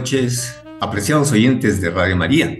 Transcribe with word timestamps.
Noches, 0.00 0.58
apreciados 0.80 1.30
oyentes 1.30 1.78
de 1.82 1.90
Radio 1.90 2.16
María. 2.16 2.56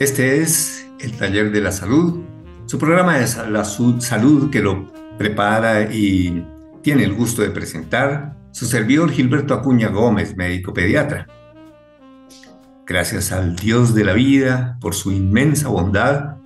Este 0.00 0.40
es 0.40 0.88
el 0.98 1.12
Taller 1.12 1.52
de 1.52 1.60
la 1.60 1.70
Salud, 1.70 2.22
su 2.64 2.78
programa 2.78 3.18
de 3.18 3.50
la 3.50 3.62
salud 3.62 4.48
que 4.50 4.62
lo 4.62 4.90
prepara 5.18 5.92
y 5.92 6.42
tiene 6.80 7.04
el 7.04 7.12
gusto 7.12 7.42
de 7.42 7.50
presentar 7.50 8.34
su 8.50 8.64
servidor 8.64 9.10
Gilberto 9.10 9.52
Acuña 9.52 9.88
Gómez, 9.88 10.38
médico 10.38 10.72
pediatra. 10.72 11.26
Gracias 12.86 13.30
al 13.30 13.54
Dios 13.54 13.94
de 13.94 14.04
la 14.04 14.14
vida 14.14 14.78
por 14.80 14.94
su 14.94 15.12
inmensa 15.12 15.68
bondad 15.68 16.36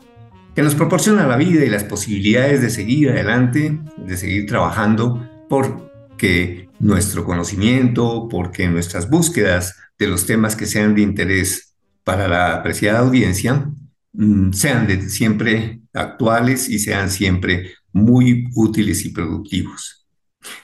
que 0.56 0.62
nos 0.62 0.74
proporciona 0.74 1.28
la 1.28 1.36
vida 1.36 1.64
y 1.64 1.68
las 1.68 1.84
posibilidades 1.84 2.60
de 2.60 2.70
seguir 2.70 3.10
adelante, 3.10 3.78
de 3.98 4.16
seguir 4.16 4.46
trabajando 4.46 5.24
por 5.48 5.92
que 6.16 6.65
nuestro 6.78 7.24
conocimiento, 7.24 8.28
porque 8.28 8.68
nuestras 8.68 9.08
búsquedas 9.08 9.76
de 9.98 10.06
los 10.08 10.26
temas 10.26 10.56
que 10.56 10.66
sean 10.66 10.94
de 10.94 11.02
interés 11.02 11.74
para 12.04 12.28
la 12.28 12.54
apreciada 12.54 13.00
audiencia 13.00 13.70
mm, 14.12 14.52
sean 14.52 15.08
siempre 15.08 15.80
actuales 15.92 16.68
y 16.68 16.78
sean 16.78 17.10
siempre 17.10 17.74
muy 17.92 18.48
útiles 18.54 19.04
y 19.04 19.10
productivos. 19.10 20.06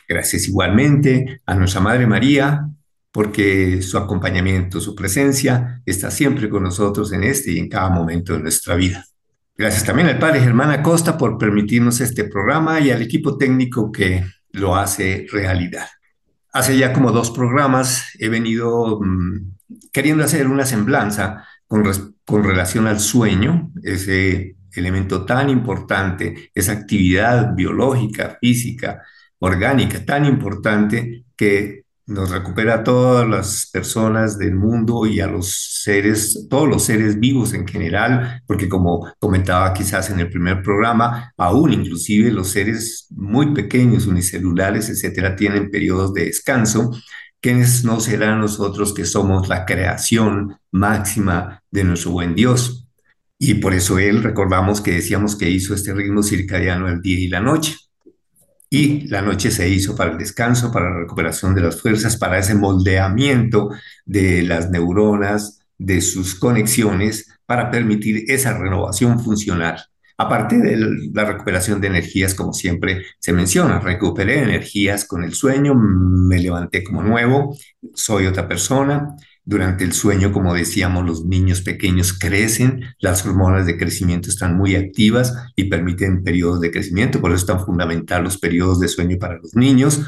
Gracias 0.07 0.47
igualmente 0.49 1.41
a 1.47 1.55
nuestra 1.55 1.81
Madre 1.81 2.07
María, 2.07 2.69
porque 3.11 3.83
su 3.83 3.99
acompañamiento, 3.99 4.81
su 4.81 4.95
presencia 4.95 5.83
está 5.85 6.11
siempre 6.11 6.49
con 6.49 6.63
nosotros 6.63 7.13
en 7.13 7.25
este 7.25 7.53
y 7.53 7.59
en 7.59 7.69
cada 7.69 7.91
momento 7.91 8.33
de 8.33 8.41
nuestra 8.41 8.75
vida. 8.75 9.05
Gracias 9.57 9.85
también 9.85 10.09
al 10.09 10.19
Padre 10.19 10.41
Germán 10.41 10.71
Acosta 10.71 11.19
por 11.19 11.37
permitirnos 11.37 12.01
este 12.01 12.25
programa 12.25 12.81
y 12.81 12.91
al 12.91 13.03
equipo 13.03 13.37
técnico 13.37 13.93
que 13.93 14.25
lo 14.53 14.77
hace 14.77 15.27
realidad. 15.31 15.87
Hace 16.53 16.77
ya 16.77 16.93
como 16.93 17.13
dos 17.13 17.31
programas 17.31 18.09
he 18.19 18.29
venido 18.29 19.01
mm, 19.01 19.57
queriendo 19.93 20.25
hacer 20.25 20.47
una 20.47 20.67
semblanza 20.67 21.45
con, 21.67 21.85
con 22.25 22.45
relación 22.45 22.87
al 22.87 23.01
sueño, 23.01 23.71
ese 23.83 24.57
elemento 24.75 25.25
tan 25.25 25.51
importante, 25.51 26.51
esa 26.55 26.73
actividad 26.73 27.55
biológica, 27.55 28.39
física, 28.41 29.03
orgánica 29.39 30.05
tan 30.05 30.25
importante 30.25 31.25
que 31.37 31.82
nos 32.07 32.31
recupera 32.31 32.75
a 32.75 32.85
todas 32.85 33.29
las 33.29 33.69
personas 33.73 34.37
del 34.39 34.55
mundo 34.55 35.07
y 35.07 35.21
a 35.21 35.27
los 35.27 35.81
seres, 35.83 36.47
todos 36.51 36.69
los 36.69 36.85
seres 36.85 37.19
vivos 37.19 37.55
en 37.55 37.67
general, 37.67 38.43
porque 38.47 38.69
como 38.69 39.13
comentaba 39.19 39.73
quizás 39.73 40.11
en 40.11 40.21
el 40.21 40.29
primer 40.29 40.63
programa, 40.63 41.33
aún 41.37 41.73
inclusive 41.73 42.31
los 42.31 42.49
seres 42.49 43.07
muy 43.11 43.55
pequeños, 43.55 44.07
unicelulares, 44.07 44.89
etcétera, 44.89 45.37
tienen 45.37 45.71
periodos 45.71 46.13
de 46.15 46.25
descanso. 46.25 46.91
¿Quiénes 47.41 47.85
no 47.85 48.01
serán 48.01 48.41
nosotros 48.41 48.95
que 48.95 49.05
somos 49.05 49.49
la 49.49 49.65
creación 49.65 50.57
máxima 50.71 51.63
de 51.71 51.85
nuestro 51.85 52.13
buen 52.13 52.35
Dios? 52.35 52.89
Y 53.39 53.55
por 53.55 53.75
eso 53.75 53.99
Él, 53.99 54.23
recordamos 54.23 54.81
que 54.81 54.93
decíamos 54.93 55.35
que 55.35 55.51
hizo 55.51 55.75
este 55.75 55.93
ritmo 55.93 56.23
circadiano 56.23 56.89
el 56.89 57.01
día 57.01 57.19
y 57.19 57.29
la 57.29 57.41
noche 57.41 57.77
y 58.73 59.07
la 59.09 59.21
noche 59.21 59.51
se 59.51 59.69
hizo 59.69 59.95
para 59.95 60.13
el 60.13 60.19
descanso, 60.19 60.73
para 60.73 60.89
la 60.89 61.01
recuperación 61.01 61.55
de 61.55 61.61
las 61.61 61.79
fuerzas, 61.79 62.17
para 62.17 62.39
ese 62.39 62.55
moldeamiento 62.55 63.69
de 64.07 64.41
las 64.45 64.71
neuronas, 64.71 65.61
de 65.77 66.01
sus 66.01 66.35
conexiones, 66.35 67.39
para 67.45 67.71
permitir 67.71 68.25
esa 68.29 68.57
renovación 68.57 69.23
funcional. 69.23 69.79
Aparte 70.17 70.57
de 70.57 70.79
la 71.13 71.25
recuperación 71.27 71.83
de 71.83 71.89
energías, 71.89 72.35
como 72.35 72.55
siempre 72.55 73.05
se 73.19 73.35
menciona, 73.35 73.79
recuperé 73.79 74.43
energías 74.43 75.05
con 75.05 75.23
el 75.23 75.35
sueño, 75.35 75.75
me 75.75 76.39
levanté 76.39 76.83
como 76.83 77.03
nuevo, 77.03 77.55
soy 77.93 78.25
otra 78.25 78.49
persona, 78.49 79.17
durante 79.45 79.83
el 79.83 79.93
sueño, 79.93 80.31
como 80.31 80.55
decíamos, 80.55 81.05
los 81.05 81.25
niños 81.25 81.63
pequeños 81.63 82.13
crecen, 82.13 82.85
las 83.01 83.27
hormonas 83.27 83.67
de 83.67 83.77
crecimiento 83.77 84.29
están 84.29 84.57
muy 84.57 84.77
activas 84.77 85.35
y 85.57 85.65
permiten 85.65 86.23
periodos 86.23 86.61
de 86.61 86.71
crecimiento, 86.71 87.21
por 87.21 87.33
eso 87.33 87.41
es 87.41 87.47
tan 87.47 87.65
fundamental 87.65 88.23
los 88.23 88.39
periodos 88.39 88.79
de 88.79 88.89
sueño 88.89 89.17
para 89.19 89.39
los 89.39 89.57
niños. 89.57 90.01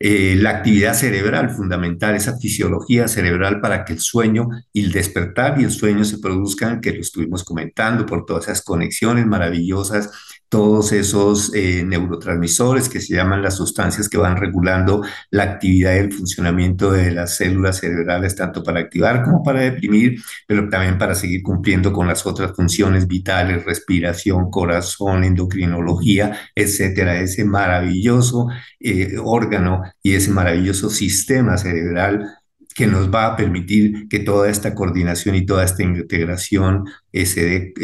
Eh, 0.00 0.34
la 0.36 0.50
actividad 0.50 0.94
cerebral 0.94 1.50
fundamental, 1.50 2.16
esa 2.16 2.38
fisiología 2.38 3.06
cerebral 3.06 3.60
para 3.60 3.84
que 3.84 3.92
el 3.92 4.00
sueño 4.00 4.48
y 4.72 4.84
el 4.84 4.92
despertar 4.92 5.60
y 5.60 5.64
el 5.64 5.70
sueño 5.70 6.04
se 6.04 6.18
produzcan, 6.18 6.80
que 6.80 6.92
lo 6.92 7.00
estuvimos 7.00 7.44
comentando 7.44 8.06
por 8.06 8.24
todas 8.24 8.44
esas 8.44 8.62
conexiones 8.62 9.26
maravillosas 9.26 10.10
todos 10.50 10.90
esos 10.90 11.54
eh, 11.54 11.84
neurotransmisores 11.86 12.88
que 12.88 13.00
se 13.00 13.14
llaman 13.14 13.40
las 13.40 13.56
sustancias 13.56 14.08
que 14.08 14.18
van 14.18 14.36
regulando 14.36 15.00
la 15.30 15.44
actividad 15.44 15.94
y 15.94 15.98
el 15.98 16.12
funcionamiento 16.12 16.90
de 16.90 17.12
las 17.12 17.36
células 17.36 17.78
cerebrales, 17.78 18.34
tanto 18.34 18.64
para 18.64 18.80
activar 18.80 19.22
como 19.22 19.44
para 19.44 19.60
deprimir, 19.60 20.20
pero 20.48 20.68
también 20.68 20.98
para 20.98 21.14
seguir 21.14 21.44
cumpliendo 21.44 21.92
con 21.92 22.08
las 22.08 22.26
otras 22.26 22.52
funciones 22.56 23.06
vitales, 23.06 23.64
respiración, 23.64 24.50
corazón, 24.50 25.22
endocrinología, 25.22 26.36
etcétera. 26.54 27.20
Ese 27.20 27.44
maravilloso 27.44 28.48
eh, 28.80 29.16
órgano 29.22 29.82
y 30.02 30.14
ese 30.14 30.32
maravilloso 30.32 30.90
sistema 30.90 31.58
cerebral 31.58 32.39
que 32.74 32.86
nos 32.86 33.12
va 33.12 33.26
a 33.26 33.36
permitir 33.36 34.08
que 34.08 34.20
toda 34.20 34.48
esta 34.48 34.74
coordinación 34.74 35.34
y 35.34 35.46
toda 35.46 35.64
esta 35.64 35.82
integración 35.82 36.84
eh, 37.12 37.26
se 37.26 37.44
dé 37.44 37.74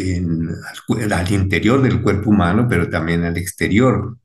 al, 1.13 1.33
interior 1.33 1.83
del 1.83 2.03
cuerpo 2.03 2.31
humano, 2.31 2.67
pero 2.69 2.89
también 2.89 3.25
al 3.25 3.37
exterior. 3.37 4.17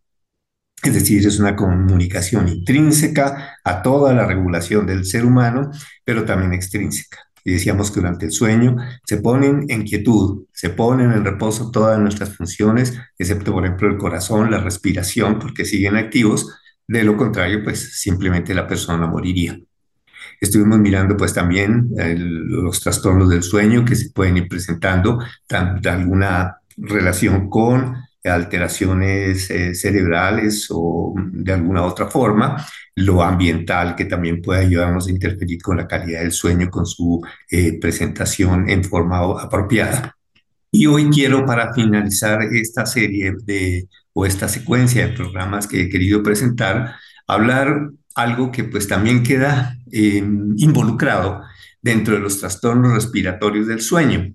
Es 0.84 0.94
decir, 0.94 1.26
es 1.26 1.40
una 1.40 1.56
comunicación 1.56 2.48
intrínseca 2.48 3.58
a 3.64 3.82
toda 3.84 4.14
la 4.14 4.26
regulación 4.26 4.88
del 4.88 5.06
ser 5.06 5.26
humano, 5.26 5.72
pero 6.04 6.26
también 6.26 6.54
extrínseca. 6.54 7.20
Y 7.44 7.54
decíamos 7.54 7.90
que 7.92 8.00
durante 8.00 8.26
el 8.26 8.32
sueño 8.32 8.76
se 9.06 9.18
ponen 9.18 9.66
en 9.70 9.84
quietud, 9.84 10.46
se 10.54 10.70
ponen 10.70 11.12
en 11.12 11.26
reposo 11.26 11.72
todas 11.72 12.00
nuestras 12.00 12.36
funciones, 12.36 13.00
excepto, 13.18 13.52
por 13.52 13.66
ejemplo, 13.66 13.90
el 13.90 13.98
corazón, 13.98 14.52
la 14.52 14.60
respiración, 14.60 15.40
porque 15.40 15.66
siguen 15.66 15.98
activos. 15.98 16.56
De 16.88 17.04
lo 17.04 17.18
contrario, 17.18 17.64
pues 17.64 18.00
simplemente 18.00 18.54
la 18.54 18.68
persona 18.68 19.08
moriría. 19.08 19.60
Estuvimos 20.42 20.80
mirando 20.80 21.16
pues 21.16 21.36
también 21.36 21.92
los 22.18 22.82
trastornos 22.82 23.30
del 23.30 23.44
sueño 23.44 23.86
que 23.86 23.96
se 23.96 24.10
pueden 24.10 24.38
ir 24.38 24.48
presentando, 24.48 25.20
de 25.48 25.90
alguna 25.90 26.58
relación 26.78 27.48
con 27.48 27.96
alteraciones 28.24 29.50
eh, 29.50 29.74
cerebrales 29.76 30.68
o 30.70 31.14
de 31.16 31.54
alguna 31.54 31.84
otra 31.84 32.08
forma, 32.08 32.66
lo 32.96 33.24
ambiental 33.24 33.96
que 33.96 34.06
también 34.06 34.42
puede 34.42 34.62
ayudarnos 34.62 35.08
a 35.08 35.12
interferir 35.12 35.62
con 35.62 35.78
la 35.78 35.88
calidad 35.88 36.22
del 36.22 36.32
sueño, 36.32 36.70
con 36.70 36.86
su 36.86 37.22
eh, 37.50 37.80
presentación 37.80 38.70
en 38.70 38.84
forma 38.84 39.20
apropiada. 39.42 40.16
Y 40.72 40.86
hoy 40.86 41.10
quiero, 41.10 41.46
para 41.46 41.74
finalizar 41.74 42.42
esta 42.44 42.86
serie 42.86 43.36
de, 43.44 43.88
o 44.14 44.26
esta 44.26 44.48
secuencia 44.48 45.08
de 45.08 45.14
programas 45.14 45.68
que 45.68 45.82
he 45.82 45.90
querido 45.90 46.24
presentar, 46.24 46.96
hablar 47.28 47.92
algo 48.16 48.52
que 48.52 48.64
pues 48.64 48.88
también 48.88 49.24
queda 49.24 49.78
em, 49.92 50.54
involucrado 50.58 51.42
dentro 51.82 52.14
de 52.14 52.20
los 52.20 52.40
trastornos 52.40 52.94
respiratorios 52.94 53.68
del 53.68 53.82
sueño. 53.82 54.34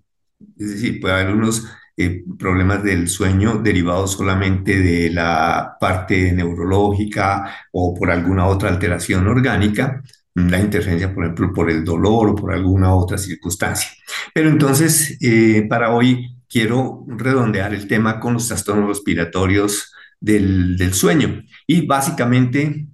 Es 0.58 0.70
decir, 0.70 1.00
puede 1.00 1.14
haber 1.14 1.34
unos 1.34 1.64
eh, 1.98 2.24
problemas 2.38 2.82
del 2.82 3.08
sueño 3.08 3.58
derivados 3.58 4.12
solamente 4.12 4.78
de 4.80 5.10
la 5.10 5.76
parte 5.80 6.30
neurológica 6.32 7.50
o 7.72 7.94
por 7.94 8.10
alguna 8.10 8.46
otra 8.46 8.68
alteración 8.68 9.26
orgánica, 9.26 10.02
la 10.34 10.60
interferencia, 10.60 11.14
por 11.14 11.24
ejemplo, 11.24 11.52
por 11.54 11.70
el 11.70 11.84
dolor 11.84 12.28
o 12.28 12.34
por 12.34 12.52
alguna 12.52 12.94
otra 12.94 13.16
circunstancia. 13.16 13.88
Pero 14.34 14.50
entonces, 14.50 15.16
eh, 15.22 15.66
para 15.70 15.94
hoy 15.94 16.36
quiero 16.48 17.06
redondear 17.08 17.72
el 17.72 17.88
tema 17.88 18.20
con 18.20 18.34
los 18.34 18.48
trastornos 18.48 18.88
respiratorios 18.88 19.94
del, 20.20 20.76
del 20.76 20.92
sueño. 20.92 21.42
Y 21.66 21.86
básicamente 21.86 22.88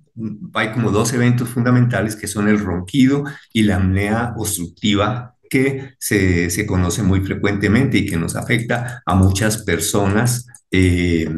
hay 0.54 0.72
como 0.72 0.90
dos 0.90 1.12
eventos 1.12 1.48
fundamentales 1.48 2.16
que 2.16 2.26
son 2.26 2.48
el 2.48 2.58
ronquido 2.58 3.24
y 3.52 3.62
la 3.62 3.76
apnea 3.76 4.34
obstructiva 4.36 5.36
que 5.48 5.94
se, 5.98 6.50
se 6.50 6.66
conoce 6.66 7.02
muy 7.02 7.20
frecuentemente 7.20 7.98
y 7.98 8.06
que 8.06 8.16
nos 8.16 8.36
afecta 8.36 9.02
a 9.04 9.14
muchas 9.14 9.64
personas 9.64 10.46
eh, 10.72 11.28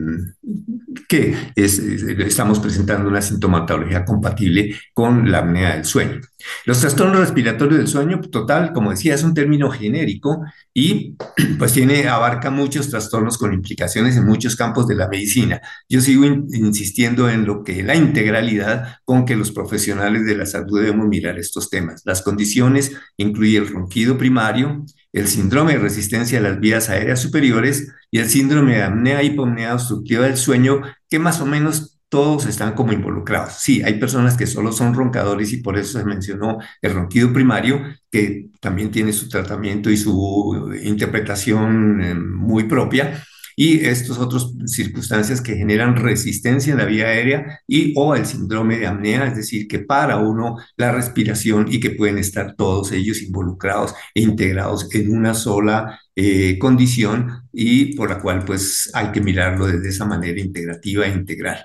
que 1.08 1.34
estamos 1.56 2.60
presentando 2.60 3.08
una 3.08 3.20
sintomatología 3.20 4.04
compatible 4.04 4.76
con 4.92 5.30
la 5.30 5.38
apnea 5.38 5.74
del 5.74 5.84
sueño. 5.84 6.20
Los 6.66 6.80
trastornos 6.80 7.20
respiratorios 7.20 7.78
del 7.78 7.88
sueño, 7.88 8.20
total, 8.20 8.72
como 8.72 8.90
decía, 8.90 9.14
es 9.14 9.24
un 9.24 9.34
término 9.34 9.70
genérico 9.70 10.44
y 10.72 11.16
pues 11.58 11.72
tiene, 11.72 12.06
abarca 12.08 12.50
muchos 12.50 12.90
trastornos 12.90 13.38
con 13.38 13.52
implicaciones 13.52 14.16
en 14.16 14.26
muchos 14.26 14.56
campos 14.56 14.86
de 14.86 14.94
la 14.94 15.08
medicina. 15.08 15.60
Yo 15.88 16.00
sigo 16.00 16.24
insistiendo 16.24 17.28
en 17.28 17.44
lo 17.44 17.64
que 17.64 17.82
la 17.82 17.96
integralidad 17.96 18.98
con 19.04 19.24
que 19.24 19.36
los 19.36 19.50
profesionales 19.50 20.26
de 20.26 20.36
la 20.36 20.46
salud 20.46 20.80
debemos 20.80 21.08
mirar 21.08 21.38
estos 21.38 21.70
temas. 21.70 22.02
Las 22.04 22.22
condiciones 22.22 22.92
incluyen 23.16 23.64
el 23.64 23.68
ronquido 23.68 24.16
primario, 24.16 24.84
el 25.14 25.28
síndrome 25.28 25.74
de 25.74 25.78
resistencia 25.78 26.38
a 26.38 26.42
las 26.42 26.60
vías 26.60 26.90
aéreas 26.90 27.20
superiores 27.20 27.94
y 28.10 28.18
el 28.18 28.28
síndrome 28.28 28.74
de 28.74 28.82
apnea 28.82 29.22
hipopnea 29.22 29.74
obstructiva 29.74 30.26
del 30.26 30.36
sueño, 30.36 30.82
que 31.08 31.20
más 31.20 31.40
o 31.40 31.46
menos 31.46 32.00
todos 32.08 32.46
están 32.46 32.74
como 32.74 32.92
involucrados. 32.92 33.54
Sí, 33.60 33.82
hay 33.82 33.94
personas 33.98 34.36
que 34.36 34.46
solo 34.46 34.72
son 34.72 34.92
roncadores 34.92 35.52
y 35.52 35.58
por 35.58 35.78
eso 35.78 35.98
se 35.98 36.04
mencionó 36.04 36.58
el 36.82 36.94
ronquido 36.94 37.32
primario, 37.32 37.80
que 38.10 38.50
también 38.60 38.90
tiene 38.90 39.12
su 39.12 39.28
tratamiento 39.28 39.88
y 39.88 39.96
su 39.96 40.72
interpretación 40.82 42.02
eh, 42.02 42.14
muy 42.14 42.64
propia 42.64 43.24
y 43.56 43.84
estas 43.84 44.18
otras 44.18 44.52
circunstancias 44.66 45.40
que 45.40 45.56
generan 45.56 45.96
resistencia 45.96 46.72
en 46.72 46.78
la 46.78 46.84
vía 46.84 47.06
aérea 47.06 47.60
y 47.66 47.92
o 47.96 48.14
el 48.14 48.26
síndrome 48.26 48.78
de 48.78 48.86
apnea, 48.86 49.26
es 49.26 49.36
decir, 49.36 49.68
que 49.68 49.80
para 49.80 50.18
uno 50.18 50.56
la 50.76 50.92
respiración 50.92 51.66
y 51.70 51.80
que 51.80 51.90
pueden 51.90 52.18
estar 52.18 52.54
todos 52.56 52.92
ellos 52.92 53.22
involucrados 53.22 53.94
e 54.14 54.22
integrados 54.22 54.92
en 54.94 55.12
una 55.16 55.34
sola 55.34 56.00
eh, 56.16 56.58
condición 56.58 57.48
y 57.52 57.96
por 57.96 58.10
la 58.10 58.20
cual 58.20 58.44
pues 58.44 58.90
hay 58.94 59.12
que 59.12 59.20
mirarlo 59.20 59.66
desde 59.66 59.88
esa 59.88 60.04
manera 60.04 60.40
integrativa 60.40 61.06
e 61.06 61.12
integral. 61.12 61.64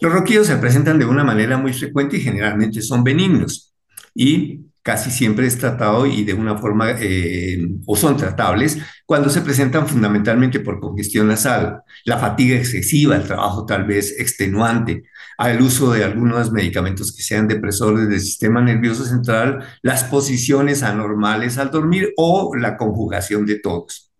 Los 0.00 0.12
ronquidos 0.12 0.48
se 0.48 0.56
presentan 0.56 0.98
de 0.98 1.04
una 1.04 1.22
manera 1.24 1.56
muy 1.58 1.72
frecuente 1.72 2.16
y 2.16 2.20
generalmente 2.20 2.82
son 2.82 3.04
benignos 3.04 3.72
y 4.14 4.71
casi 4.82 5.10
siempre 5.10 5.46
es 5.46 5.58
tratado 5.58 6.06
y 6.06 6.24
de 6.24 6.34
una 6.34 6.58
forma, 6.58 6.90
eh, 6.98 7.58
o 7.86 7.96
son 7.96 8.16
tratables, 8.16 8.78
cuando 9.06 9.30
se 9.30 9.40
presentan 9.40 9.86
fundamentalmente 9.86 10.60
por 10.60 10.80
congestión 10.80 11.28
nasal, 11.28 11.82
la 12.04 12.18
fatiga 12.18 12.56
excesiva, 12.56 13.16
el 13.16 13.24
trabajo 13.24 13.64
tal 13.64 13.84
vez 13.84 14.18
extenuante, 14.18 15.04
al 15.38 15.62
uso 15.62 15.92
de 15.92 16.04
algunos 16.04 16.52
medicamentos 16.52 17.14
que 17.14 17.22
sean 17.22 17.48
depresores 17.48 18.08
del 18.08 18.20
sistema 18.20 18.60
nervioso 18.60 19.04
central, 19.04 19.64
las 19.82 20.04
posiciones 20.04 20.82
anormales 20.82 21.58
al 21.58 21.70
dormir 21.70 22.12
o 22.16 22.54
la 22.56 22.76
conjugación 22.76 23.46
de 23.46 23.60
todos. 23.60 24.12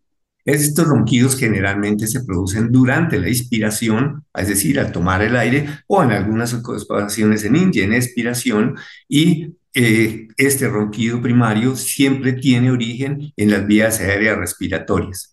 Estos 0.45 0.89
ronquidos 0.89 1.37
generalmente 1.37 2.09
se 2.09 2.25
producen 2.25 2.73
durante 2.73 3.19
la 3.21 3.29
inspiración, 3.29 4.25
es 4.35 4.49
decir, 4.49 4.81
al 4.81 4.91
tomar 4.91 5.23
el 5.23 5.37
aire, 5.37 5.69
o 5.87 6.03
en 6.03 6.11
algunas 6.11 6.53
ocasiones 6.53 7.45
en, 7.45 7.57
en 7.57 7.93
expiración, 7.93 8.77
y 9.09 9.55
eh, 9.75 10.29
este 10.37 10.69
ronquido 10.69 11.21
primario 11.23 11.77
siempre 11.77 12.33
tiene 12.35 12.71
origen 12.71 13.33
en 13.37 13.51
las 13.51 13.67
vías 13.67 14.01
aéreas 14.01 14.39
respiratorias. 14.39 15.33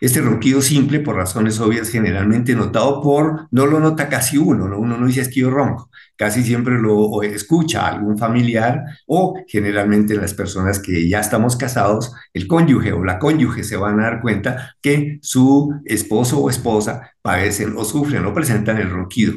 Este 0.00 0.20
ronquido 0.20 0.60
simple, 0.60 1.00
por 1.00 1.16
razones 1.16 1.60
obvias, 1.60 1.90
generalmente 1.90 2.54
notado 2.54 3.00
por, 3.00 3.48
no 3.50 3.66
lo 3.66 3.80
nota 3.80 4.08
casi 4.08 4.36
uno, 4.36 4.68
¿no? 4.68 4.78
uno 4.78 4.96
no 4.96 5.06
dice 5.06 5.20
es 5.22 5.28
que 5.28 5.40
yo 5.40 5.50
ronco, 5.50 5.90
casi 6.16 6.42
siempre 6.42 6.78
lo 6.80 7.22
escucha 7.22 7.86
algún 7.86 8.18
familiar 8.18 8.82
o 9.06 9.40
generalmente 9.46 10.16
las 10.16 10.34
personas 10.34 10.80
que 10.80 11.08
ya 11.08 11.20
estamos 11.20 11.56
casados, 11.56 12.12
el 12.32 12.48
cónyuge 12.48 12.92
o 12.92 13.04
la 13.04 13.18
cónyuge 13.18 13.62
se 13.64 13.76
van 13.76 14.00
a 14.00 14.04
dar 14.04 14.20
cuenta 14.20 14.76
que 14.82 15.18
su 15.22 15.72
esposo 15.84 16.40
o 16.40 16.50
esposa 16.50 17.12
padecen 17.22 17.74
o 17.76 17.84
sufren 17.84 18.24
o 18.24 18.34
presentan 18.34 18.78
el 18.78 18.90
ronquido. 18.90 19.34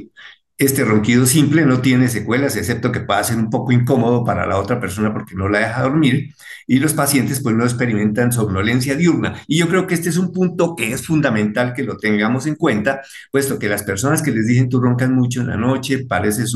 Este 0.61 0.85
ronquido 0.85 1.25
simple 1.25 1.65
no 1.65 1.81
tiene 1.81 2.07
secuelas, 2.07 2.55
excepto 2.55 2.91
que 2.91 2.99
pueda 2.99 3.23
ser 3.23 3.37
un 3.37 3.49
poco 3.49 3.71
incómodo 3.71 4.23
para 4.23 4.45
la 4.45 4.59
otra 4.59 4.79
persona 4.79 5.11
porque 5.11 5.33
no 5.33 5.49
la 5.49 5.57
deja 5.57 5.81
dormir 5.81 6.35
y 6.67 6.77
los 6.77 6.93
pacientes 6.93 7.41
pues 7.41 7.55
no 7.55 7.63
experimentan 7.63 8.31
somnolencia 8.31 8.93
diurna. 8.95 9.41
Y 9.47 9.57
yo 9.57 9.67
creo 9.67 9.87
que 9.87 9.95
este 9.95 10.09
es 10.09 10.17
un 10.17 10.31
punto 10.31 10.75
que 10.75 10.93
es 10.93 11.03
fundamental 11.03 11.73
que 11.73 11.81
lo 11.81 11.97
tengamos 11.97 12.45
en 12.45 12.53
cuenta, 12.53 13.01
puesto 13.31 13.57
que 13.57 13.69
las 13.69 13.81
personas 13.81 14.21
que 14.21 14.29
les 14.29 14.45
dicen 14.45 14.69
tú 14.69 14.79
roncas 14.79 15.09
mucho 15.09 15.41
en 15.41 15.47
la 15.47 15.57
noche, 15.57 16.05
pareces 16.05 16.53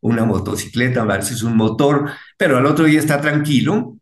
una 0.00 0.24
motocicleta, 0.24 1.04
pareces 1.04 1.42
un 1.42 1.56
motor, 1.56 2.08
pero 2.38 2.56
al 2.56 2.66
otro 2.66 2.84
día 2.84 3.00
está 3.00 3.20
tranquilo, 3.20 3.96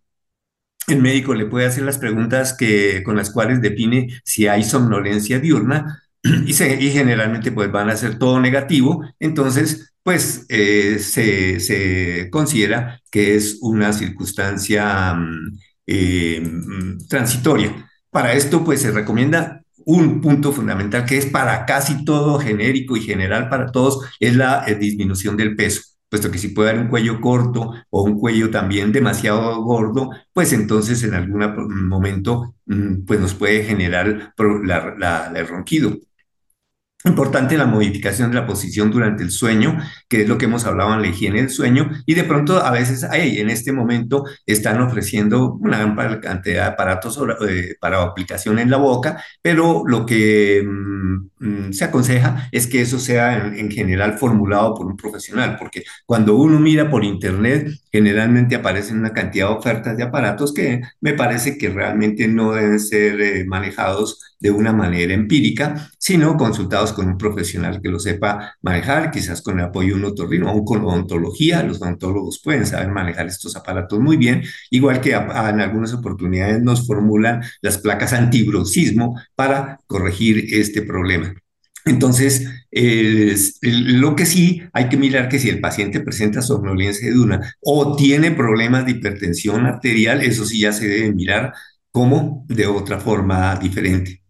el 0.88 1.00
médico 1.00 1.32
le 1.32 1.46
puede 1.46 1.64
hacer 1.64 1.84
las 1.84 1.96
preguntas 1.96 2.52
que, 2.52 3.02
con 3.02 3.16
las 3.16 3.30
cuales 3.30 3.62
define 3.62 4.08
si 4.24 4.46
hay 4.46 4.62
somnolencia 4.62 5.38
diurna 5.38 6.02
y, 6.46 6.52
generalmente 6.52 7.52
pues 7.52 7.70
van 7.70 7.90
a 7.90 7.96
ser 7.96 8.18
todo 8.18 8.40
negativo, 8.40 9.04
entonces 9.18 9.94
pues 10.02 10.46
eh, 10.48 10.98
se, 10.98 12.30
considera 12.30 13.00
que 13.10 13.34
es 13.34 13.58
una 13.60 13.92
circunstancia 13.92 15.14
mm, 15.14 15.58
eh, 15.86 16.40
mm, 16.40 17.06
transitoria. 17.08 17.88
Para 18.10 18.32
esto 18.32 18.64
pues 18.64 18.82
se 18.82 18.90
recomienda 18.90 19.62
un 19.84 20.20
punto 20.20 20.52
fundamental 20.52 21.04
que 21.04 21.18
es 21.18 21.26
para 21.26 21.64
casi 21.66 22.04
todo 22.04 22.38
genérico 22.38 22.96
y 22.96 23.02
general 23.02 23.48
para 23.48 23.70
todos, 23.72 24.00
es 24.20 24.36
la 24.36 24.64
eh, 24.66 24.74
disminución 24.74 25.36
del 25.36 25.56
peso 25.56 25.82
puesto 26.08 26.30
que 26.30 26.38
si 26.38 26.48
puede 26.48 26.72
dar 26.72 26.82
un 26.82 26.88
cuello 26.88 27.20
corto 27.20 27.72
o 27.90 28.02
un 28.02 28.18
cuello 28.18 28.50
también 28.50 28.92
demasiado 28.92 29.62
gordo, 29.62 30.10
pues 30.32 30.52
entonces 30.52 31.02
en 31.02 31.14
algún 31.14 31.88
momento 31.88 32.54
mm, 32.66 33.04
pues 33.06 33.20
nos 33.20 33.34
puede 33.34 33.64
generar 33.64 34.34
el 34.36 35.48
ronquido. 35.48 35.96
Importante 37.04 37.56
la 37.56 37.66
modificación 37.66 38.30
de 38.30 38.40
la 38.40 38.46
posición 38.46 38.90
durante 38.90 39.22
el 39.22 39.30
sueño, 39.30 39.78
que 40.08 40.22
es 40.22 40.28
lo 40.28 40.36
que 40.36 40.46
hemos 40.46 40.64
hablado 40.64 40.94
en 40.94 41.02
la 41.02 41.06
higiene 41.06 41.40
del 41.40 41.50
sueño, 41.50 41.90
y 42.06 42.14
de 42.14 42.24
pronto 42.24 42.58
a 42.58 42.72
veces 42.72 43.06
hey, 43.12 43.36
en 43.38 43.50
este 43.50 43.70
momento 43.70 44.24
están 44.46 44.80
ofreciendo 44.80 45.54
una 45.60 45.78
gran 45.78 46.20
cantidad 46.20 46.64
de 46.64 46.72
aparatos 46.72 47.20
eh, 47.48 47.76
para 47.80 48.02
aplicación 48.02 48.58
en 48.58 48.68
la 48.68 48.78
boca, 48.78 49.22
pero 49.40 49.84
lo 49.86 50.04
que 50.04 50.60
mm, 50.66 51.28
mm, 51.38 51.72
se 51.72 51.84
aconseja 51.84 52.48
es 52.50 52.66
que 52.66 52.80
eso 52.80 52.98
sea 52.98 53.46
en, 53.46 53.70
general 53.70 54.18
formulado 54.18 54.74
por 54.74 54.86
un 54.86 54.96
profesional, 54.96 55.56
porque 55.56 55.84
cuando 56.04 56.34
uno 56.36 56.58
mira 56.58 56.90
por 56.90 57.04
internet, 57.04 57.70
generalmente 57.92 58.56
aparecen 58.56 58.98
una 58.98 59.12
cantidad 59.12 59.48
de 59.48 59.54
ofertas 59.54 59.96
de 59.96 60.02
aparatos 60.02 60.52
que 60.52 60.80
me 61.00 61.12
parece 61.14 61.56
que 61.58 61.68
realmente 61.68 62.26
no 62.26 62.52
deben 62.52 62.80
ser 62.80 63.20
eh, 63.20 63.44
manejados 63.46 64.27
de 64.40 64.50
una 64.50 64.72
manera 64.72 65.14
empírica, 65.14 65.90
sino 65.98 66.36
consultados 66.36 66.92
con 66.92 67.08
un 67.08 67.18
profesional 67.18 67.80
que 67.82 67.88
lo 67.88 67.98
sepa 67.98 68.56
manejar, 68.62 69.10
quizás 69.10 69.42
con 69.42 69.58
el 69.58 69.66
apoyo 69.66 69.94
de 69.94 70.00
un 70.00 70.04
otorrino 70.04 70.52
o 70.52 70.64
con 70.64 70.84
odontología. 70.84 71.62
Los 71.62 71.82
odontólogos 71.82 72.40
pueden 72.42 72.66
saber 72.66 72.88
manejar 72.88 73.26
estos 73.26 73.56
aparatos 73.56 73.98
muy 73.98 74.16
bien, 74.16 74.42
igual 74.70 75.00
que 75.00 75.12
en 75.12 75.60
algunas 75.60 75.92
oportunidades 75.92 76.62
nos 76.62 76.86
formulan 76.86 77.42
las 77.62 77.78
placas 77.78 78.12
antibruxismo 78.12 79.20
para 79.34 79.80
corregir 79.86 80.54
este 80.54 80.82
problema. 80.82 81.34
Entonces, 81.84 82.46
lo 83.62 84.14
que 84.14 84.26
sí 84.26 84.62
hay 84.72 84.88
que 84.88 84.98
mirar 84.98 85.28
que 85.28 85.38
si 85.38 85.48
el 85.48 85.60
paciente 85.60 86.00
presenta 86.00 86.42
somnolencia 86.42 87.08
de 87.08 87.18
una 87.18 87.54
o 87.60 87.96
tiene 87.96 88.30
problemas 88.30 88.84
de 88.84 88.92
hipertensión 88.92 89.64
arterial, 89.66 90.22
eso 90.22 90.44
sí 90.44 90.60
ya 90.60 90.72
se 90.72 90.86
debe 90.86 91.12
mirar 91.14 91.54
como 91.90 92.44
de 92.48 92.66
otra 92.66 93.00
forma 93.00 93.56
diferente. 93.56 94.22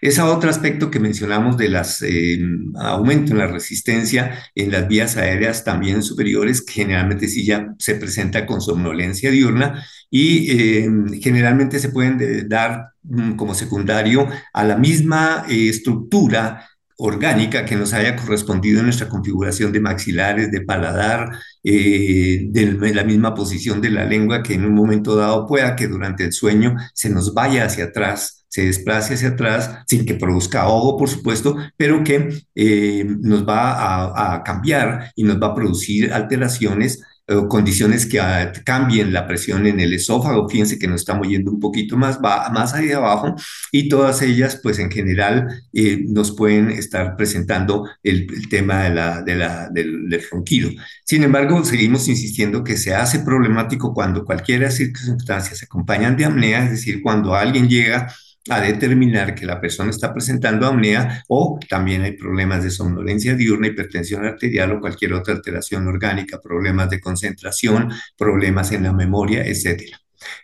Ese 0.00 0.20
otro 0.22 0.50
aspecto 0.50 0.90
que 0.90 1.00
mencionamos 1.00 1.56
de 1.56 1.68
las 1.68 2.02
eh, 2.02 2.38
aumento 2.78 3.32
en 3.32 3.38
la 3.38 3.46
resistencia 3.46 4.38
en 4.54 4.70
las 4.72 4.88
vías 4.88 5.16
aéreas 5.16 5.64
también 5.64 6.02
superiores, 6.02 6.64
generalmente 6.66 7.28
sí 7.28 7.44
ya 7.44 7.74
se 7.78 7.94
presenta 7.94 8.46
con 8.46 8.60
somnolencia 8.60 9.30
diurna 9.30 9.84
y 10.10 10.50
eh, 10.50 10.90
generalmente 11.20 11.78
se 11.78 11.88
pueden 11.88 12.48
dar 12.48 12.90
mm, 13.02 13.32
como 13.36 13.54
secundario 13.54 14.28
a 14.52 14.64
la 14.64 14.76
misma 14.76 15.44
eh, 15.48 15.68
estructura 15.68 16.68
orgánica 16.98 17.66
que 17.66 17.76
nos 17.76 17.92
haya 17.92 18.16
correspondido 18.16 18.78
en 18.78 18.86
nuestra 18.86 19.08
configuración 19.08 19.70
de 19.70 19.80
maxilares, 19.80 20.50
de 20.50 20.62
paladar, 20.62 21.30
de 21.62 22.92
la 22.94 23.04
misma 23.04 23.34
posición 23.34 23.82
de 23.82 23.90
la 23.90 24.06
lengua, 24.06 24.42
que 24.42 24.54
en 24.54 24.64
un 24.64 24.72
momento 24.74 25.14
dado 25.14 25.46
pueda 25.46 25.76
que 25.76 25.88
durante 25.88 26.24
el 26.24 26.32
sueño 26.32 26.74
se 26.94 27.10
nos 27.10 27.34
vaya 27.34 27.66
hacia 27.66 27.86
atrás 27.86 28.45
se 28.48 28.66
desplace 28.66 29.14
hacia 29.14 29.28
atrás 29.28 29.78
sin 29.86 30.06
que 30.06 30.14
produzca 30.14 30.62
ahogo, 30.62 30.96
por 30.96 31.08
supuesto, 31.08 31.56
pero 31.76 32.02
que 32.02 32.28
eh, 32.54 33.04
nos 33.20 33.46
va 33.46 34.34
a, 34.34 34.42
cambiar 34.42 35.12
y 35.14 35.24
nos 35.24 35.40
va 35.40 35.48
a 35.48 35.54
producir 35.54 36.12
alteraciones 36.12 37.02
o 37.28 37.48
condiciones 37.48 38.06
que 38.06 38.20
ah, 38.20 38.52
cambien 38.64 39.12
la 39.12 39.26
presión 39.26 39.66
en 39.66 39.80
el 39.80 39.92
esófago. 39.92 40.48
Fíjense 40.48 40.78
que 40.78 40.86
nos 40.86 41.00
estamos 41.00 41.26
yendo 41.28 41.50
un 41.50 41.58
poquito 41.58 41.96
más, 41.96 42.20
va, 42.24 42.48
más 42.50 42.72
ahí 42.72 42.92
abajo 42.92 43.34
y 43.72 43.88
todas 43.88 44.22
ellas, 44.22 44.60
pues 44.62 44.78
en 44.78 44.90
general, 44.90 45.48
eh, 45.72 46.04
nos 46.06 46.30
pueden 46.36 46.70
estar 46.70 47.16
presentando 47.16 47.88
el, 48.02 48.48
tema 48.48 48.84
de 48.84 48.90
la, 48.90 49.22
de 49.22 49.34
la, 49.34 49.68
del, 49.70 50.08
del, 50.08 50.22
ronquido. 50.30 50.70
Sin 51.04 51.24
embargo, 51.24 51.64
seguimos 51.64 52.06
insistiendo 52.06 52.62
que 52.62 52.76
se 52.76 52.94
hace 52.94 53.18
problemático 53.18 53.92
cuando 53.92 54.24
cualquiera 54.24 54.70
circunstancias 54.70 55.58
se 55.58 55.64
acompañan 55.64 56.16
de 56.16 56.26
apnea, 56.26 56.64
es 56.64 56.70
decir, 56.70 57.02
cuando 57.02 57.34
alguien 57.34 57.68
llega 57.68 58.08
a 58.48 58.60
determinar 58.60 59.34
que 59.34 59.46
la 59.46 59.60
persona 59.60 59.90
está 59.90 60.12
presentando 60.12 60.66
apnea 60.66 61.24
o 61.28 61.58
también 61.68 62.02
hay 62.02 62.12
problemas 62.12 62.62
de 62.62 62.70
somnolencia 62.70 63.34
diurna, 63.34 63.68
hipertensión 63.68 64.24
arterial 64.24 64.72
o 64.72 64.80
cualquier 64.80 65.14
otra 65.14 65.34
alteración 65.34 65.86
orgánica, 65.88 66.40
problemas 66.40 66.90
de 66.90 67.00
concentración, 67.00 67.90
problemas 68.16 68.72
en 68.72 68.84
la 68.84 68.92
memoria, 68.92 69.44
etc. 69.44 69.82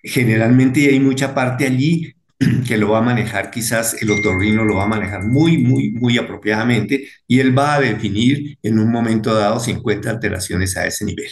Generalmente 0.02 0.88
hay 0.88 1.00
mucha 1.00 1.34
parte 1.34 1.66
allí 1.66 2.14
que 2.66 2.76
lo 2.76 2.90
va 2.90 2.98
a 2.98 3.02
manejar, 3.02 3.50
quizás 3.50 4.00
el 4.02 4.10
otorrino 4.10 4.64
lo 4.64 4.76
va 4.76 4.84
a 4.84 4.88
manejar 4.88 5.24
muy, 5.24 5.58
muy, 5.58 5.90
muy 5.90 6.18
apropiadamente 6.18 7.08
y 7.26 7.40
él 7.40 7.56
va 7.56 7.74
a 7.74 7.80
definir 7.80 8.58
en 8.62 8.78
un 8.78 8.90
momento 8.90 9.34
dado 9.34 9.60
si 9.60 9.70
encuentra 9.70 10.10
alteraciones 10.10 10.76
a 10.76 10.86
ese 10.86 11.04
nivel. 11.04 11.28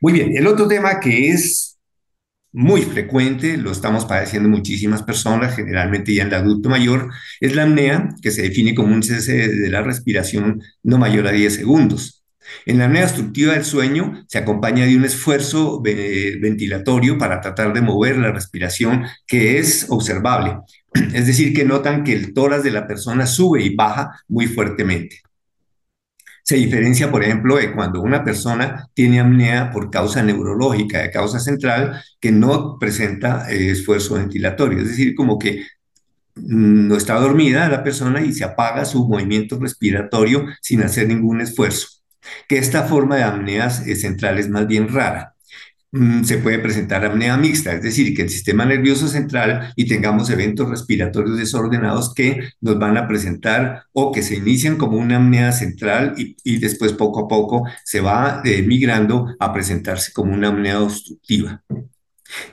Muy 0.00 0.12
bien, 0.12 0.36
el 0.36 0.46
otro 0.46 0.68
tema 0.68 1.00
que 1.00 1.30
es 1.30 1.73
muy 2.54 2.82
frecuente, 2.82 3.56
lo 3.56 3.72
estamos 3.72 4.04
padeciendo 4.04 4.48
muchísimas 4.48 5.02
personas, 5.02 5.56
generalmente 5.56 6.14
ya 6.14 6.22
en 6.22 6.28
el 6.28 6.34
adulto 6.34 6.68
mayor, 6.68 7.10
es 7.40 7.56
la 7.56 7.64
apnea, 7.64 8.10
que 8.22 8.30
se 8.30 8.42
define 8.42 8.76
como 8.76 8.94
un 8.94 9.02
cese 9.02 9.48
de 9.48 9.68
la 9.70 9.82
respiración 9.82 10.62
no 10.84 10.96
mayor 10.96 11.26
a 11.26 11.32
10 11.32 11.52
segundos. 11.52 12.22
En 12.64 12.78
la 12.78 12.84
apnea 12.84 13.04
obstructiva 13.04 13.54
del 13.54 13.64
sueño 13.64 14.24
se 14.28 14.38
acompaña 14.38 14.86
de 14.86 14.96
un 14.96 15.04
esfuerzo 15.04 15.82
ventilatorio 15.82 17.18
para 17.18 17.40
tratar 17.40 17.72
de 17.72 17.80
mover 17.80 18.18
la 18.18 18.30
respiración 18.30 19.04
que 19.26 19.58
es 19.58 19.86
observable. 19.88 20.58
Es 21.12 21.26
decir, 21.26 21.52
que 21.54 21.64
notan 21.64 22.04
que 22.04 22.12
el 22.12 22.32
tórax 22.32 22.62
de 22.62 22.70
la 22.70 22.86
persona 22.86 23.26
sube 23.26 23.64
y 23.64 23.74
baja 23.74 24.22
muy 24.28 24.46
fuertemente. 24.46 25.22
Se 26.44 26.56
diferencia, 26.56 27.10
por 27.10 27.24
ejemplo, 27.24 27.56
de 27.56 27.72
cuando 27.72 28.02
una 28.02 28.22
persona 28.22 28.90
tiene 28.92 29.18
apnea 29.18 29.70
por 29.70 29.90
causa 29.90 30.22
neurológica, 30.22 31.00
de 31.00 31.10
causa 31.10 31.40
central, 31.40 32.02
que 32.20 32.32
no 32.32 32.78
presenta 32.78 33.50
eh, 33.50 33.70
esfuerzo 33.70 34.16
ventilatorio. 34.16 34.80
Es 34.80 34.88
decir, 34.88 35.14
como 35.14 35.38
que 35.38 35.64
mm, 36.34 36.88
no 36.88 36.96
está 36.96 37.14
dormida 37.14 37.68
la 37.70 37.82
persona 37.82 38.20
y 38.20 38.32
se 38.34 38.44
apaga 38.44 38.84
su 38.84 39.08
movimiento 39.08 39.58
respiratorio 39.58 40.46
sin 40.60 40.82
hacer 40.82 41.08
ningún 41.08 41.40
esfuerzo. 41.40 41.88
Que 42.48 42.58
esta 42.58 42.84
forma 42.84 43.16
de 43.16 43.22
apnea 43.24 43.70
central 43.70 44.38
es 44.38 44.48
más 44.50 44.66
bien 44.66 44.88
rara. 44.88 45.33
Mm, 45.96 46.24
se 46.24 46.38
puede 46.38 46.58
presentar 46.58 47.04
apnea 47.04 47.36
mixta, 47.36 47.72
es 47.72 47.82
decir, 47.82 48.16
que 48.16 48.22
el 48.22 48.28
sistema 48.28 48.64
nervioso 48.64 49.06
central 49.06 49.72
y 49.76 49.86
tengamos 49.86 50.28
eventos 50.28 50.68
respiratorios 50.68 51.38
desordenados 51.38 52.12
que 52.12 52.48
nos 52.60 52.80
van 52.80 52.96
a 52.96 53.06
presentar 53.06 53.84
o 53.92 54.10
que 54.10 54.22
se 54.22 54.34
inician 54.34 54.76
como 54.76 54.98
una 54.98 55.18
apnea 55.18 55.52
central 55.52 56.14
y, 56.16 56.58
después 56.58 56.94
poco 56.94 57.20
a 57.20 57.28
poco 57.28 57.68
se 57.84 58.00
va 58.00 58.42
eh, 58.44 58.62
migrando 58.62 59.36
a 59.38 59.52
presentarse 59.52 60.12
como 60.12 60.34
una 60.34 60.48
apnea 60.48 60.80
obstructiva. 60.80 61.62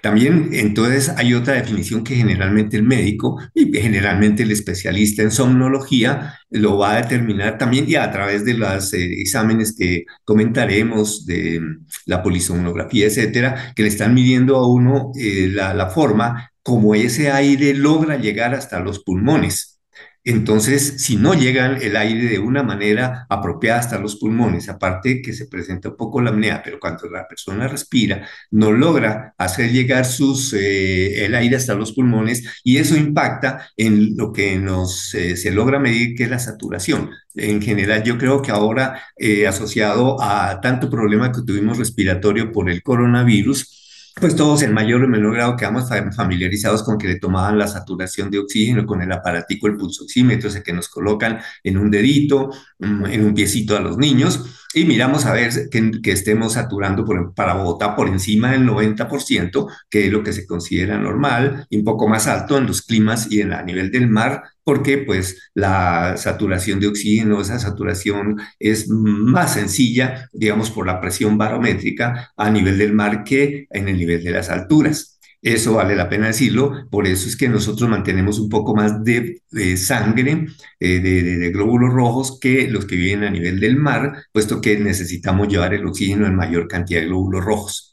También, 0.01 0.49
entonces, 0.53 1.09
hay 1.17 1.33
otra 1.33 1.55
definición 1.55 2.03
que 2.03 2.15
generalmente 2.15 2.77
el 2.77 2.83
médico 2.83 3.39
y 3.53 3.71
generalmente 3.71 4.43
el 4.43 4.51
especialista 4.51 5.21
en 5.21 5.31
somnología 5.31 6.35
lo 6.49 6.77
va 6.77 6.93
a 6.93 7.01
determinar 7.01 7.57
también 7.57 7.85
y 7.87 7.95
a 7.95 8.11
través 8.11 8.45
de 8.45 8.53
los 8.55 8.93
eh, 8.93 9.21
exámenes 9.21 9.75
que 9.77 10.05
comentaremos 10.25 11.25
de 11.25 11.59
mm, 11.61 11.85
la 12.05 12.21
polisomnografía, 12.21 13.07
etcétera, 13.07 13.73
que 13.75 13.83
le 13.83 13.89
están 13.89 14.13
midiendo 14.13 14.57
a 14.57 14.67
uno 14.67 15.11
eh, 15.17 15.49
la, 15.51 15.73
la 15.73 15.89
forma 15.89 16.51
como 16.63 16.93
ese 16.95 17.31
aire 17.31 17.73
logra 17.73 18.17
llegar 18.17 18.53
hasta 18.53 18.79
los 18.79 18.99
pulmones. 18.99 19.80
Entonces, 20.23 21.01
si 21.03 21.15
no 21.15 21.33
llega 21.33 21.77
el 21.77 21.95
aire 21.95 22.27
de 22.27 22.37
una 22.37 22.61
manera 22.61 23.25
apropiada 23.27 23.79
hasta 23.79 23.97
los 23.97 24.17
pulmones, 24.17 24.69
aparte 24.69 25.19
que 25.21 25.33
se 25.33 25.47
presenta 25.47 25.89
un 25.89 25.97
poco 25.97 26.21
la 26.21 26.29
apnea, 26.29 26.61
pero 26.63 26.79
cuando 26.79 27.09
la 27.09 27.27
persona 27.27 27.67
respira, 27.67 28.27
no 28.51 28.71
logra 28.71 29.33
hacer 29.37 29.71
llegar 29.71 30.05
eh, 30.53 31.25
el 31.25 31.33
aire 31.33 31.55
hasta 31.55 31.73
los 31.73 31.93
pulmones 31.93 32.43
y 32.63 32.77
eso 32.77 32.95
impacta 32.95 33.67
en 33.75 34.15
lo 34.15 34.31
que 34.31 34.57
nos, 34.59 35.13
eh, 35.15 35.35
se 35.35 35.51
logra 35.51 35.79
medir, 35.79 36.15
que 36.15 36.23
es 36.25 36.29
la 36.29 36.39
saturación. 36.39 37.09
En 37.35 37.61
general, 37.61 38.03
yo 38.03 38.17
creo 38.17 38.41
que 38.41 38.51
ahora, 38.51 39.01
eh, 39.17 39.47
asociado 39.47 40.21
a 40.21 40.61
tanto 40.61 40.89
problema 40.89 41.31
que 41.31 41.41
tuvimos 41.41 41.77
respiratorio 41.79 42.51
por 42.51 42.69
el 42.69 42.83
coronavirus, 42.83 43.80
pues 44.19 44.35
todos 44.35 44.61
en 44.63 44.73
mayor 44.73 45.03
o 45.03 45.07
menor 45.07 45.33
grado 45.33 45.55
quedamos 45.55 45.89
familiarizados 46.15 46.83
con 46.83 46.97
que 46.97 47.07
le 47.07 47.19
tomaban 47.19 47.57
la 47.57 47.67
saturación 47.67 48.29
de 48.29 48.39
oxígeno 48.39 48.85
con 48.85 49.01
el 49.01 49.11
aparatico, 49.11 49.67
el 49.67 49.77
pulsoxímetro, 49.77 50.49
ese 50.49 50.63
que 50.63 50.73
nos 50.73 50.89
colocan 50.89 51.39
en 51.63 51.77
un 51.77 51.89
dedito, 51.89 52.49
mm, 52.79 53.05
en 53.05 53.25
un 53.25 53.33
piecito 53.33 53.77
a 53.77 53.79
los 53.79 53.97
niños 53.97 54.60
y 54.73 54.85
miramos 54.85 55.25
a 55.25 55.33
ver 55.33 55.51
que, 55.69 56.11
estemos 56.11 56.53
saturando 56.53 57.05
para 57.35 57.55
Bogotá 57.55 57.95
por 57.95 58.07
encima 58.07 58.51
del 58.51 58.65
90%, 58.65 59.67
que 59.89 60.05
es 60.05 60.11
lo 60.11 60.23
que 60.23 60.33
se 60.33 60.45
considera 60.45 60.97
normal, 60.97 61.65
y 61.69 61.77
un 61.77 61.83
poco 61.83 62.07
más 62.07 62.27
alto 62.27 62.57
en 62.57 62.67
los 62.67 62.81
climas 62.81 63.31
y 63.31 63.41
en, 63.41 63.53
a 63.53 63.63
nivel 63.63 63.91
del 63.91 64.07
mar, 64.07 64.43
porque 64.63 64.99
pues 64.99 65.51
la 65.53 66.15
saturación 66.17 66.79
de 66.79 66.87
oxígeno, 66.87 67.41
esa 67.41 67.59
saturación 67.59 68.39
es 68.59 68.87
más 68.89 69.53
sencilla, 69.53 70.29
digamos, 70.31 70.71
por 70.71 70.85
la 70.85 71.01
presión 71.01 71.37
barométrica 71.37 72.31
a 72.37 72.49
nivel 72.49 72.77
del 72.77 72.93
mar 72.93 73.23
que 73.23 73.67
en 73.69 73.87
el 73.87 73.97
nivel 73.97 74.23
de 74.23 74.31
las 74.31 74.49
alturas. 74.49 75.19
Eso 75.41 75.73
vale 75.73 75.95
la 75.95 76.07
pena 76.07 76.27
decirlo, 76.27 76.87
por 76.91 77.07
eso 77.07 77.27
es 77.27 77.35
que 77.35 77.49
nosotros 77.49 77.89
mantenemos 77.89 78.37
un 78.37 78.47
poco 78.47 78.75
más 78.75 79.03
de, 79.03 79.41
sangre, 79.75 80.45
eh, 80.79 80.99
de, 80.99 81.49
glóbulos 81.49 81.91
rojos 81.93 82.37
que 82.39 82.67
los 82.67 82.85
que 82.85 82.95
viven 82.95 83.23
a 83.23 83.31
nivel 83.31 83.59
del 83.59 83.75
mar, 83.75 84.23
puesto 84.31 84.61
que 84.61 84.77
necesitamos 84.77 85.47
llevar 85.47 85.73
el 85.73 85.85
oxígeno 85.87 86.27
en 86.27 86.35
mayor 86.35 86.67
cantidad 86.67 87.01
de 87.01 87.07
glóbulos 87.07 87.43
rojos. 87.43 87.90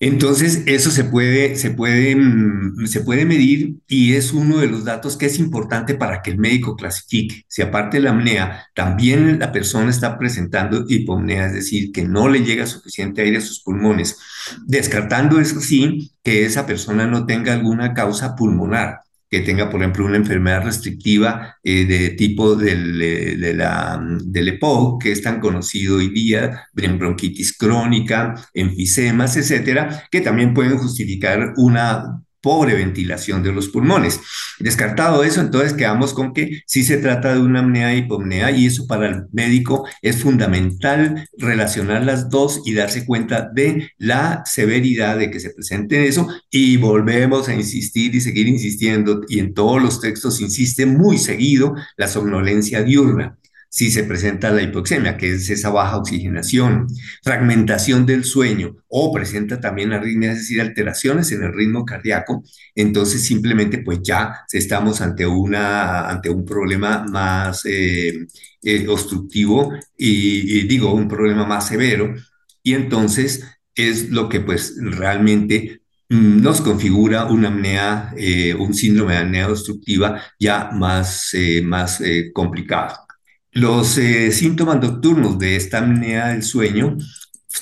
Entonces, 0.00 0.62
eso 0.66 0.90
se 0.90 1.02
puede, 1.04 1.56
se, 1.56 1.70
puede, 1.72 2.14
mm, 2.14 2.86
se 2.86 3.00
puede 3.00 3.24
medir 3.24 3.78
y 3.88 4.14
es 4.14 4.32
uno 4.32 4.58
de 4.58 4.68
los 4.68 4.84
datos 4.84 5.16
que 5.16 5.26
es 5.26 5.38
importante 5.40 5.94
para 5.94 6.22
que 6.22 6.30
el 6.30 6.38
médico 6.38 6.76
clasifique. 6.76 7.44
Si 7.48 7.62
aparte 7.62 7.96
de 7.96 8.04
la 8.04 8.10
apnea, 8.10 8.66
también 8.74 9.40
la 9.40 9.50
persona 9.50 9.90
está 9.90 10.16
presentando 10.16 10.84
hipopnea, 10.88 11.46
es 11.46 11.54
decir, 11.54 11.90
que 11.92 12.04
no 12.04 12.28
le 12.28 12.44
llega 12.44 12.66
suficiente 12.66 13.22
aire 13.22 13.38
a 13.38 13.40
sus 13.40 13.60
pulmones, 13.60 14.18
descartando 14.66 15.40
eso 15.40 15.60
sí, 15.60 16.12
que 16.22 16.44
esa 16.44 16.64
persona 16.66 17.06
no 17.06 17.26
tenga 17.26 17.52
alguna 17.52 17.92
causa 17.94 18.36
pulmonar 18.36 19.00
que 19.30 19.40
tenga, 19.40 19.70
por 19.70 19.80
ejemplo, 19.80 20.06
una 20.06 20.16
enfermedad 20.16 20.64
restrictiva 20.64 21.56
eh, 21.62 21.84
de 21.84 22.10
tipo 22.10 22.54
del, 22.54 23.00
eh, 23.02 23.36
de 23.36 23.54
la, 23.54 24.00
EPOC, 24.34 25.02
que 25.02 25.12
es 25.12 25.22
tan 25.22 25.40
conocido 25.40 25.96
hoy 25.96 26.08
día, 26.08 26.66
bronquitis 26.72 27.56
crónica, 27.56 28.34
enfisemas, 28.54 29.36
etcétera, 29.36 30.04
que 30.10 30.20
también 30.20 30.54
pueden 30.54 30.78
justificar 30.78 31.52
una 31.56 32.22
pobre 32.40 32.74
ventilación 32.74 33.42
de 33.42 33.52
los 33.52 33.68
pulmones. 33.68 34.20
Descartado 34.58 35.24
eso, 35.24 35.40
entonces 35.40 35.72
quedamos 35.72 36.14
con 36.14 36.32
que 36.32 36.62
sí 36.66 36.82
se 36.82 36.98
trata 36.98 37.34
de 37.34 37.40
una 37.40 37.60
apnea 37.60 37.94
y 37.94 37.98
hipopnea 37.98 38.50
y 38.50 38.66
eso 38.66 38.86
para 38.86 39.08
el 39.08 39.22
médico 39.32 39.86
es 40.02 40.22
fundamental 40.22 41.28
relacionar 41.36 42.04
las 42.04 42.28
dos 42.28 42.62
y 42.64 42.74
darse 42.74 43.06
cuenta 43.06 43.48
de 43.52 43.92
la 43.98 44.42
severidad 44.46 45.18
de 45.18 45.30
que 45.30 45.40
se 45.40 45.50
presente 45.50 46.06
eso 46.06 46.28
y 46.50 46.76
volvemos 46.76 47.48
a 47.48 47.54
insistir 47.54 48.14
y 48.14 48.20
seguir 48.20 48.48
insistiendo 48.48 49.22
y 49.28 49.38
en 49.38 49.54
todos 49.54 49.82
los 49.82 50.00
textos 50.00 50.40
insiste 50.40 50.86
muy 50.86 51.18
seguido 51.18 51.74
la 51.96 52.08
somnolencia 52.08 52.82
diurna 52.82 53.38
si 53.70 53.90
se 53.90 54.04
presenta 54.04 54.50
la 54.50 54.62
hipoxemia, 54.62 55.16
que 55.16 55.34
es 55.34 55.50
esa 55.50 55.70
baja 55.70 55.98
oxigenación, 55.98 56.86
fragmentación 57.22 58.06
del 58.06 58.24
sueño 58.24 58.76
o 58.88 59.12
presenta 59.12 59.60
también 59.60 59.92
arritmias, 59.92 60.36
es 60.36 60.42
decir, 60.42 60.60
alteraciones 60.60 61.30
en 61.32 61.42
el 61.42 61.52
ritmo 61.52 61.84
cardíaco, 61.84 62.42
entonces 62.74 63.22
simplemente 63.24 63.78
pues 63.78 64.00
ya 64.02 64.40
estamos 64.52 65.00
ante, 65.00 65.26
una, 65.26 66.08
ante 66.08 66.30
un 66.30 66.44
problema 66.44 67.04
más 67.04 67.64
eh, 67.66 68.26
eh, 68.62 68.88
obstructivo 68.88 69.72
y, 69.96 70.66
digo, 70.66 70.92
un 70.94 71.08
problema 71.08 71.44
más 71.44 71.68
severo 71.68 72.14
y 72.62 72.74
entonces 72.74 73.44
es 73.74 74.10
lo 74.10 74.28
que 74.28 74.40
pues 74.40 74.76
realmente 74.80 75.82
mm, 76.08 76.40
nos 76.42 76.60
configura 76.62 77.26
una 77.26 77.48
apnea, 77.48 78.14
eh, 78.16 78.54
un 78.54 78.74
síndrome 78.74 79.12
de 79.12 79.18
apnea 79.20 79.48
obstructiva 79.48 80.22
ya 80.38 80.70
más, 80.72 81.32
más 81.62 82.02
complicado. 82.32 83.07
Los 83.58 83.98
eh, 83.98 84.30
síntomas 84.30 84.80
nocturnos 84.80 85.36
de 85.36 85.56
esta 85.56 85.78
apnea 85.78 86.28
del 86.28 86.44
sueño 86.44 86.96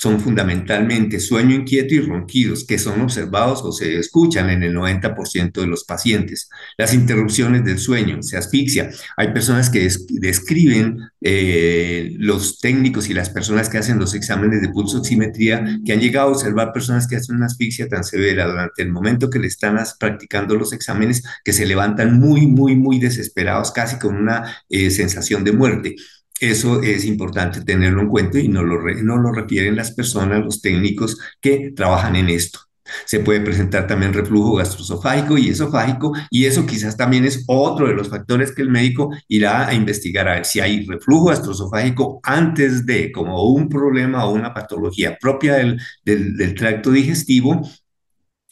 son 0.06 0.20
fundamentalmente 0.20 1.18
sueño 1.18 1.56
inquieto 1.56 1.92
y 1.92 2.00
ronquidos, 2.00 2.64
que 2.64 2.78
son 2.78 3.00
observados 3.00 3.62
o 3.64 3.72
se 3.72 3.98
escuchan 3.98 4.50
en 4.50 4.62
el 4.62 4.72
90% 4.72 5.60
de 5.60 5.66
los 5.66 5.82
pacientes. 5.82 6.48
Las 6.78 6.94
interrupciones 6.94 7.64
del 7.64 7.78
sueño, 7.78 8.22
se 8.22 8.36
asfixia. 8.36 8.90
Hay 9.16 9.32
personas 9.32 9.68
que 9.68 9.90
describen 10.10 11.00
eh, 11.20 12.14
los 12.18 12.60
técnicos 12.60 13.10
y 13.10 13.14
las 13.14 13.30
personas 13.30 13.68
que 13.68 13.78
hacen 13.78 13.98
los 13.98 14.14
exámenes 14.14 14.62
de 14.62 14.68
pulso 14.68 14.98
oximetría, 14.98 15.80
que 15.84 15.92
han 15.92 16.00
llegado 16.00 16.28
a 16.28 16.32
observar 16.32 16.72
personas 16.72 17.08
que 17.08 17.16
hacen 17.16 17.34
una 17.34 17.46
asfixia 17.46 17.88
tan 17.88 18.04
severa 18.04 18.46
durante 18.46 18.82
el 18.82 18.92
momento 18.92 19.28
que 19.28 19.40
le 19.40 19.48
están 19.48 19.76
practicando 19.98 20.54
los 20.54 20.72
exámenes, 20.72 21.24
que 21.44 21.52
se 21.52 21.66
levantan 21.66 22.20
muy, 22.20 22.46
muy, 22.46 22.76
muy 22.76 23.00
desesperados, 23.00 23.72
casi 23.72 23.98
con 23.98 24.14
una 24.14 24.56
eh, 24.68 24.92
sensación 24.92 25.42
de 25.42 25.50
muerte. 25.50 25.96
Eso 26.40 26.82
es 26.82 27.04
importante 27.06 27.62
tenerlo 27.62 28.02
en 28.02 28.08
cuenta 28.08 28.38
y 28.38 28.48
no 28.48 28.62
lo, 28.62 28.82
no 29.02 29.16
lo 29.16 29.32
refieren 29.32 29.76
las 29.76 29.92
personas, 29.92 30.44
los 30.44 30.60
técnicos 30.60 31.18
que 31.40 31.72
trabajan 31.74 32.14
en 32.16 32.28
esto. 32.28 32.60
Se 33.04 33.20
puede 33.20 33.40
presentar 33.40 33.86
también 33.86 34.12
reflujo 34.12 34.56
gastroesofágico 34.56 35.38
y 35.38 35.48
esofágico, 35.48 36.12
y 36.30 36.44
eso 36.44 36.66
quizás 36.66 36.96
también 36.96 37.24
es 37.24 37.44
otro 37.46 37.88
de 37.88 37.94
los 37.94 38.08
factores 38.08 38.52
que 38.52 38.62
el 38.62 38.70
médico 38.70 39.10
irá 39.28 39.66
a 39.66 39.74
investigar 39.74 40.28
a 40.28 40.34
ver 40.34 40.44
si 40.44 40.60
hay 40.60 40.86
reflujo 40.86 41.26
gastroesofágico 41.26 42.20
antes 42.22 42.86
de, 42.86 43.10
como 43.12 43.50
un 43.50 43.68
problema 43.68 44.24
o 44.24 44.32
una 44.32 44.54
patología 44.54 45.16
propia 45.20 45.54
del, 45.54 45.80
del, 46.04 46.54
tracto 46.54 46.90
digestivo 46.90 47.68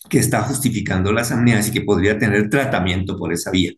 que 0.09 0.19
está 0.19 0.43
justificando 0.43 1.13
las 1.13 1.33
apneas 1.33 1.69
y 1.69 1.73
que 1.73 1.81
podría 1.83 2.19
tener 2.19 2.51
tratamiento 2.51 3.17
por 3.17 3.33
esa 3.33 3.51
vía. 3.51 3.73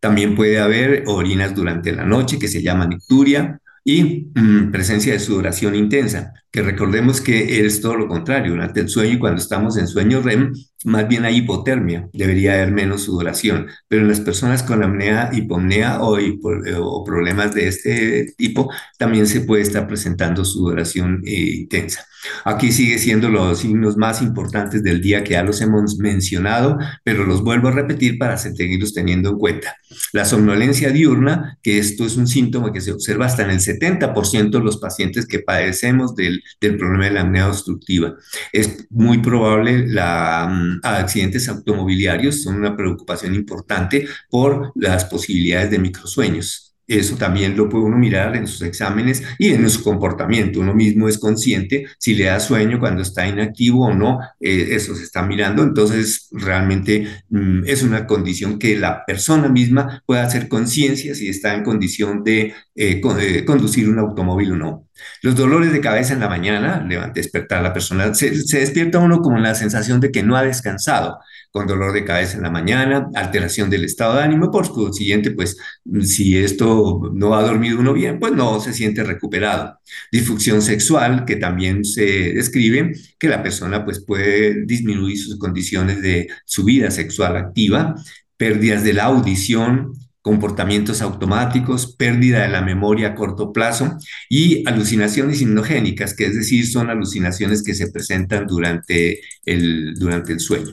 También 0.00 0.34
puede 0.34 0.60
haber 0.60 1.04
orinas 1.06 1.54
durante 1.54 1.92
la 1.92 2.04
noche 2.04 2.38
que 2.38 2.48
se 2.48 2.62
llama 2.62 2.86
nicturia 2.86 3.60
y 3.84 4.30
mm, 4.34 4.70
presencia 4.70 5.12
de 5.12 5.18
sudoración 5.18 5.74
intensa. 5.74 6.34
Que 6.52 6.62
recordemos 6.62 7.22
que 7.22 7.64
es 7.64 7.80
todo 7.80 7.96
lo 7.96 8.08
contrario, 8.08 8.52
durante 8.52 8.80
el 8.80 8.88
sueño 8.90 9.14
y 9.14 9.18
cuando 9.18 9.40
estamos 9.40 9.78
en 9.78 9.88
sueño 9.88 10.20
REM, 10.20 10.52
más 10.84 11.08
bien 11.08 11.24
hay 11.24 11.38
hipotermia, 11.38 12.08
debería 12.12 12.54
haber 12.54 12.72
menos 12.72 13.04
sudoración, 13.04 13.68
pero 13.88 14.02
en 14.02 14.08
las 14.08 14.20
personas 14.20 14.62
con 14.62 14.82
apnea, 14.82 15.30
hipomnea 15.32 16.02
o, 16.02 16.18
eh, 16.18 16.38
o, 16.76 17.04
problemas 17.04 17.54
de 17.54 17.68
este 17.68 18.34
tipo, 18.36 18.70
también 18.98 19.26
se 19.26 19.40
puede 19.42 19.62
estar 19.62 19.86
presentando 19.86 20.44
sudoración 20.44 21.22
eh, 21.24 21.54
intensa. 21.60 22.04
Aquí 22.44 22.70
sigue 22.70 22.98
siendo 22.98 23.28
los 23.28 23.60
signos 23.60 23.96
más 23.96 24.22
importantes 24.22 24.82
del 24.82 25.00
día 25.00 25.24
que 25.24 25.32
ya 25.32 25.42
los 25.42 25.60
hemos 25.60 25.98
mencionado, 25.98 26.78
pero 27.02 27.24
los 27.24 27.42
vuelvo 27.42 27.68
a 27.68 27.72
repetir 27.72 28.16
para 28.16 28.36
seguirlos 28.36 28.94
teniendo 28.94 29.30
en 29.30 29.38
cuenta. 29.38 29.76
La 30.12 30.24
somnolencia 30.24 30.90
diurna, 30.90 31.58
que 31.62 31.78
esto 31.78 32.06
es 32.06 32.16
un 32.16 32.28
síntoma 32.28 32.72
que 32.72 32.80
se 32.80 32.92
observa 32.92 33.26
hasta 33.26 33.42
en 33.42 33.50
el 33.50 33.58
70% 33.58 34.50
de 34.50 34.64
los 34.64 34.76
pacientes 34.76 35.26
que 35.26 35.40
padecemos 35.40 36.14
del, 36.14 36.41
del 36.60 36.76
problema 36.76 37.06
de 37.06 37.10
la 37.12 37.20
apnea 37.22 37.48
obstructiva. 37.48 38.14
Es 38.52 38.86
muy 38.90 39.18
probable 39.18 39.86
la 39.88 40.48
mm, 40.50 40.80
accidentes 40.82 41.48
automobiliarios 41.48 42.42
son 42.42 42.56
una 42.56 42.76
preocupación 42.76 43.34
importante 43.34 44.06
por 44.30 44.72
las 44.74 45.04
posibilidades 45.04 45.70
de 45.70 45.78
microsueños. 45.78 46.72
Eso 46.88 47.16
también 47.16 47.56
lo 47.56 47.68
puede 47.68 47.84
uno 47.84 47.96
mirar 47.96 48.36
en 48.36 48.46
sus 48.46 48.62
exámenes 48.62 49.22
y 49.38 49.50
en 49.50 49.68
su 49.70 49.82
comportamiento. 49.82 50.60
Uno 50.60 50.74
mismo 50.74 51.08
es 51.08 51.16
consciente 51.16 51.86
si 51.98 52.14
le 52.14 52.24
da 52.24 52.40
sueño 52.40 52.80
cuando 52.80 53.02
está 53.02 53.26
inactivo 53.26 53.86
o 53.86 53.94
no. 53.94 54.18
Eh, 54.40 54.68
eso 54.72 54.94
se 54.94 55.04
está 55.04 55.22
mirando. 55.22 55.62
Entonces, 55.62 56.28
realmente 56.32 57.06
mm, 57.30 57.62
es 57.66 57.82
una 57.82 58.06
condición 58.06 58.58
que 58.58 58.76
la 58.76 59.04
persona 59.06 59.48
misma 59.48 60.02
pueda 60.04 60.24
hacer 60.24 60.48
conciencia 60.48 61.14
si 61.14 61.28
está 61.28 61.54
en 61.54 61.62
condición 61.62 62.24
de 62.24 62.52
eh, 62.74 63.00
conducir 63.00 63.88
un 63.88 63.98
automóvil 63.98 64.52
o 64.52 64.56
no. 64.56 64.88
Los 65.22 65.36
dolores 65.36 65.72
de 65.72 65.80
cabeza 65.80 66.12
en 66.12 66.20
la 66.20 66.28
mañana, 66.28 66.86
despertar 67.14 67.58
a 67.58 67.62
la 67.62 67.72
persona, 67.72 68.12
se, 68.14 68.30
despierta 68.30 68.98
uno 68.98 69.20
con 69.20 69.42
la 69.42 69.54
sensación 69.54 70.00
de 70.00 70.10
que 70.10 70.22
no 70.22 70.36
ha 70.36 70.42
descansado, 70.42 71.18
con 71.50 71.66
dolor 71.66 71.92
de 71.92 72.04
cabeza 72.04 72.36
en 72.36 72.42
la 72.42 72.50
mañana, 72.50 73.08
alteración 73.14 73.70
del 73.70 73.84
estado 73.84 74.16
de 74.16 74.22
ánimo, 74.22 74.50
por 74.50 74.70
consiguiente, 74.72 75.30
pues 75.30 75.56
si 76.02 76.36
esto 76.36 77.10
no 77.14 77.34
ha 77.34 77.42
dormido 77.42 77.78
uno 77.78 77.92
bien, 77.92 78.18
pues 78.18 78.32
no 78.32 78.60
se 78.60 78.72
siente 78.72 79.04
recuperado. 79.04 79.78
Disfunción 80.10 80.62
sexual, 80.62 81.24
que 81.24 81.36
también 81.36 81.84
se 81.84 82.32
describe 82.32 82.92
que 83.18 83.28
la 83.28 83.42
persona 83.42 83.84
pues 83.84 84.04
puede 84.04 84.64
disminuir 84.64 85.18
sus 85.18 85.38
condiciones 85.38 86.02
de 86.02 86.28
su 86.44 86.64
vida 86.64 86.90
sexual 86.90 87.36
activa, 87.36 87.94
pérdidas 88.36 88.82
de 88.82 88.92
la 88.92 89.04
audición, 89.04 89.92
comportamientos 90.22 91.02
automáticos, 91.02 91.96
pérdida 91.96 92.42
de 92.42 92.48
la 92.48 92.62
memoria 92.62 93.08
a 93.08 93.14
corto 93.14 93.52
plazo 93.52 93.98
y 94.28 94.66
alucinaciones 94.68 95.42
hipnogénicas, 95.42 96.14
que 96.14 96.26
es 96.26 96.36
decir, 96.36 96.66
son 96.66 96.90
alucinaciones 96.90 97.62
que 97.62 97.74
se 97.74 97.90
presentan 97.90 98.46
durante 98.46 99.20
el, 99.44 99.94
durante 99.94 100.32
el 100.32 100.40
sueño. 100.40 100.72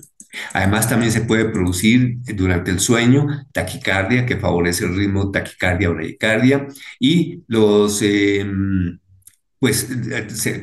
Además, 0.54 0.88
también 0.88 1.12
se 1.12 1.22
puede 1.22 1.46
producir 1.46 2.20
durante 2.36 2.70
el 2.72 2.80
sueño 2.80 3.28
taquicardia, 3.52 4.26
que 4.28 4.38
favorece 4.38 4.86
el 4.86 4.96
ritmo 4.96 5.32
taquicardia 5.32 5.90
o 5.90 5.96
bradicardia, 5.96 6.68
y 7.00 7.44
los... 7.48 8.02
Em, 8.02 9.00
pues 9.60 9.90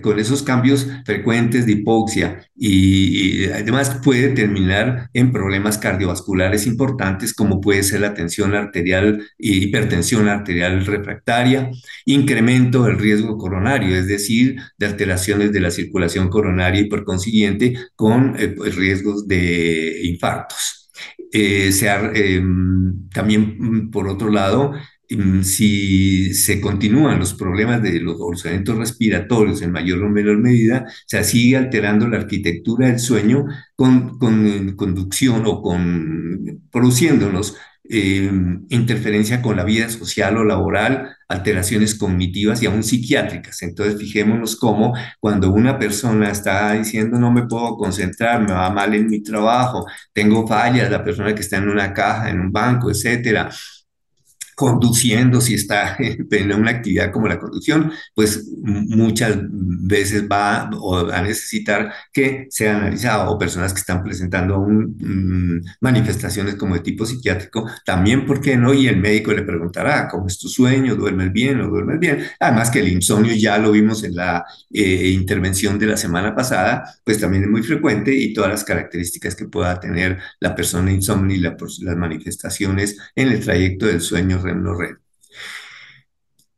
con 0.00 0.18
esos 0.18 0.42
cambios 0.42 0.86
frecuentes 1.04 1.66
de 1.66 1.72
hipoxia 1.72 2.48
y, 2.56 3.46
además 3.46 4.00
puede 4.02 4.30
terminar 4.30 5.10
en 5.12 5.32
problemas 5.32 5.78
cardiovasculares 5.78 6.66
importantes 6.66 7.34
como 7.34 7.60
puede 7.60 7.82
ser 7.82 8.00
la 8.00 8.14
tensión 8.14 8.54
arterial, 8.54 9.22
hipertensión 9.38 10.28
arterial 10.28 10.84
refractaria, 10.86 11.70
incremento 12.06 12.84
del 12.84 12.98
riesgo 12.98 13.36
coronario, 13.36 13.96
es 13.96 14.06
decir, 14.06 14.56
de 14.78 14.86
alteraciones 14.86 15.52
de 15.52 15.60
la 15.60 15.70
circulación 15.70 16.28
coronaria 16.28 16.80
y 16.80 16.88
por 16.88 17.04
consiguiente 17.04 17.74
con 17.94 18.34
eh, 18.38 18.48
pues, 18.48 18.74
riesgos 18.76 19.28
de 19.28 20.00
infartos. 20.04 20.90
Eh, 21.32 21.70
em, 22.14 23.08
también, 23.10 23.90
por 23.90 24.08
otro 24.08 24.30
lado, 24.30 24.72
Mm, 24.72 24.95
si 25.42 26.34
se 26.34 26.60
continúan 26.60 27.18
los 27.18 27.34
problemas 27.34 27.82
de 27.82 28.00
los 28.00 28.16
ordenamientos 28.20 28.76
respiratorios 28.78 29.62
en 29.62 29.72
mayor 29.72 30.02
o 30.02 30.08
menor 30.08 30.38
medida, 30.38 30.86
se 31.06 31.22
sigue 31.24 31.56
alterando 31.56 32.08
la 32.08 32.18
arquitectura 32.18 32.88
del 32.88 32.98
sueño 32.98 33.44
con, 33.74 34.18
con 34.18 34.74
conducción 34.76 35.42
o 35.46 35.62
con 35.62 36.62
produciéndonos 36.70 37.56
eh, 37.88 38.30
interferencia 38.70 39.40
con 39.40 39.56
la 39.56 39.64
vida 39.64 39.88
social 39.88 40.36
o 40.36 40.44
laboral, 40.44 41.16
alteraciones 41.28 41.94
cognitivas 41.94 42.62
y 42.62 42.66
aún 42.66 42.82
psiquiátricas. 42.82 43.62
Entonces, 43.62 43.98
fijémonos 43.98 44.56
cómo 44.56 44.94
cuando 45.20 45.52
una 45.52 45.78
persona 45.78 46.30
está 46.30 46.72
diciendo 46.72 47.18
no 47.18 47.30
me 47.32 47.46
puedo 47.46 47.76
concentrar, 47.76 48.42
me 48.42 48.52
va 48.52 48.70
mal 48.70 48.94
en 48.94 49.06
mi 49.08 49.22
trabajo, 49.22 49.86
tengo 50.12 50.46
fallas, 50.48 50.90
la 50.90 51.04
persona 51.04 51.34
que 51.34 51.42
está 51.42 51.58
en 51.58 51.68
una 51.68 51.92
caja, 51.92 52.30
en 52.30 52.40
un 52.40 52.52
banco, 52.52 52.90
etcétera, 52.90 53.50
conduciendo, 54.56 55.42
si 55.42 55.54
está 55.54 55.96
en 55.98 56.52
una 56.52 56.70
actividad 56.70 57.12
como 57.12 57.28
la 57.28 57.38
conducción, 57.38 57.92
pues 58.14 58.48
muchas 58.62 59.36
veces 59.38 60.26
va 60.26 60.70
a 61.12 61.22
necesitar 61.22 61.92
que 62.10 62.46
sea 62.48 62.78
analizado 62.78 63.30
o 63.30 63.38
personas 63.38 63.74
que 63.74 63.80
están 63.80 64.02
presentando 64.02 64.58
un, 64.58 65.62
manifestaciones 65.80 66.54
como 66.54 66.74
de 66.74 66.80
tipo 66.80 67.04
psiquiátrico, 67.04 67.68
también, 67.84 68.24
¿por 68.24 68.40
qué 68.40 68.56
no? 68.56 68.72
Y 68.72 68.88
el 68.88 68.96
médico 68.96 69.32
le 69.32 69.42
preguntará, 69.42 70.08
¿cómo 70.08 70.26
es 70.26 70.38
tu 70.38 70.48
sueño? 70.48 70.96
¿Duermes 70.96 71.32
bien 71.32 71.60
o 71.60 71.68
duermes 71.68 72.00
bien? 72.00 72.24
Además 72.40 72.70
que 72.70 72.80
el 72.80 72.88
insomnio 72.88 73.34
ya 73.34 73.58
lo 73.58 73.72
vimos 73.72 74.04
en 74.04 74.16
la 74.16 74.46
eh, 74.72 75.10
intervención 75.10 75.78
de 75.78 75.86
la 75.86 75.98
semana 75.98 76.34
pasada, 76.34 76.94
pues 77.04 77.20
también 77.20 77.44
es 77.44 77.50
muy 77.50 77.62
frecuente 77.62 78.14
y 78.14 78.32
todas 78.32 78.50
las 78.50 78.64
características 78.64 79.34
que 79.34 79.48
pueda 79.48 79.78
tener 79.78 80.18
la 80.40 80.54
persona 80.54 80.90
insomnio 80.90 81.36
y 81.36 81.40
las 81.40 81.96
manifestaciones 81.96 82.96
en 83.14 83.28
el 83.28 83.40
trayecto 83.40 83.84
del 83.84 84.00
sueño 84.00 84.40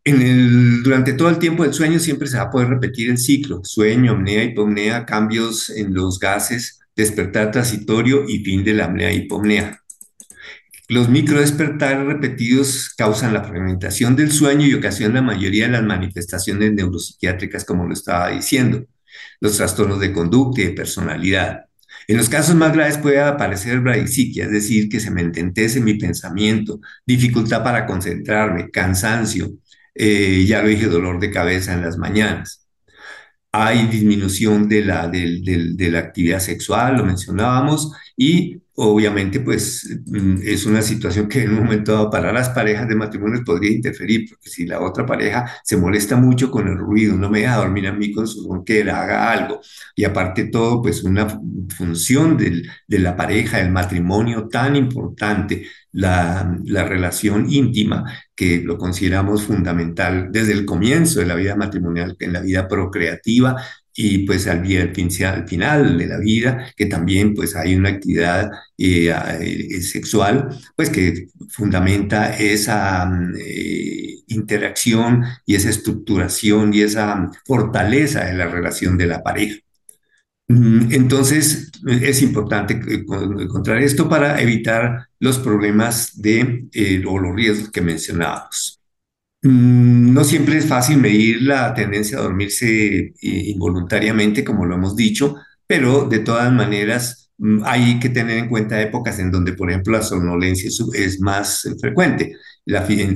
el, 0.05 0.83
durante 0.83 1.13
todo 1.13 1.29
el 1.29 1.39
tiempo 1.39 1.65
del 1.65 1.75
sueño 1.75 1.99
siempre 1.99 2.29
se 2.29 2.37
va 2.37 2.45
a 2.45 2.51
poder 2.51 2.69
repetir 2.69 3.11
el 3.11 3.19
ciclo, 3.19 3.61
sueño, 3.65 4.13
apnea, 4.13 4.45
hipomnea, 4.45 5.05
cambios 5.05 5.71
en 5.71 5.95
los 5.95 6.19
gases, 6.19 6.81
despertar 6.97 7.51
transitorio 7.51 8.25
y 8.29 8.43
fin 8.45 8.65
de 8.65 8.75
la 8.75 8.87
apnea 8.87 9.13
hipomnea. 9.13 9.83
Los 10.89 11.11
microdespertares 11.11 12.07
repetidos 12.07 12.95
causan 12.97 13.35
la 13.35 13.45
fragmentación 13.45 14.17
del 14.17 14.33
sueño 14.33 14.67
y 14.67 14.75
ocasionan 14.75 15.15
la 15.15 15.23
mayoría 15.23 15.67
de 15.67 15.73
las 15.73 15.83
manifestaciones 15.83 16.73
neuropsiquiátricas, 16.73 17.67
como 17.67 17.87
lo 17.87 17.93
estaba 17.93 18.31
diciendo, 18.31 18.87
los 19.41 19.59
trastornos 19.59 20.01
de 20.01 20.13
conducta 20.15 20.63
y 20.63 20.65
de 20.65 20.71
personalidad. 20.71 21.68
En 22.09 22.17
los 22.17 22.29
casos 22.31 22.55
más 22.57 22.73
graves 22.73 22.99
puede 22.99 23.21
aparecer 23.21 23.81
bradisiquia, 23.81 24.45
es 24.47 24.51
decir, 24.51 24.89
que 24.89 24.99
se 24.99 25.11
me 25.11 25.21
ententece 25.21 25.81
mi 25.81 25.95
pensamiento, 25.95 26.81
dificultad 27.07 27.63
para 27.63 27.87
concentrarme, 27.87 28.71
cansancio, 28.71 29.53
eh, 29.95 30.45
ya 30.47 30.63
lo 30.63 30.69
dije, 30.69 30.87
dolor 30.87 31.21
de 31.21 31.31
cabeza 31.31 31.75
en 31.75 31.83
las 31.83 31.99
mañanas. 31.99 32.67
Hay 33.53 33.87
disminución 33.89 34.69
de 34.69 34.85
la 34.85 35.99
actividad 35.99 36.41
sexual, 36.41 36.97
lo 36.97 37.05
mencionábamos, 37.05 37.93
y 38.17 38.63
obviamente 38.81 39.41
pues 39.41 39.99
mm, 40.07 40.37
es 40.45 40.65
una 40.65 40.83
situación 40.83 41.29
que 41.29 41.43
en 41.43 41.51
un 41.51 41.65
momento 41.65 41.93
dado 41.93 42.11
para 42.11 42.33
las 42.33 42.51
parejas 42.51 42.89
de 42.89 42.95
matrimonio 42.95 43.43
podría 43.45 43.73
interferir, 43.73 44.29
porque 44.29 44.49
si 44.49 44.67
la 44.67 44.81
otra 44.81 45.05
pareja 45.05 45.51
se 45.65 45.77
molesta 45.77 46.17
mucho 46.17 46.51
con 46.51 46.69
el 46.69 46.79
ruido, 46.79 47.17
no 47.17 47.29
me 47.29 47.41
deja 47.41 47.57
dormir 47.57 47.89
a 47.89 47.93
mí 47.93 48.13
con 48.13 48.29
su 48.29 48.49
ronquera, 48.49 49.03
haga 49.03 49.33
algo, 49.33 49.61
y 49.97 50.05
aparte 50.05 50.45
todo 50.45 50.81
pues 50.81 51.03
una 51.03 51.27
función 51.77 52.37
del, 52.37 52.71
de 52.87 52.99
la 53.01 53.17
pareja, 53.17 53.61
el 53.61 53.73
matrimonio 53.73 54.47
tan 54.49 54.77
importante, 54.77 55.67
la, 55.91 56.57
la 56.65 56.85
relación 56.85 57.51
íntima, 57.51 58.05
que 58.37 58.61
lo 58.61 58.79
consideramos 58.79 59.43
fundamental 59.43 60.29
desde 60.31 60.53
el 60.53 60.65
comienzo 60.65 61.19
de 61.19 61.27
la 61.27 61.35
vida 61.35 61.57
matrimonial, 61.57 62.17
en 62.21 62.33
la 62.33 62.41
vida 62.41 62.69
procreativa, 62.69 63.57
y 64.01 64.19
pues 64.21 64.47
al, 64.47 64.61
al, 64.61 65.49
final 65.49 65.99
de 65.99 66.07
la 66.07 66.19
vida, 66.19 66.73
que 66.77 66.87
también 66.87 67.35
pues 67.35 67.57
hay 67.57 67.75
una 67.75 67.89
actividad 67.89 68.49
eh, 68.79 69.13
eh, 69.41 69.81
sexual, 69.83 70.57
pues 70.77 70.89
que 70.89 71.27
fundamenta 71.49 72.37
esa 72.39 73.11
eh, 73.37 74.19
interacción 74.29 75.25
y 75.45 75.57
esa 75.57 75.71
estructuración 75.71 76.73
y 76.73 76.83
esa 76.83 77.29
fortaleza 77.45 78.25
de 78.25 78.35
la 78.35 78.47
relación 78.47 78.97
de 78.97 79.07
la 79.07 79.21
pareja. 79.21 79.57
Mm, 80.47 80.93
entonces, 80.93 81.73
es 81.85 82.23
importante 82.23 82.75
encontrar 82.75 83.83
esto 83.83 84.09
para 84.09 84.41
evitar 84.41 85.09
los 85.19 85.41
problemas 85.41 86.13
de, 86.23 86.69
o 87.05 87.19
los 87.19 87.35
riesgos 87.35 87.73
que 87.73 87.81
mencionábamos. 87.81 88.78
Mm, 89.43 90.13
no 90.13 90.25
siempre 90.25 90.59
es 90.59 90.67
fácil 90.67 90.99
medir 90.99 91.43
la 91.43 91.73
tendencia 91.75 92.19
a 92.19 92.23
dormirse 92.23 92.67
eh, 92.67 93.15
involuntariamente, 93.21 94.45
como 94.45 94.65
lo 94.67 94.75
hemos 94.75 94.97
dicho, 94.97 95.37
pero 95.67 96.09
de 96.09 96.19
todas 96.21 96.53
maneras 96.53 97.31
mm, 97.39 97.63
hay 97.65 98.01
que 98.01 98.09
tener 98.09 98.39
en 98.39 98.49
cuenta 98.49 98.81
épocas 98.83 99.19
en 99.21 99.31
donde, 99.31 99.53
por 99.53 99.71
ejemplo, 99.71 99.93
la 99.93 100.03
somnolencia 100.03 100.69
es 100.95 101.21
más 101.21 101.69
frecuente. 101.81 102.33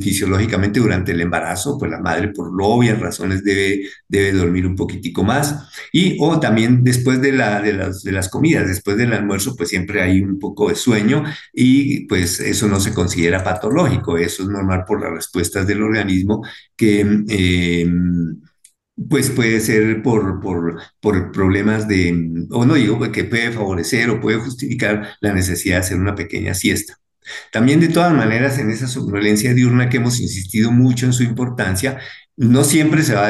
Fisiológicamente 0.01 0.81
durante 0.81 1.12
el 1.12 1.21
embarazo, 1.21 1.79
pues 1.79 1.91
la 1.91 2.01
madre 2.01 2.29
por 2.29 2.51
obvias 2.61 2.99
razones 2.99 3.45
debe, 3.45 3.83
debe 4.09 4.33
dormir 4.33 4.67
un 4.67 4.77
poquitico 4.77 5.23
más. 5.25 5.69
Y 5.93 6.17
o 6.21 6.41
también 6.41 6.83
después 6.83 7.21
de, 7.21 7.33
la, 7.33 7.61
de, 7.61 7.75
las, 7.75 8.03
de 8.03 8.12
las 8.12 8.29
comidas, 8.29 8.67
después 8.67 8.97
del 8.97 9.12
almuerzo, 9.12 9.55
pues 9.57 9.69
siempre 9.69 10.03
hay 10.03 10.21
un 10.21 10.38
poco 10.38 10.69
de 10.69 10.75
sueño 10.75 11.25
y 11.53 12.07
pues 12.07 12.41
eso 12.41 12.69
no 12.69 12.81
se 12.81 12.95
considera 12.95 13.45
patológico, 13.45 14.17
eso 14.17 14.43
es 14.45 14.49
normal 14.49 14.85
por 14.87 15.01
las 15.01 15.12
respuestas 15.12 15.67
del 15.67 15.83
organismo 15.83 16.43
que... 16.77 17.25
Eh, 17.29 17.87
pues 19.09 19.31
puede 19.31 19.61
ser 19.61 20.03
por, 20.03 20.41
por, 20.41 20.81
por, 21.01 21.33
problemas 21.33 21.88
de, 21.88 22.47
o 22.51 22.65
no 22.67 22.75
digo 22.75 23.01
que 23.11 23.25
puede 23.25 23.51
favorecer 23.51 24.11
o 24.11 24.21
puede 24.21 24.38
justificar 24.38 25.17
la 25.21 25.33
necesidad 25.33 25.77
de 25.77 25.81
hacer 25.81 25.99
una 25.99 26.15
pequeña 26.15 26.55
siesta. 26.55 26.99
También 27.50 27.80
de 27.80 27.88
todas 27.88 28.12
maneras, 28.12 28.58
en 28.58 28.70
esa 28.70 28.88
somnolencia 28.88 29.54
diurna 29.54 29.88
que 29.88 29.98
hemos 29.98 30.20
insistido 30.20 30.70
mucho 30.72 31.06
en 31.06 31.12
su 31.12 31.22
importancia, 31.22 31.98
no 32.37 32.64
siempre 32.64 33.02
se 33.02 33.14
va 33.14 33.28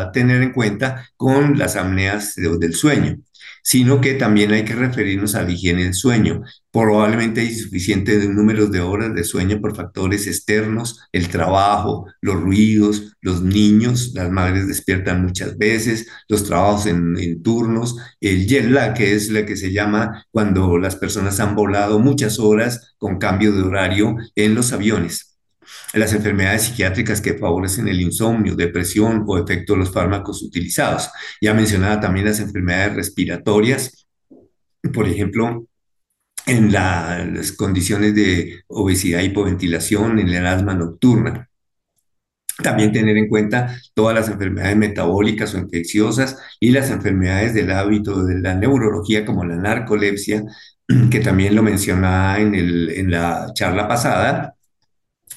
a, 0.00 0.12
tener 0.12 0.42
en 0.42 0.52
cuenta 0.52 1.08
con 1.16 1.58
las 1.58 1.76
apneas 1.76 2.34
del 2.34 2.74
sueño 2.74 3.18
sino 3.64 4.00
que 4.02 4.14
también 4.14 4.52
hay 4.52 4.64
que 4.64 4.74
referirnos 4.74 5.34
a 5.34 5.42
la 5.42 5.50
higiene 5.50 5.84
del 5.84 5.94
sueño. 5.94 6.42
Probablemente 6.70 7.40
hay 7.40 7.54
suficiente 7.54 8.28
número 8.28 8.66
de 8.66 8.80
horas 8.80 9.14
de 9.14 9.24
sueño 9.24 9.60
por 9.60 9.74
factores 9.74 10.26
externos, 10.26 11.00
el 11.12 11.28
trabajo, 11.28 12.06
los 12.20 12.40
ruidos, 12.40 13.16
los 13.22 13.42
niños, 13.42 14.12
las 14.14 14.30
madres 14.30 14.68
despiertan 14.68 15.22
muchas 15.22 15.56
veces, 15.56 16.06
los 16.28 16.44
trabajos 16.44 16.86
en, 16.86 17.16
en 17.18 17.42
turnos, 17.42 17.96
el 18.20 18.46
jet 18.46 18.66
lag, 18.66 18.94
que 18.94 19.14
es 19.14 19.30
la 19.30 19.46
que 19.46 19.56
se 19.56 19.72
llama 19.72 20.26
cuando 20.30 20.76
las 20.76 20.96
personas 20.96 21.40
han 21.40 21.54
volado 21.56 21.98
muchas 21.98 22.38
horas 22.38 22.94
con 22.98 23.18
cambio 23.18 23.52
de 23.52 23.62
horario 23.62 24.16
en 24.34 24.54
los 24.54 24.72
aviones 24.72 25.33
las 25.94 26.12
enfermedades 26.12 26.62
psiquiátricas 26.62 27.20
que 27.20 27.34
favorecen 27.34 27.88
el 27.88 28.00
insomnio, 28.00 28.56
depresión 28.56 29.24
o 29.26 29.38
efecto 29.38 29.74
de 29.74 29.80
los 29.80 29.92
fármacos 29.92 30.42
utilizados. 30.42 31.10
Ya 31.40 31.54
mencionaba 31.54 32.00
también 32.00 32.26
las 32.26 32.40
enfermedades 32.40 32.96
respiratorias, 32.96 34.06
por 34.92 35.08
ejemplo, 35.08 35.66
en 36.46 36.72
las 36.72 37.52
condiciones 37.52 38.14
de 38.14 38.62
obesidad, 38.66 39.22
hipoventilación, 39.22 40.18
en 40.18 40.28
el 40.28 40.46
asma 40.46 40.74
nocturna. 40.74 41.48
También 42.62 42.92
tener 42.92 43.16
en 43.16 43.28
cuenta 43.28 43.76
todas 43.94 44.14
las 44.14 44.28
enfermedades 44.28 44.76
metabólicas 44.76 45.54
o 45.54 45.58
infecciosas 45.58 46.38
y 46.60 46.70
las 46.70 46.90
enfermedades 46.90 47.54
del 47.54 47.72
hábito 47.72 48.24
de 48.24 48.38
la 48.38 48.54
neurología 48.54 49.24
como 49.24 49.44
la 49.44 49.56
narcolepsia, 49.56 50.44
que 51.10 51.20
también 51.20 51.54
lo 51.54 51.62
mencionaba 51.62 52.38
en, 52.38 52.54
en 52.54 53.10
la 53.10 53.48
charla 53.54 53.88
pasada, 53.88 54.54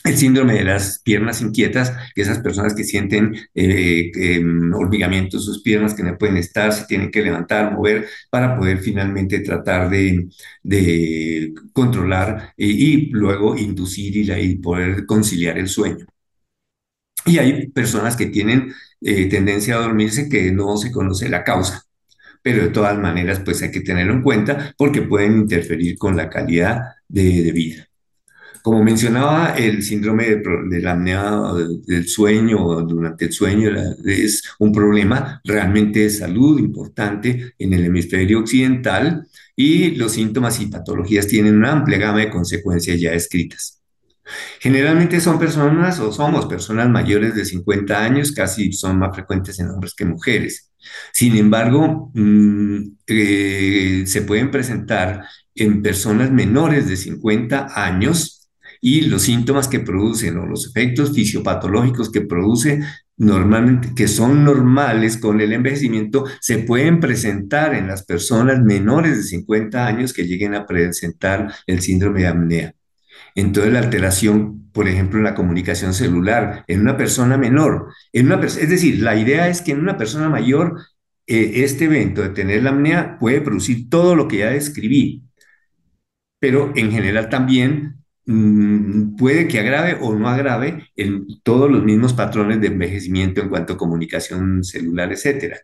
el 0.07 0.17
síndrome 0.17 0.53
de 0.53 0.63
las 0.63 0.99
piernas 0.99 1.41
inquietas, 1.41 1.93
que 2.15 2.21
esas 2.21 2.39
personas 2.39 2.73
que 2.73 2.83
sienten 2.83 3.35
eh, 3.53 4.11
hormigamiento 4.73 5.37
en 5.37 5.43
sus 5.43 5.61
piernas, 5.61 5.93
que 5.93 6.03
no 6.03 6.17
pueden 6.17 6.37
estar, 6.37 6.73
se 6.73 6.85
tienen 6.85 7.11
que 7.11 7.21
levantar, 7.21 7.73
mover, 7.73 8.07
para 8.29 8.57
poder 8.57 8.79
finalmente 8.79 9.39
tratar 9.39 9.89
de, 9.89 10.27
controlar 11.73 12.53
y, 12.57 13.09
luego 13.11 13.57
inducir 13.57 14.17
y, 14.17 14.55
poder 14.57 15.05
conciliar 15.05 15.57
el 15.57 15.67
sueño. 15.67 16.05
Y 17.25 17.37
hay 17.39 17.67
personas 17.67 18.15
que 18.15 18.27
tienen 18.27 18.73
eh, 19.01 19.25
tendencia 19.29 19.75
a 19.75 19.79
dormirse 19.79 20.29
que 20.29 20.51
no 20.51 20.77
se 20.77 20.91
conoce 20.91 21.29
la 21.29 21.43
causa 21.43 21.83
pero 22.41 22.63
de 22.63 22.69
todas 22.69 22.97
maneras 22.97 23.41
pues 23.43 23.61
hay 23.61 23.71
que 23.71 23.81
tenerlo 23.81 24.13
en 24.13 24.21
cuenta 24.21 24.73
porque 24.77 25.01
pueden 25.01 25.33
interferir 25.37 25.97
con 25.97 26.15
la 26.15 26.29
calidad 26.29 26.81
de 27.09 27.51
vida. 27.51 27.87
Como 28.67 28.83
mencionaba, 28.83 29.55
el 29.55 29.81
síndrome 29.81 30.25
de, 30.25 30.81
la 30.81 30.91
apnea 30.91 31.53
del 31.85 32.05
sueño 32.05 32.81
durante 32.81 33.23
el 33.23 33.31
sueño 33.31 33.71
es 34.03 34.43
un 34.59 34.73
problema 34.73 35.39
realmente 35.45 36.01
de 36.01 36.09
salud 36.09 36.59
importante 36.59 37.53
en 37.57 37.73
el 37.73 37.85
hemisferio 37.85 38.39
occidental 38.39 39.25
y 39.55 39.91
los 39.91 40.11
síntomas 40.11 40.59
y 40.59 40.65
patologías 40.65 41.27
tienen 41.27 41.55
una 41.55 41.71
amplia 41.71 41.97
gama 41.97 42.19
de 42.19 42.29
consecuencias 42.29 42.99
ya 42.99 43.13
escritas. 43.13 43.81
Generalmente 44.59 45.21
son 45.21 45.39
personas 45.39 46.01
o 46.01 46.11
somos 46.11 46.45
personas 46.47 46.89
mayores 46.89 47.35
de 47.35 47.45
50 47.45 48.03
años, 48.03 48.33
casi 48.33 48.73
son 48.73 48.99
más 48.99 49.15
frecuentes 49.15 49.57
en 49.61 49.69
hombres 49.69 49.93
que 49.95 50.03
mujeres. 50.03 50.73
Sin 51.13 51.37
embargo, 51.37 52.11
mm, 52.13 52.97
eh, 53.07 54.03
se 54.05 54.23
pueden 54.23 54.51
presentar 54.51 55.23
en 55.55 55.81
personas 55.81 56.31
menores 56.31 56.89
de 56.89 56.97
50 56.97 57.69
años 57.73 58.36
y 58.81 59.01
los 59.01 59.23
síntomas 59.23 59.67
que 59.67 59.79
producen 59.79 60.37
o 60.37 60.45
los 60.45 60.67
efectos 60.67 61.13
fisiopatológicos 61.13 62.11
que 62.11 62.21
produce 62.21 62.81
normalmente, 63.17 63.89
que 63.95 64.07
son 64.07 64.43
normales 64.43 65.17
con 65.17 65.41
el 65.41 65.51
envejecimiento, 65.51 66.25
se 66.39 66.59
pueden 66.59 66.99
presentar 66.99 67.73
en 67.73 67.87
las 67.87 68.03
personas 68.03 68.61
menores 68.61 69.17
de 69.17 69.23
50 69.23 69.87
años 69.87 70.13
que 70.13 70.25
lleguen 70.25 70.53
a 70.53 70.65
presentar 70.65 71.53
el 71.65 71.81
síndrome 71.81 72.21
de 72.21 72.27
apnea. 72.27 72.73
Entonces 73.35 73.73
la 73.73 73.79
alteración, 73.79 74.71
por 74.71 74.87
ejemplo, 74.87 75.19
en 75.19 75.25
la 75.25 75.35
comunicación 75.35 75.93
celular, 75.93 76.63
en 76.67 76.81
una 76.81 76.97
persona 76.97 77.37
menor, 77.37 77.93
en 78.13 78.27
una 78.27 78.43
es 78.45 78.69
decir, 78.69 79.01
la 79.01 79.15
idea 79.15 79.47
es 79.47 79.61
que 79.61 79.71
en 79.71 79.79
una 79.79 79.97
persona 79.97 80.29
mayor, 80.29 80.79
eh, 81.27 81.63
este 81.63 81.85
evento 81.85 82.21
de 82.21 82.29
tener 82.29 82.63
la 82.63 82.71
apnea 82.71 83.17
puede 83.19 83.41
producir 83.41 83.89
todo 83.89 84.15
lo 84.15 84.27
que 84.27 84.37
ya 84.37 84.49
describí, 84.49 85.23
pero 86.39 86.71
en 86.75 86.91
general 86.91 87.29
también 87.29 87.96
Mm, 88.29 89.15
puede 89.15 89.47
que 89.47 89.57
agrave 89.59 89.97
o 90.01 90.13
no 90.13 90.27
agrave 90.27 90.89
todos 91.43 91.71
los 91.71 91.81
mismos 91.85 92.13
patrones 92.13 92.59
de 92.59 92.67
envejecimiento 92.67 93.39
en 93.39 93.47
cuanto 93.47 93.73
a 93.73 93.77
comunicación 93.77 94.65
celular, 94.65 95.13
etc. 95.13 95.55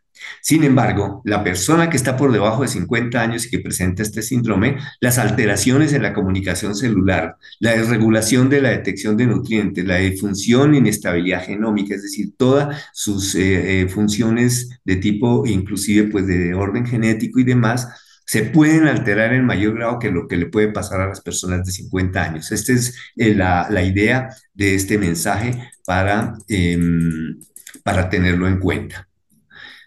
Sin 0.42 0.64
embargo, 0.64 1.22
la 1.26 1.44
persona 1.44 1.90
que 1.90 1.98
está 1.98 2.16
por 2.16 2.32
debajo 2.32 2.62
de 2.62 2.70
50 2.70 3.22
años 3.22 3.46
y 3.46 3.50
que 3.50 3.60
presenta 3.60 4.02
este 4.02 4.22
síndrome, 4.22 4.78
las 5.02 5.18
alteraciones 5.18 5.92
en 5.92 6.04
la 6.04 6.14
comunicación 6.14 6.74
celular, 6.74 7.36
la 7.60 7.72
desregulación 7.72 8.50
de 8.50 8.62
la 8.62 8.70
detección 8.70 9.18
de 9.18 9.28
nutrientes, 9.28 9.84
la 9.86 9.98
disfunción 9.98 10.74
e 10.74 10.78
inestabilidad 10.78 11.44
genómica, 11.44 11.96
es 11.96 12.04
decir, 12.04 12.34
todas 12.38 12.82
sus 12.94 13.36
eh, 13.36 13.82
eh, 13.82 13.90
funciones 13.90 14.70
de 14.86 14.96
tipo 14.96 15.46
inclusive 15.46 16.10
pues 16.10 16.28
de 16.28 16.54
orden 16.54 16.86
genético 16.86 17.42
y 17.42 17.44
demás, 17.44 17.90
se 18.26 18.44
pueden 18.44 18.88
alterar 18.88 19.34
en 19.34 19.46
mayor 19.46 19.76
grado 19.76 20.00
que 20.00 20.12
lo 20.12 20.28
que 20.28 20.38
le 20.38 20.48
puede 20.48 20.70
pasar 20.70 21.02
a 21.02 21.08
las 21.08 21.22
personas 21.22 21.66
de 21.66 21.72
50 21.72 22.24
años. 22.24 22.52
Esta 22.52 22.74
es 22.74 22.96
eh, 23.16 23.36
la, 23.36 23.84
idea 23.84 24.30
de 24.54 24.76
este 24.76 24.98
mensaje 24.98 25.72
para, 25.86 26.36
em, 26.48 27.40
para 27.84 28.10
tenerlo 28.10 28.48
en 28.48 28.60
cuenta. 28.60 29.08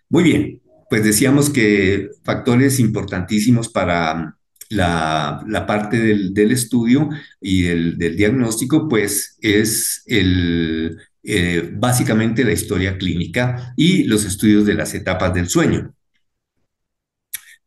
Muy 0.09 0.22
bien, 0.22 0.62
pues 0.88 1.03
decíamos 1.03 1.51
que 1.51 2.11
factores 2.25 2.79
importantísimos 2.79 3.68
para 3.68 4.37
la, 4.68 5.64
parte 5.66 5.99
del, 5.99 6.53
estudio 6.53 7.09
y 7.40 7.62
del, 7.62 8.16
diagnóstico, 8.16 8.88
pues 8.88 9.37
es 9.40 10.03
el, 10.07 10.99
eh, 11.22 11.70
básicamente 11.75 12.44
la 12.44 12.53
historia 12.53 12.99
clínica 12.99 13.72
y 13.77 14.05
los 14.05 14.25
estudios 14.25 14.66
de 14.66 14.75
las 14.75 14.94
etapas 14.94 15.35
del 15.35 15.49
sueño. 15.49 15.96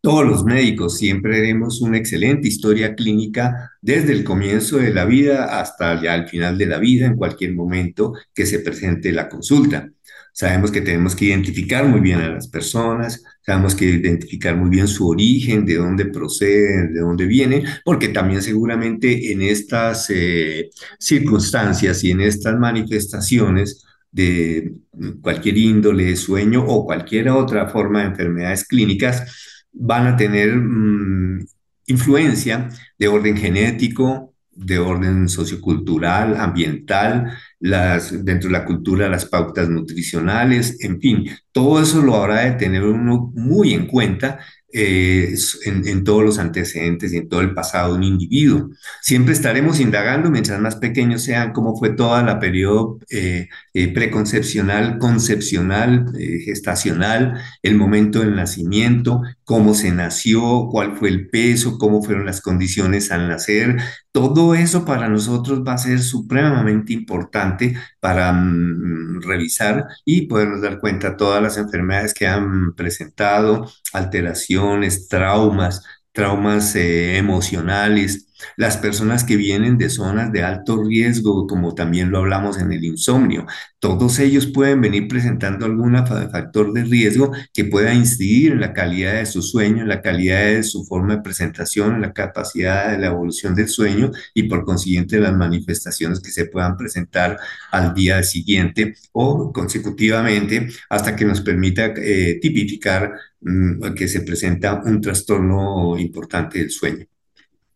Todos 0.01 0.25
los 0.25 0.45
médicos 0.45 0.97
siempre 0.97 1.39
haremos 1.39 1.81
una 1.81 1.97
excelente 1.97 2.47
historia 2.47 2.95
clínica 2.95 3.71
desde 3.81 4.13
el 4.13 4.23
comienzo 4.23 4.77
de 4.77 4.93
la 4.93 5.03
vida 5.03 5.59
hasta 5.59 6.01
ya 6.01 6.15
el 6.15 6.27
final 6.29 6.57
de 6.57 6.67
la 6.67 6.79
vida, 6.79 7.05
en 7.05 7.17
cualquier 7.17 7.53
momento 7.53 8.13
que 8.33 8.45
se 8.45 8.59
presente 8.59 9.11
la 9.11 9.27
consulta. 9.27 9.89
Sabemos 10.31 10.71
que 10.71 10.79
tenemos 10.79 11.17
que 11.17 11.25
identificar 11.25 11.85
muy 11.85 11.99
bien 11.99 12.19
a 12.19 12.29
las 12.29 12.47
personas, 12.47 13.21
sabemos 13.45 13.75
que 13.75 13.85
identificar 13.85 14.55
muy 14.55 14.69
bien 14.69 14.87
su 14.87 15.05
origen, 15.05 15.65
de 15.65 15.75
dónde 15.75 16.05
proceden, 16.05 16.93
de 16.93 17.01
dónde 17.01 17.25
vienen, 17.25 17.63
porque 17.83 18.07
también 18.07 18.41
seguramente 18.41 19.33
en 19.33 19.41
estas 19.41 20.09
eh, 20.11 20.69
circunstancias 20.97 22.05
y 22.05 22.11
en 22.11 22.21
estas 22.21 22.57
manifestaciones 22.57 23.83
de 24.11 24.75
cualquier 25.21 25.57
índole, 25.57 26.15
sueño 26.15 26.63
o 26.65 26.85
cualquier 26.85 27.29
otra 27.29 27.67
forma 27.67 27.99
de 27.99 28.07
enfermedades 28.07 28.63
clínicas, 28.65 29.58
van 29.79 30.07
a 30.07 30.17
tener 30.17 30.55
mm, 30.55 31.45
influencia 31.87 32.69
de 32.97 33.07
orden 33.07 33.37
genético, 33.37 34.33
de 34.51 34.77
orden 34.77 35.29
sociocultural, 35.29 36.35
ambiental, 36.35 37.31
las, 37.59 38.25
dentro 38.25 38.49
de 38.49 38.53
la 38.53 38.65
cultura 38.65 39.09
las 39.09 39.25
pautas 39.25 39.69
nutricionales, 39.69 40.83
en 40.83 40.99
fin, 40.99 41.29
todo 41.51 41.81
eso 41.81 42.01
lo 42.01 42.15
habrá 42.15 42.41
de 42.41 42.51
tener 42.51 42.83
uno 42.83 43.31
muy 43.33 43.73
en 43.73 43.87
cuenta 43.87 44.39
eh, 44.71 45.33
en, 45.65 46.03
todos 46.03 46.23
los 46.23 46.37
antecedentes 46.37 47.11
y 47.11 47.17
en 47.17 47.27
todo 47.27 47.41
el 47.41 47.55
pasado 47.55 47.89
de 47.89 47.97
un 47.97 48.03
individuo. 48.03 48.69
Siempre 49.01 49.33
estaremos 49.33 49.79
indagando, 49.79 50.29
mientras 50.29 50.59
más 50.59 50.75
pequeños 50.75 51.23
sean, 51.23 51.53
cómo 51.53 51.75
fue 51.75 51.89
toda 51.89 52.21
la 52.21 52.39
periodo 52.39 52.99
eh, 53.09 53.47
eh, 53.73 53.87
preconcepcional, 53.93 54.99
concepcional, 54.99 56.13
gestacional, 56.45 57.41
el 57.63 57.75
momento 57.77 58.19
del 58.19 58.35
nacimiento, 58.35 59.23
cómo 59.49 59.73
se 59.73 59.91
nació, 59.91 60.67
cuál 60.69 60.95
fue 60.95 61.09
el 61.09 61.27
peso, 61.27 61.79
cómo 61.79 62.03
fueron 62.03 62.27
las 62.27 62.39
condiciones 62.39 63.09
al 63.11 63.27
nacer. 63.27 63.77
Todo 64.11 64.53
eso 64.53 64.85
para 64.85 65.09
nosotros 65.09 65.63
va 65.67 65.73
a 65.73 65.79
ser 65.79 66.01
supremamente 66.01 66.93
importante 66.93 67.75
para 67.99 68.31
mm, 68.31 69.23
revisar 69.23 69.87
y 70.05 70.27
podernos 70.27 70.61
dar 70.61 70.79
cuenta 70.79 71.09
de 71.09 71.15
todas 71.15 71.41
las 71.41 71.57
enfermedades 71.57 72.13
que 72.13 72.27
han 72.27 72.75
presentado, 72.75 73.67
alteraciones, 73.91 75.07
traumas, 75.07 75.83
traumas 76.11 76.75
eh, 76.75 77.17
emocionales, 77.17 78.27
las 78.57 78.77
personas 78.77 79.23
que 79.23 79.37
vienen 79.37 79.77
de 79.77 79.89
zonas 79.89 80.31
de 80.31 80.43
alto 80.43 80.83
riesgo, 80.83 81.47
como 81.47 81.75
también 81.75 82.11
lo 82.11 82.19
hablamos 82.19 82.59
en 82.59 82.71
el 82.71 82.83
insomnio, 82.83 83.45
todos 83.79 84.19
ellos 84.19 84.47
pueden 84.47 84.81
venir 84.81 85.07
presentando 85.07 85.65
algún 85.65 85.95
factor 86.05 86.73
de 86.73 86.83
riesgo 86.83 87.31
que 87.53 87.65
pueda 87.65 87.93
incidir 87.93 88.53
en 88.53 88.59
la 88.59 88.73
calidad 88.73 89.13
de 89.13 89.25
su 89.25 89.41
sueño, 89.41 89.81
en 89.83 89.87
la 89.89 90.01
calidad 90.01 90.45
de 90.45 90.63
su 90.63 90.85
forma 90.85 91.15
de 91.15 91.21
presentación, 91.21 91.95
en 91.95 92.01
la 92.01 92.13
capacidad 92.13 92.91
de 92.91 92.97
la 92.97 93.07
evolución 93.07 93.55
del 93.55 93.69
sueño 93.69 94.11
y 94.33 94.43
por 94.43 94.65
consiguiente 94.65 95.19
las 95.19 95.35
manifestaciones 95.35 96.19
que 96.19 96.31
se 96.31 96.45
puedan 96.45 96.77
presentar 96.77 97.37
al 97.71 97.93
día 97.93 98.23
siguiente 98.23 98.95
o 99.13 99.51
consecutivamente 99.53 100.67
hasta 100.89 101.15
que 101.15 101.25
nos 101.25 101.41
permita 101.41 101.93
eh, 101.97 102.39
tipificar 102.41 103.13
mm, 103.41 103.93
que 103.95 104.07
se 104.07 104.21
presenta 104.21 104.81
un 104.83 105.01
trastorno 105.01 105.97
importante 105.97 106.59
del 106.59 106.71
sueño. 106.71 107.05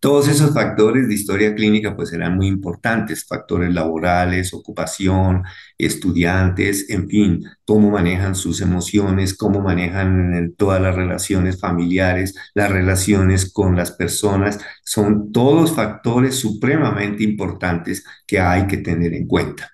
Todos 0.04 0.28
esos 0.28 0.54
factores 0.54 1.08
de 1.08 1.14
historia 1.14 1.56
clínica 1.56 1.96
pues 1.96 2.10
serán 2.10 2.36
muy 2.36 2.48
importantes, 2.48 3.24
factores 3.26 3.74
laborales, 3.74 4.54
ocupación, 4.54 5.44
estudiantes, 5.78 6.90
en 6.90 7.08
fin, 7.08 7.46
cómo 7.64 7.90
manejan 7.90 8.36
sus 8.36 8.60
emociones, 8.60 9.34
cómo 9.34 9.62
manejan 9.62 10.56
todas 10.58 10.82
las 10.82 10.94
relaciones 10.94 11.58
familiares, 11.58 12.36
las 12.54 12.70
relaciones 12.70 13.50
con 13.50 13.78
las 13.78 13.92
personas, 13.94 14.60
son 14.84 15.32
todos 15.32 15.74
factores 15.74 16.36
supremamente 16.36 17.24
importantes 17.24 18.04
que 18.28 18.42
hay 18.42 18.68
que 18.68 18.80
tener 18.80 19.14
en 19.14 19.26
cuenta. 19.26 19.73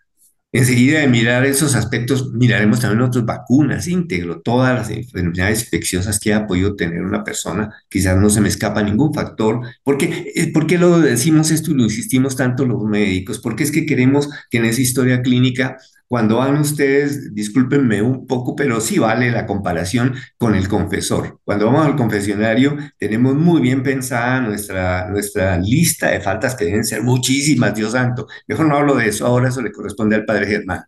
Enseguida 0.52 1.02
de 1.02 1.08
mirar 1.08 1.46
esos 1.46 1.76
aspectos, 1.76 2.34
miraremos 2.34 2.80
también 2.80 3.02
otras 3.02 3.24
vacunas, 3.24 3.88
íntegro, 3.88 4.42
todas 4.42 4.74
las 4.74 4.90
enfermedades 4.90 5.62
infecciosas 5.62 6.20
que 6.20 6.34
ha 6.34 6.48
podido 6.48 6.76
tener 6.76 7.04
una 7.04 7.24
persona. 7.24 7.72
Quizás 7.88 8.18
no 8.18 8.32
se 8.32 8.42
me 8.42 8.50
escapa 8.50 8.82
ningún 8.82 9.14
factor. 9.14 9.62
¿Por 9.84 10.00
qué, 10.00 10.32
eh, 10.36 10.52
¿Por 10.52 10.66
qué 10.66 10.80
lo 10.80 11.00
decimos 11.00 11.52
esto 11.52 11.70
y 11.70 11.76
lo 11.76 11.84
insistimos 11.84 12.36
tanto 12.36 12.66
los 12.66 12.84
médicos? 12.84 13.38
Porque 13.38 13.64
es 13.64 13.72
que 13.72 13.86
queremos 13.86 14.28
que 14.50 14.58
en 14.58 14.66
esa 14.66 14.82
historia 14.82 15.22
clínica 15.22 15.78
cuando 16.10 16.38
van 16.38 16.58
ustedes, 16.58 17.36
discúlpenme 17.36 18.02
un 18.02 18.26
poco, 18.26 18.56
pero 18.56 18.82
sí 18.82 18.98
vale 18.98 19.30
la 19.30 19.45
comparación 19.45 20.15
con 20.39 20.56
el 20.56 20.67
confesor. 20.67 21.39
Cuando 21.43 21.67
vamos 21.67 21.86
al 21.86 21.95
confesionario, 21.95 22.76
tenemos 22.98 23.36
muy 23.36 23.62
bien 23.62 23.84
pensada 23.84 24.41
nuestra, 24.41 25.08
nuestra 25.08 25.60
lista 25.60 26.10
de 26.10 26.19
faltas 26.19 26.56
que 26.56 26.65
deben 26.65 26.84
ser 26.84 27.04
muchísimas, 27.04 27.76
Dios 27.76 27.91
santo. 27.91 28.26
Mejor 28.48 28.67
no 28.67 28.78
hablo 28.78 28.95
de 28.95 29.08
eso, 29.08 29.28
ahora 29.28 29.50
eso 29.50 29.62
le 29.62 29.72
corresponde 29.72 30.15
al 30.15 30.26
padre 30.26 30.48
Germán. 30.48 30.82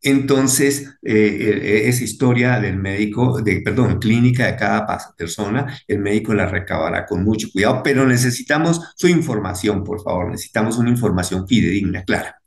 Entonces, 0.00 0.96
eh, 1.02 1.12
eh, 1.12 1.88
esa 1.88 2.04
historia 2.04 2.58
del 2.58 2.78
médico, 2.78 3.42
de, 3.42 3.60
perdón, 3.60 3.98
clínica 3.98 4.46
de 4.46 4.56
cada 4.56 4.86
persona, 5.14 5.78
el 5.86 5.98
médico 5.98 6.32
la 6.32 6.46
recabará 6.46 7.04
con 7.04 7.22
mucho 7.22 7.48
cuidado, 7.52 7.82
pero 7.82 8.06
necesitamos 8.06 8.80
su 8.96 9.08
información, 9.08 9.84
por 9.84 10.02
favor, 10.02 10.30
necesitamos 10.30 10.78
una 10.78 10.88
información 10.88 11.46
fidedigna, 11.46 12.02
clara. 12.04 12.40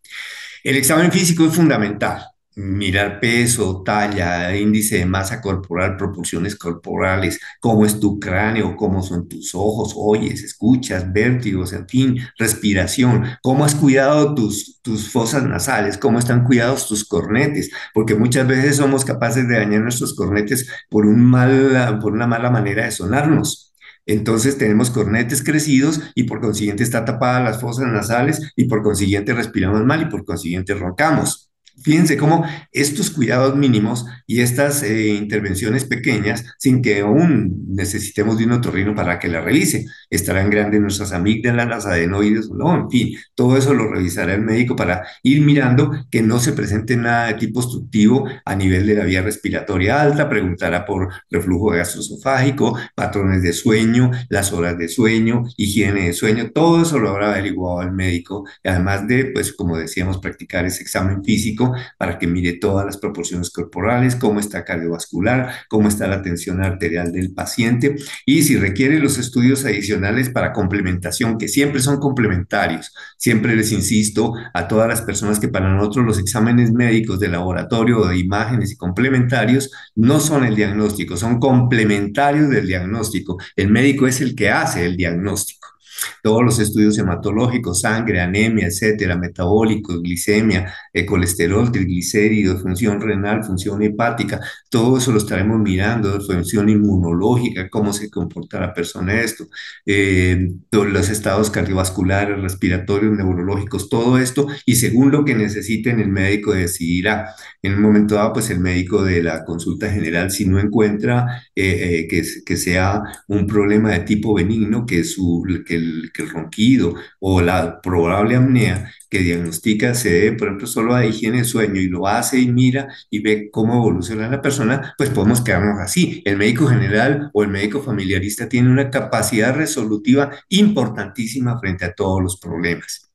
El 0.68 0.76
examen 0.76 1.14
físico 1.14 1.46
es 1.46 1.56
fundamental. 1.56 2.26
Mirar 2.56 3.22
peso, 3.22 3.84
talla, 3.86 4.54
índice 4.54 4.98
de 4.98 5.06
masa 5.06 5.40
corporal, 5.40 5.96
proporciones 5.96 6.58
corporales, 6.58 7.40
cómo 7.62 7.86
es 7.86 8.02
tu 8.02 8.20
cráneo, 8.20 8.76
cómo 8.76 9.02
son 9.02 9.30
tus 9.30 9.56
ojos, 9.56 9.94
oyes, 9.96 10.44
escuchas, 10.44 11.14
vértigos, 11.14 11.72
en 11.72 11.88
fin, 11.88 12.18
respiración, 12.38 13.24
cómo 13.42 13.64
has 13.64 13.76
cuidado 13.76 14.36
tus, 14.36 14.82
tus 14.82 15.10
fosas 15.10 15.44
nasales, 15.44 15.98
cómo 15.98 16.20
están 16.20 16.44
cuidados 16.44 16.86
tus 16.86 17.06
cornetes, 17.08 17.72
porque 17.94 18.16
muchas 18.16 18.46
veces 18.46 18.76
somos 18.76 19.06
capaces 19.06 19.48
de 19.48 19.60
dañar 19.60 19.84
nuestros 19.84 20.16
cornetes 20.16 20.70
por, 20.90 21.06
un 21.06 21.24
mal, 21.24 21.98
por 22.02 22.12
una 22.12 22.28
mala 22.28 22.50
manera 22.50 22.84
de 22.84 22.92
sonarnos. 22.92 23.67
Entonces 24.08 24.58
tenemos 24.58 24.90
cornetes 24.90 25.44
crecidos 25.44 26.02
y 26.16 26.24
por 26.24 26.42
consiguiente 26.42 26.82
está 26.82 27.06
tapadas 27.06 27.44
las 27.44 27.62
fosas 27.62 27.88
nasales 27.88 28.54
y 28.56 28.66
por 28.66 28.82
consiguiente 28.82 29.34
respiramos 29.34 29.86
mal 29.86 30.02
y 30.02 30.06
por 30.06 30.26
consiguiente 30.26 30.74
roncamos. 30.74 31.52
Fíjense 31.84 32.18
cómo 32.18 32.44
estos 32.72 33.12
cuidados 33.12 33.56
mínimos 33.56 34.06
y 34.26 34.42
estas 34.42 34.82
eh, 34.82 35.10
intervenciones 35.10 35.86
pequeñas, 35.86 36.44
sin 36.58 36.82
que 36.82 37.02
aún 37.02 37.66
necesitemos 37.70 38.38
de 38.38 38.46
un 38.46 38.54
otorrino 38.54 38.96
para 38.96 39.20
que 39.20 39.28
la 39.28 39.42
revise, 39.42 39.86
estarán 40.10 40.50
grandes 40.50 40.82
nuestras 40.82 41.14
amígdalas, 41.14 41.68
las 41.68 41.86
adenoides, 41.86 42.50
no, 42.50 42.76
en 42.76 42.90
fin, 42.90 43.18
todo 43.36 43.58
eso 43.58 43.74
lo 43.74 43.92
revisará 43.92 44.34
el 44.34 44.42
médico 44.42 44.76
para 44.76 45.06
ir 45.22 45.42
mirando 45.42 45.92
que 46.10 46.22
no 46.24 46.40
se 46.40 46.54
presente 46.54 46.98
nada 46.98 47.28
de 47.28 47.34
tipo 47.36 47.60
obstructivo 47.60 48.28
a 48.44 48.56
nivel 48.56 48.88
de 48.88 48.96
la 48.96 49.06
vía 49.06 49.22
respiratoria 49.22 50.02
alta, 50.02 50.30
preguntará 50.30 50.86
por 50.86 51.10
reflujo 51.30 51.68
gastroesofágico, 51.68 52.78
patrones 52.96 53.44
de 53.44 53.54
sueño, 53.54 54.12
las 54.30 54.52
horas 54.52 54.78
de 54.78 54.90
sueño, 54.90 55.44
higiene 55.58 56.08
de 56.08 56.14
sueño, 56.14 56.50
todo 56.52 56.82
eso 56.82 56.98
lo 56.98 57.10
habrá 57.10 57.34
averiguado 57.34 57.84
el 57.84 57.92
médico, 57.92 58.46
además 58.64 59.08
de, 59.08 59.26
pues, 59.26 59.54
como 59.54 59.78
decíamos, 59.78 60.18
practicar 60.18 60.66
ese 60.66 60.82
examen 60.82 61.24
físico 61.24 61.67
para 61.98 62.18
que 62.20 62.28
mire 62.28 62.54
todas 62.54 62.86
las 62.86 62.98
proporciones 62.98 63.50
corporales, 63.50 64.16
cómo 64.16 64.40
está 64.40 64.64
cardiovascular, 64.64 65.52
cómo 65.70 65.88
está 65.88 66.08
la 66.08 66.22
tensión 66.22 66.64
arterial 66.64 67.12
del 67.12 67.34
paciente 67.34 67.96
y 68.26 68.44
si 68.44 68.58
requiere 68.58 69.00
los 69.00 69.18
estudios 69.18 69.66
adicionales 69.66 70.30
para 70.30 70.54
complementación, 70.54 71.38
que 71.38 71.48
siempre 71.48 71.82
son 71.82 71.98
complementarios. 71.98 72.94
Siempre 73.18 73.56
les 73.56 73.72
insisto 73.72 74.34
a 74.54 74.68
todas 74.68 74.88
las 74.88 75.02
personas 75.02 75.40
que 75.40 75.48
para 75.48 75.74
nosotros 75.74 76.06
los 76.06 76.20
exámenes 76.20 76.72
médicos 76.72 77.20
de 77.20 77.30
laboratorio 77.30 78.00
o 78.00 78.08
de 78.08 78.18
imágenes 78.18 78.72
y 78.72 78.78
complementarios 78.78 79.72
no 79.96 80.20
son 80.20 80.46
el 80.46 80.56
diagnóstico, 80.56 81.18
son 81.18 81.40
complementarios 81.40 82.50
del 82.50 82.68
diagnóstico. 82.68 83.38
El 83.56 83.70
médico 83.70 84.08
es 84.08 84.22
el 84.22 84.36
que 84.36 84.50
hace 84.50 84.86
el 84.86 84.98
diagnóstico 84.98 85.77
todos 86.22 86.44
los 86.44 86.60
estudios 86.60 86.98
hematológicos, 86.98 87.82
sangre, 87.82 88.22
anemia, 88.22 88.68
etcétera, 88.68 89.16
metabólicos, 89.18 90.02
glicemia, 90.02 90.74
eh, 90.94 91.06
colesterol, 91.06 91.72
triglicéridos, 91.72 92.62
función 92.62 93.02
renal, 93.02 93.44
función 93.44 93.82
hepática, 93.82 94.40
todo 94.70 94.98
eso 94.98 95.12
lo 95.12 95.18
estaremos 95.18 95.60
mirando, 95.60 96.20
función 96.22 96.70
inmunológica, 96.70 97.70
cómo 97.70 97.94
se 97.94 98.10
comporta 98.10 98.60
la 98.60 98.74
persona 98.74 99.22
esto, 99.22 99.48
eh, 99.86 100.52
los 100.72 101.10
estados 101.10 101.50
cardiovasculares, 101.50 102.42
respiratorios, 102.42 103.16
neurológicos, 103.16 103.90
todo 103.90 104.18
esto, 104.18 104.48
y 104.66 104.76
según 104.76 105.12
lo 105.12 105.26
que 105.26 105.36
necesiten, 105.36 106.00
el 106.00 106.10
médico 106.10 106.54
decidirá. 106.54 107.34
En 107.62 107.74
un 107.76 107.82
momento 107.82 108.16
dado, 108.16 108.34
pues 108.34 108.50
el 108.50 108.60
médico 108.60 109.04
de 109.04 109.24
la 109.24 109.44
consulta 109.46 109.90
general, 109.90 110.32
si 110.32 110.46
no 110.46 110.60
encuentra 110.60 111.44
eh, 111.56 112.08
que, 112.10 112.24
que 112.46 112.58
sea 112.58 113.02
un 113.28 113.48
problema 113.48 113.92
de 113.92 114.00
tipo 114.02 114.34
benigno, 114.34 114.86
que, 114.86 115.04
su, 115.04 115.44
que 115.66 115.80
el 115.88 116.12
que 116.14 116.24
el 116.24 116.30
ronquido 116.30 116.96
o 117.20 117.42
la 117.42 117.82
probable 117.82 118.36
apnea 118.36 118.92
que 119.10 119.20
diagnostica 119.20 119.94
se 119.94 120.12
debe, 120.12 120.38
por 120.38 120.48
ejemplo, 120.48 120.68
solo 120.68 120.94
a 120.96 121.06
higiene 121.06 121.40
de 121.40 121.44
sueño 121.46 121.80
y 121.80 121.88
lo 121.88 122.08
hace 122.08 122.40
y 122.40 122.52
mira 122.52 122.90
y 123.10 123.20
ve 123.20 123.50
cómo 123.52 123.76
evoluciona 123.76 124.30
la 124.30 124.42
persona, 124.42 124.94
pues 124.98 125.10
podemos 125.10 125.42
quedarnos 125.42 125.80
así. 125.80 126.22
El 126.26 126.38
médico 126.38 126.68
general 126.68 127.30
o 127.34 127.44
el 127.44 127.50
médico 127.50 127.82
familiarista 127.82 128.50
tiene 128.50 128.70
una 128.70 128.90
capacidad 128.90 129.56
resolutiva 129.56 130.32
importantísima 130.50 131.60
frente 131.60 131.86
a 131.86 131.94
todos 131.94 132.22
los 132.22 132.40
problemas. 132.40 133.07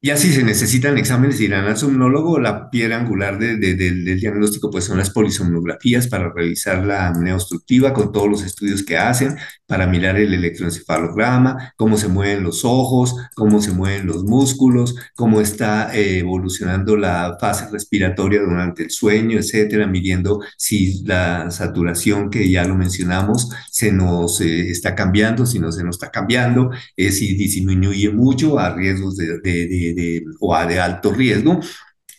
Ya 0.00 0.16
si 0.16 0.32
se 0.32 0.44
necesitan 0.44 0.96
exámenes, 0.96 1.40
irán 1.40 1.64
al 1.64 1.76
somnólogo. 1.76 2.38
La 2.38 2.70
piedra 2.70 2.98
angular 2.98 3.36
del 3.36 4.20
diagnóstico 4.20 4.70
pues 4.70 4.84
son 4.84 4.98
las 4.98 5.10
polisomnografías 5.10 6.06
para 6.06 6.32
revisar 6.32 6.86
la 6.86 7.08
apnea 7.08 7.36
con 7.92 8.12
todos 8.12 8.28
los 8.28 8.44
estudios 8.44 8.84
que 8.84 8.96
hacen, 8.96 9.36
para 9.66 9.88
mirar 9.88 10.16
el 10.16 10.32
electroencefalograma, 10.34 11.74
cómo 11.76 11.96
se 11.98 12.06
mueven 12.06 12.44
los 12.44 12.64
ojos, 12.64 13.16
cómo 13.34 13.60
se 13.60 13.72
mueven 13.72 14.06
los 14.06 14.22
músculos, 14.22 14.94
cómo 15.16 15.40
está 15.40 15.92
eh, 15.92 16.20
evolucionando 16.20 16.96
la 16.96 17.36
fase 17.40 17.68
respiratoria 17.68 18.40
durante 18.40 18.84
el 18.84 18.90
sueño, 18.90 19.38
etcétera, 19.38 19.88
midiendo 19.88 20.40
si 20.56 21.02
la 21.04 21.50
saturación 21.50 22.30
que 22.30 22.48
ya 22.48 22.64
lo 22.64 22.76
mencionamos 22.76 23.50
se 23.68 23.90
nos 23.90 24.40
eh, 24.40 24.70
está 24.70 24.94
cambiando, 24.94 25.44
si 25.44 25.58
no 25.58 25.72
se 25.72 25.82
nos 25.82 25.96
está 25.96 26.10
cambiando, 26.12 26.70
eh, 26.96 27.10
si 27.10 27.34
disminuye 27.34 28.10
mucho 28.10 28.60
a 28.60 28.74
riesgos 28.76 29.16
de 29.16 29.87
o 30.40 30.54
a 30.54 30.66
de 30.66 30.80
alto 30.80 31.12
riesgo 31.12 31.60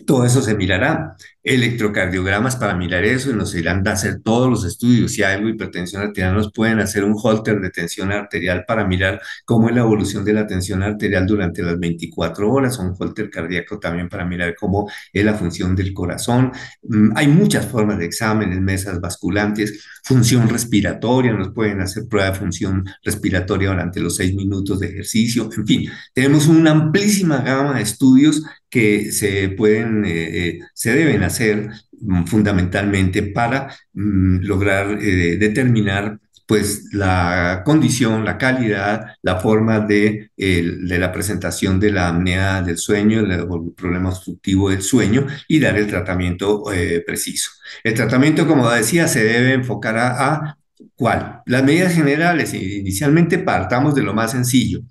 Todo 0.06 0.26
eso 0.26 0.42
se 0.42 0.56
mirará. 0.56 1.16
Electrocardiogramas 1.44 2.56
para 2.56 2.76
mirar 2.76 3.04
eso 3.06 3.32
y 3.32 3.34
nos 3.34 3.56
irán 3.56 3.88
a 3.88 3.92
hacer 3.94 4.22
todos 4.22 4.50
los 4.50 4.66
estudios. 4.66 5.14
Si 5.14 5.24
hay 5.24 5.36
algo 5.36 5.50
hipertensión 5.50 6.02
arterial, 6.02 6.36
nos 6.36 6.52
pueden 6.52 6.80
hacer 6.80 7.04
un 7.04 7.16
holter 7.22 7.60
de 7.60 7.70
tensión 7.70 8.12
arterial 8.12 8.66
para 8.68 8.86
mirar 8.86 9.22
cómo 9.46 9.70
es 9.70 9.76
la 9.76 9.82
evolución 9.82 10.24
de 10.24 10.34
la 10.34 10.48
tensión 10.48 10.84
arterial 10.84 11.26
durante 11.26 11.62
las 11.64 11.80
24 11.80 12.52
horas. 12.52 12.78
Un 12.80 12.94
holter 12.98 13.30
cardíaco 13.30 13.80
también 13.80 14.10
para 14.10 14.26
mirar 14.26 14.56
cómo 14.56 14.90
es 15.12 15.26
la 15.26 15.34
función 15.34 15.76
del 15.76 15.94
corazón. 15.94 16.52
Mm, 16.84 17.12
hay 17.16 17.28
muchas 17.28 17.66
formas 17.66 17.98
de 18.00 18.06
exámenes, 18.06 18.60
mesas 18.62 19.00
basculantes, 19.02 19.84
función 20.04 20.48
respiratoria. 20.50 21.34
Nos 21.34 21.54
pueden 21.54 21.82
hacer 21.82 22.08
prueba 22.08 22.32
de 22.32 22.38
función 22.38 22.86
respiratoria 23.04 23.70
durante 23.70 24.00
los 24.00 24.16
seis 24.16 24.34
minutos 24.34 24.80
de 24.80 24.88
ejercicio. 24.88 25.50
En 25.56 25.66
fin, 25.66 25.90
tenemos 26.14 26.48
una 26.48 26.72
amplísima 26.72 27.42
gama 27.42 27.76
de 27.76 27.84
estudios 27.84 28.44
que 28.69 29.12
se 29.12 29.49
pueden, 29.49 30.05
eh, 30.05 30.47
eh, 30.47 30.60
se 30.73 30.93
deben 30.93 31.23
hacer 31.23 31.69
mm, 31.99 32.25
fundamentalmente 32.25 33.23
para 33.23 33.75
mm, 33.93 34.39
lograr 34.41 34.97
eh, 35.01 35.38
determinar 35.38 36.19
pues 36.47 36.86
la 36.93 37.62
condición, 37.63 38.25
la 38.25 38.38
calidad, 38.39 39.15
la 39.21 39.39
forma 39.39 39.82
de, 39.82 40.32
de, 40.36 40.97
la 40.97 41.12
presentación 41.12 41.79
de 41.79 41.91
la 41.91 42.10
apnea 42.10 42.63
del 42.63 42.79
sueño, 42.79 43.19
el, 43.19 43.47
problema 43.75 44.10
obstructivo 44.10 44.71
del 44.71 44.82
sueño 44.82 45.27
y 45.47 45.60
dar 45.60 45.77
el 45.77 45.86
tratamiento 45.86 46.63
preciso. 47.05 47.51
El 47.84 47.93
tratamiento, 47.93 48.47
como 48.47 48.67
decía, 48.67 49.08
se 49.08 49.23
debe 49.23 49.53
enfocar 49.53 49.97
a, 49.99 50.25
a 50.25 50.58
¿cuál? 50.95 51.41
Las 51.45 51.63
medidas 51.63 51.93
generales, 51.93 52.51
inicialmente 52.55 53.38
partamos 53.38 53.93
de 53.93 54.01
lo 54.01 54.15
más 54.15 54.32
sencillo, 54.32 54.82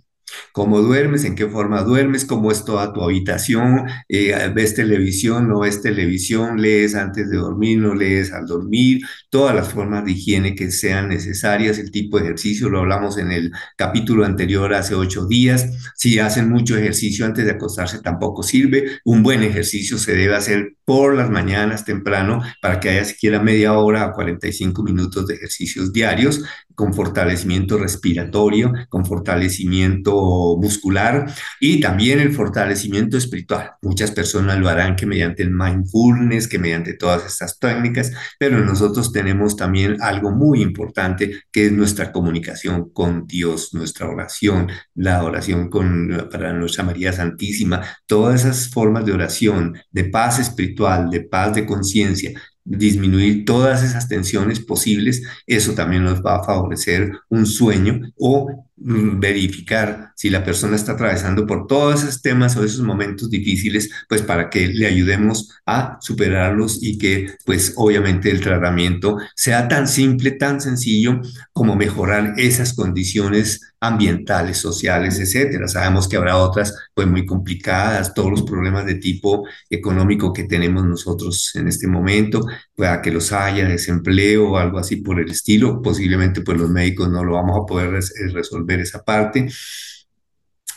cómo 0.52 0.80
duermes, 0.80 1.24
en 1.24 1.34
qué 1.34 1.46
forma 1.46 1.82
duermes, 1.82 2.24
cómo 2.24 2.50
es 2.50 2.64
toda 2.64 2.92
tu 2.92 3.02
habitación, 3.02 3.86
eh, 4.08 4.50
ves 4.54 4.74
televisión, 4.74 5.48
no 5.48 5.60
ves 5.60 5.82
televisión, 5.82 6.60
lees 6.60 6.94
antes 6.94 7.30
de 7.30 7.36
dormir, 7.36 7.78
no 7.78 7.94
lees 7.94 8.32
al 8.32 8.46
dormir, 8.46 9.02
todas 9.30 9.54
las 9.54 9.68
formas 9.72 10.04
de 10.04 10.12
higiene 10.12 10.54
que 10.54 10.70
sean 10.70 11.08
necesarias, 11.08 11.78
el 11.78 11.90
tipo 11.90 12.18
de 12.18 12.24
ejercicio, 12.24 12.68
lo 12.68 12.80
hablamos 12.80 13.18
en 13.18 13.32
el 13.32 13.52
capítulo 13.76 14.24
anterior 14.24 14.74
hace 14.74 14.94
ocho 14.94 15.26
días, 15.26 15.92
si 15.96 16.18
hacen 16.18 16.48
mucho 16.48 16.76
ejercicio 16.76 17.26
antes 17.26 17.44
de 17.44 17.52
acostarse 17.52 18.00
tampoco 18.00 18.42
sirve, 18.42 19.00
un 19.04 19.22
buen 19.22 19.42
ejercicio 19.42 19.98
se 19.98 20.14
debe 20.14 20.34
hacer 20.34 20.74
por 20.84 21.14
las 21.14 21.30
mañanas 21.30 21.84
temprano 21.84 22.42
para 22.62 22.80
que 22.80 22.90
haya 22.90 23.04
siquiera 23.04 23.40
media 23.40 23.74
hora 23.74 24.04
a 24.04 24.12
45 24.12 24.82
minutos 24.82 25.26
de 25.26 25.34
ejercicios 25.34 25.92
diarios 25.92 26.42
con 26.78 26.94
fortalecimiento 26.94 27.76
respiratorio, 27.76 28.72
con 28.88 29.04
fortalecimiento 29.04 30.56
muscular 30.62 31.26
y 31.58 31.80
también 31.80 32.20
el 32.20 32.32
fortalecimiento 32.32 33.18
espiritual. 33.18 33.72
Muchas 33.82 34.12
personas 34.12 34.60
lo 34.60 34.68
harán 34.68 34.94
que 34.94 35.04
mediante 35.04 35.42
el 35.42 35.50
mindfulness, 35.50 36.46
que 36.46 36.60
mediante 36.60 36.94
todas 36.94 37.26
estas 37.26 37.58
técnicas, 37.58 38.12
pero 38.38 38.64
nosotros 38.64 39.10
tenemos 39.10 39.56
también 39.56 39.96
algo 40.00 40.30
muy 40.30 40.62
importante 40.62 41.42
que 41.50 41.66
es 41.66 41.72
nuestra 41.72 42.12
comunicación 42.12 42.90
con 42.90 43.26
Dios, 43.26 43.74
nuestra 43.74 44.08
oración, 44.08 44.68
la 44.94 45.24
oración 45.24 45.70
con, 45.70 46.28
para 46.30 46.52
nuestra 46.52 46.84
María 46.84 47.12
Santísima, 47.12 47.82
todas 48.06 48.42
esas 48.42 48.70
formas 48.70 49.04
de 49.04 49.14
oración, 49.14 49.76
de 49.90 50.04
paz 50.04 50.38
espiritual, 50.38 51.10
de 51.10 51.22
paz 51.22 51.56
de 51.56 51.66
conciencia, 51.66 52.40
disminuir 52.68 53.44
todas 53.44 53.82
esas 53.82 54.08
tensiones 54.08 54.60
posibles, 54.60 55.22
eso 55.46 55.72
también 55.72 56.04
nos 56.04 56.22
va 56.22 56.36
a 56.36 56.44
favorecer 56.44 57.12
un 57.28 57.46
sueño 57.46 58.00
o 58.16 58.66
verificar 58.80 60.12
si 60.14 60.30
la 60.30 60.44
persona 60.44 60.76
está 60.76 60.92
atravesando 60.92 61.46
por 61.46 61.66
todos 61.66 62.02
esos 62.02 62.22
temas 62.22 62.56
o 62.56 62.64
esos 62.64 62.82
momentos 62.82 63.28
difíciles, 63.30 63.90
pues 64.08 64.22
para 64.22 64.50
que 64.50 64.68
le 64.68 64.86
ayudemos 64.86 65.50
a 65.66 65.98
superarlos 66.00 66.78
y 66.82 66.98
que 66.98 67.34
pues 67.44 67.72
obviamente 67.76 68.30
el 68.30 68.40
tratamiento 68.40 69.18
sea 69.34 69.66
tan 69.66 69.88
simple, 69.88 70.32
tan 70.32 70.60
sencillo 70.60 71.20
como 71.52 71.74
mejorar 71.74 72.34
esas 72.36 72.74
condiciones 72.74 73.67
ambientales, 73.80 74.58
sociales, 74.58 75.18
etcétera. 75.20 75.68
Sabemos 75.68 76.08
que 76.08 76.16
habrá 76.16 76.36
otras 76.36 76.74
pues 76.94 77.06
muy 77.06 77.24
complicadas, 77.24 78.14
todos 78.14 78.30
los 78.30 78.42
problemas 78.42 78.86
de 78.86 78.96
tipo 78.96 79.46
económico 79.70 80.32
que 80.32 80.44
tenemos 80.44 80.84
nosotros 80.84 81.54
en 81.54 81.68
este 81.68 81.86
momento, 81.86 82.44
pueda 82.74 83.00
que 83.00 83.12
los 83.12 83.32
haya, 83.32 83.66
desempleo 83.66 84.56
algo 84.56 84.78
así 84.78 84.96
por 84.96 85.20
el 85.20 85.30
estilo, 85.30 85.80
posiblemente 85.82 86.40
pues 86.40 86.58
los 86.58 86.70
médicos 86.70 87.08
no 87.08 87.24
lo 87.24 87.34
vamos 87.34 87.58
a 87.60 87.66
poder 87.66 87.90
resolver 88.32 88.66
ver 88.68 88.80
esa 88.80 89.02
parte, 89.02 89.48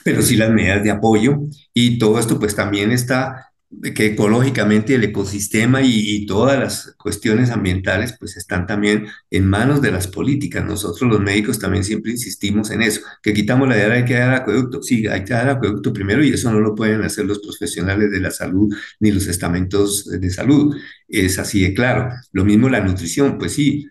pero 0.03 0.21
sí 0.21 0.35
las 0.35 0.49
medidas 0.49 0.83
de 0.83 0.91
apoyo 0.91 1.39
y 1.73 1.97
todo 1.97 2.19
esto 2.19 2.39
pues 2.39 2.55
también 2.55 2.91
está 2.91 3.50
que 3.95 4.07
ecológicamente 4.07 4.95
el 4.95 5.03
ecosistema 5.03 5.81
y, 5.81 6.25
todas 6.25 6.60
las 6.60 6.95
cuestiones 6.97 7.49
ambientales 7.49 8.15
pues 8.19 8.38
están 8.38 8.67
también 8.67 9.07
en 9.29 9.47
manos 9.47 9.81
de 9.81 9.91
las 9.91 10.07
políticas. 10.07 10.63
Nosotros 10.65 11.10
los 11.10 11.19
médicos 11.19 11.60
también 11.60 11.84
siempre 11.84 12.12
insistimos 12.12 12.69
en 12.71 12.81
eso, 12.81 13.01
que 13.23 13.34
quitamos 13.34 13.67
la 13.67 13.75
idea 13.77 13.89
de 13.89 14.05
que 14.05 14.13
dar 14.15 14.34
acueducto. 14.34 14.84
Sí, 14.84 15.07
hay 15.07 15.23
que 15.23 15.34
dar 15.34 15.49
acueducto 15.49 15.93
primero 15.93 16.23
y 16.23 16.29
eso 16.29 16.51
no 16.51 16.60
lo 16.60 16.75
pueden 16.75 17.01
hacer 17.03 17.25
los 17.25 17.39
profesionales 17.39 18.12
de 18.12 18.19
la 18.19 18.31
salud 18.31 18.73
ni 18.99 19.12
los 19.12 19.27
estamentos 19.27 20.05
de 20.05 20.29
salud. 20.29 20.75
Es 21.07 21.39
así 21.39 21.62
de 21.63 21.73
claro. 21.73 22.10
Lo 22.31 22.45
mismo 22.45 22.69
la 22.69 22.81
nutrición, 22.81 23.38
pues 23.38 23.53
sí, 23.53 23.88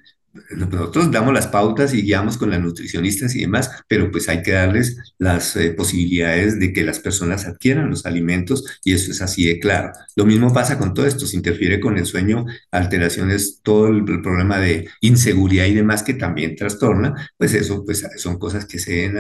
nosotros 0.51 1.11
damos 1.11 1.35
las 1.35 1.49
pautas 1.49 1.93
y 1.93 2.03
guiamos 2.03 2.39
con 2.39 2.51
las 2.51 2.61
nutricionistas 2.61 3.35
y 3.35 3.41
demás, 3.41 3.71
pero 3.89 4.11
pues 4.11 4.29
hay 4.29 4.43
que 4.43 4.53
darles 4.53 4.97
las 5.19 5.57
eh, 5.57 5.73
posibilidades 5.73 6.61
de 6.61 6.73
que 6.73 6.85
las 6.85 7.01
personas 7.01 7.47
adquieran 7.47 7.91
los 7.91 8.07
alimentos 8.07 8.65
y 8.85 8.95
eso 8.95 9.11
es 9.11 9.23
así 9.23 9.45
de 9.47 9.59
claro. 9.59 9.93
Lo 10.15 10.25
mismo 10.25 10.53
pasa 10.53 10.79
con 10.79 10.95
todo 10.95 11.07
esto, 11.07 11.27
se 11.27 11.37
interfiere 11.37 11.81
con 11.81 11.99
el 11.99 12.07
sueño, 12.07 12.47
alteraciones, 12.71 13.61
todo 13.63 13.89
el, 13.89 14.05
problema 14.05 14.59
de 14.59 14.89
inseguridad 15.01 15.67
y 15.67 15.75
demás 15.75 16.03
que 16.03 16.15
también 16.15 16.55
trastorna, 16.55 17.31
pues 17.37 17.55
eso 17.55 17.85
pues 17.85 18.07
son 18.17 18.39
cosas 18.39 18.67
que 18.67 18.79
se 18.79 18.93
deben 18.93 19.15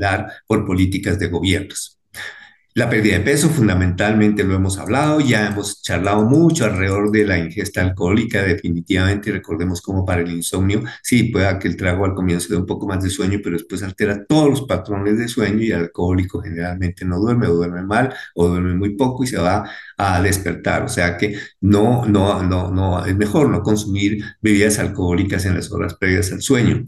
dar 0.00 0.28
por 0.46 0.64
políticas 0.66 1.18
de 1.18 1.28
gobiernos. 1.28 1.96
La 2.76 2.90
pérdida 2.90 3.14
de 3.16 3.24
peso, 3.24 3.48
fundamentalmente 3.48 4.44
lo 4.44 4.54
hemos 4.54 4.76
hablado, 4.76 5.20
ya 5.20 5.46
hemos 5.46 5.80
charlado 5.80 6.24
mucho 6.24 6.66
alrededor 6.66 7.10
de 7.10 7.24
la 7.24 7.38
ingesta 7.38 7.80
alcohólica, 7.80 8.42
definitivamente, 8.42 9.32
recordemos 9.32 9.80
como 9.80 10.04
para 10.04 10.20
el 10.20 10.30
insomnio, 10.30 10.82
sí, 11.02 11.24
puede 11.24 11.58
que 11.58 11.68
el 11.68 11.76
trago 11.78 12.04
al 12.04 12.12
comienzo 12.14 12.48
dé 12.50 12.58
un 12.58 12.66
poco 12.66 12.86
más 12.86 13.02
de 13.02 13.08
sueño, 13.08 13.38
pero 13.42 13.56
después 13.56 13.82
altera 13.82 14.26
todos 14.26 14.50
los 14.50 14.62
patrones 14.66 15.16
de 15.16 15.26
sueño 15.26 15.62
y 15.62 15.70
el 15.70 15.78
alcohólico 15.84 16.42
generalmente 16.42 17.06
no 17.06 17.18
duerme 17.18 17.46
o 17.46 17.54
duerme 17.54 17.82
mal 17.82 18.14
o 18.34 18.46
duerme 18.46 18.74
muy 18.74 18.94
poco 18.94 19.24
y 19.24 19.26
se 19.26 19.38
va 19.38 19.70
a 19.96 20.20
despertar, 20.20 20.82
o 20.82 20.88
sea 20.90 21.16
que 21.16 21.38
no, 21.62 22.04
no, 22.04 22.42
no, 22.42 22.70
no, 22.70 23.06
es 23.06 23.16
mejor 23.16 23.48
no 23.48 23.62
consumir 23.62 24.22
bebidas 24.42 24.78
alcohólicas 24.78 25.46
en 25.46 25.54
las 25.54 25.72
horas 25.72 25.94
previas 25.94 26.30
al 26.30 26.42
sueño. 26.42 26.84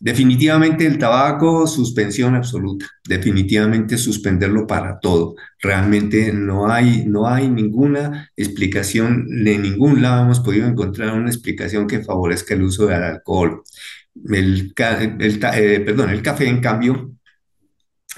Definitivamente 0.00 0.86
el 0.86 0.96
tabaco, 0.96 1.66
suspensión 1.66 2.36
absoluta, 2.36 2.86
definitivamente 3.04 3.98
suspenderlo 3.98 4.64
para 4.64 5.00
todo. 5.00 5.34
Realmente 5.60 6.32
no 6.32 6.70
hay, 6.70 7.04
no 7.04 7.26
hay 7.26 7.48
ninguna 7.48 8.30
explicación, 8.36 9.26
de 9.44 9.58
ningún 9.58 10.00
lado 10.00 10.22
hemos 10.22 10.38
podido 10.38 10.68
encontrar 10.68 11.14
una 11.14 11.30
explicación 11.30 11.88
que 11.88 12.04
favorezca 12.04 12.54
el 12.54 12.62
uso 12.62 12.86
del 12.86 13.02
alcohol. 13.02 13.62
El, 14.30 14.72
eh, 14.76 15.80
perdón, 15.84 16.10
el 16.10 16.22
café, 16.22 16.46
en 16.48 16.60
cambio, 16.60 17.12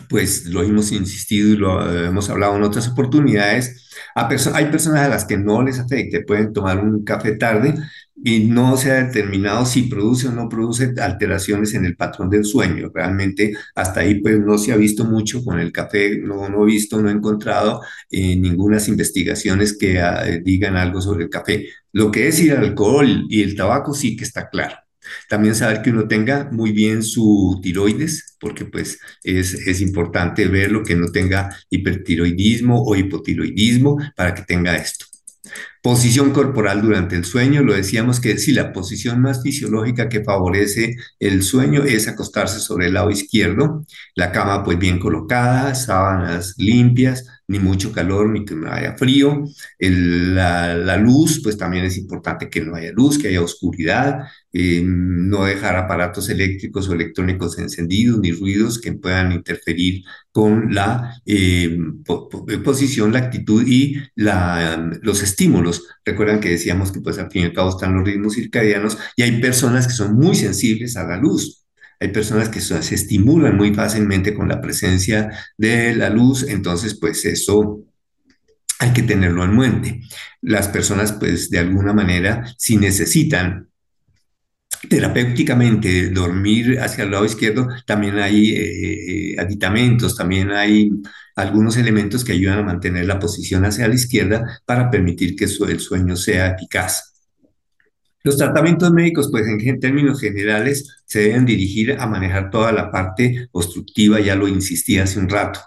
pues 0.08 0.46
lo 0.46 0.62
hemos 0.62 0.92
insistido 0.92 1.48
y 1.48 1.56
lo 1.56 2.06
hemos 2.06 2.28
hablado 2.30 2.56
en 2.56 2.62
otras 2.62 2.88
oportunidades. 2.88 3.90
hay 4.14 4.66
personas 4.66 5.00
a 5.00 5.08
las 5.08 5.24
que 5.24 5.38
no 5.38 5.62
les 5.62 5.78
afecte, 5.78 6.22
pueden 6.22 6.52
tomar 6.52 6.78
un 6.78 7.04
café 7.04 7.32
tarde, 7.36 7.74
y 8.24 8.40
no 8.46 8.76
se 8.76 8.90
ha 8.90 9.04
determinado 9.04 9.64
si 9.64 9.82
produce 9.82 10.28
o 10.28 10.32
no 10.32 10.48
produce 10.48 10.94
alteraciones 11.00 11.74
en 11.74 11.84
el 11.84 11.96
patrón 11.96 12.28
del 12.30 12.44
sueño. 12.44 12.90
Realmente 12.94 13.54
hasta 13.74 14.00
ahí 14.00 14.20
pues 14.20 14.38
no 14.40 14.58
se 14.58 14.72
ha 14.72 14.76
visto 14.76 15.04
mucho 15.04 15.44
con 15.44 15.58
el 15.58 15.72
café, 15.72 16.18
no, 16.18 16.48
no 16.48 16.64
he 16.64 16.66
visto, 16.66 17.00
no 17.00 17.08
he 17.08 17.12
encontrado 17.12 17.82
eh, 18.10 18.36
ninguna 18.36 18.80
investigaciones 18.88 19.76
que 19.76 20.00
ah, 20.00 20.24
digan 20.42 20.76
algo 20.76 21.00
sobre 21.00 21.24
el 21.24 21.30
café. 21.30 21.68
Lo 21.92 22.10
que 22.10 22.28
es 22.28 22.40
el 22.40 22.56
alcohol 22.56 23.26
y 23.28 23.42
el 23.42 23.56
tabaco 23.56 23.94
sí 23.94 24.16
que 24.16 24.24
está 24.24 24.48
claro. 24.48 24.76
También 25.28 25.54
saber 25.54 25.82
que 25.82 25.90
uno 25.90 26.06
tenga 26.06 26.48
muy 26.52 26.72
bien 26.72 27.02
su 27.02 27.58
tiroides, 27.62 28.36
porque 28.38 28.64
pues 28.64 28.98
es, 29.24 29.54
es 29.66 29.80
importante 29.80 30.46
verlo, 30.46 30.84
que 30.84 30.94
no 30.94 31.08
tenga 31.08 31.56
hipertiroidismo 31.68 32.82
o 32.84 32.94
hipotiroidismo 32.94 33.98
para 34.14 34.34
que 34.34 34.42
tenga 34.42 34.76
esto. 34.76 35.09
Posición 35.82 36.32
corporal 36.32 36.82
durante 36.82 37.16
el 37.16 37.24
sueño, 37.24 37.62
lo 37.62 37.72
decíamos 37.72 38.20
que 38.20 38.36
sí, 38.36 38.52
la 38.52 38.72
posición 38.72 39.22
más 39.22 39.42
fisiológica 39.42 40.10
que 40.10 40.22
favorece 40.22 40.96
el 41.18 41.42
sueño 41.42 41.84
es 41.84 42.06
acostarse 42.06 42.60
sobre 42.60 42.88
el 42.88 42.94
lado 42.94 43.10
izquierdo, 43.10 43.86
la 44.14 44.30
cama 44.30 44.62
pues 44.62 44.78
bien 44.78 44.98
colocada, 44.98 45.74
sábanas 45.74 46.54
limpias, 46.58 47.26
ni 47.50 47.58
mucho 47.58 47.92
calor 47.92 48.28
ni 48.28 48.44
que 48.44 48.54
no 48.54 48.70
haya 48.70 48.96
frío. 48.96 49.44
la, 49.78 50.96
luz, 50.98 51.40
pues 51.42 51.56
también 51.58 51.84
es 51.84 51.96
importante 51.96 52.48
que 52.48 52.60
no 52.60 52.76
haya 52.76 52.92
luz, 52.92 53.18
que 53.18 53.28
haya 53.28 53.42
oscuridad. 53.42 54.20
Eh, 54.52 54.82
no 54.84 55.44
dejar 55.44 55.76
aparatos 55.76 56.28
eléctricos 56.28 56.88
o 56.88 56.94
electrónicos 56.94 57.56
encendidos 57.58 58.18
ni 58.18 58.32
ruidos 58.32 58.80
que 58.80 58.92
puedan 58.92 59.30
interferir 59.30 60.02
con 60.32 60.74
la 60.74 61.20
eh, 61.24 61.78
posición, 62.64 63.12
la 63.12 63.20
actitud 63.20 63.64
y 63.64 63.96
la, 64.16 64.90
los 65.02 65.22
estímulos. 65.22 65.86
Recuerdan 66.04 66.40
que 66.40 66.50
decíamos 66.50 66.90
que 66.90 67.00
pues 67.00 67.18
al 67.18 67.30
fin 67.30 67.42
y 67.42 67.44
al 67.46 67.52
cabo 67.52 67.70
están 67.70 67.94
los 67.94 68.04
ritmos 68.04 68.34
circadianos 68.34 68.98
y 69.14 69.22
hay 69.22 69.40
personas 69.40 69.86
que 69.86 69.92
son 69.92 70.14
muy 70.14 70.34
sensibles 70.34 70.96
a 70.96 71.04
la 71.04 71.16
luz. 71.16 71.64
Hay 72.00 72.08
personas 72.08 72.48
que 72.48 72.60
se 72.60 72.94
estimulan 72.94 73.56
muy 73.56 73.72
fácilmente 73.74 74.34
con 74.34 74.48
la 74.48 74.60
presencia 74.60 75.30
de 75.58 75.94
la 75.94 76.10
luz, 76.10 76.42
entonces 76.48 76.98
pues 76.98 77.24
eso 77.24 77.84
hay 78.80 78.92
que 78.92 79.02
tenerlo 79.02 79.44
en 79.44 79.56
mente. 79.56 80.00
Las 80.40 80.66
personas 80.68 81.12
pues 81.12 81.50
de 81.50 81.60
alguna 81.60 81.92
manera 81.92 82.52
si 82.58 82.78
necesitan 82.78 83.69
terapéuticamente 84.88 86.08
dormir 86.08 86.78
hacia 86.80 87.04
el 87.04 87.10
lado 87.10 87.24
izquierdo, 87.24 87.68
también 87.86 88.18
hay 88.18 88.54
eh, 88.56 89.36
aditamentos, 89.38 90.16
también 90.16 90.50
hay 90.50 90.90
algunos 91.36 91.76
elementos 91.76 92.24
que 92.24 92.32
ayudan 92.32 92.58
a 92.60 92.62
mantener 92.62 93.06
la 93.06 93.18
posición 93.18 93.64
hacia 93.64 93.88
la 93.88 93.94
izquierda 93.94 94.60
para 94.64 94.90
permitir 94.90 95.36
que 95.36 95.44
el 95.44 95.80
sueño 95.80 96.16
sea 96.16 96.48
eficaz. 96.48 97.10
Los 98.22 98.36
tratamientos 98.36 98.92
médicos, 98.92 99.28
pues 99.30 99.46
en 99.46 99.80
términos 99.80 100.20
generales, 100.20 101.02
se 101.06 101.20
deben 101.20 101.46
dirigir 101.46 101.96
a 101.98 102.06
manejar 102.06 102.50
toda 102.50 102.70
la 102.70 102.90
parte 102.90 103.48
obstructiva, 103.52 104.20
ya 104.20 104.36
lo 104.36 104.46
insistí 104.46 104.98
hace 104.98 105.18
un 105.18 105.28
rato. 105.28 105.60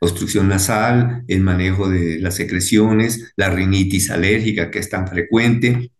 Obstrucción 0.00 0.48
nasal, 0.48 1.24
el 1.26 1.40
manejo 1.40 1.88
de 1.88 2.20
las 2.20 2.36
secreciones, 2.36 3.32
la 3.36 3.50
rinitis 3.50 4.10
alérgica 4.10 4.70
que 4.70 4.78
es 4.78 4.88
tan 4.88 5.08
frecuente, 5.08 5.90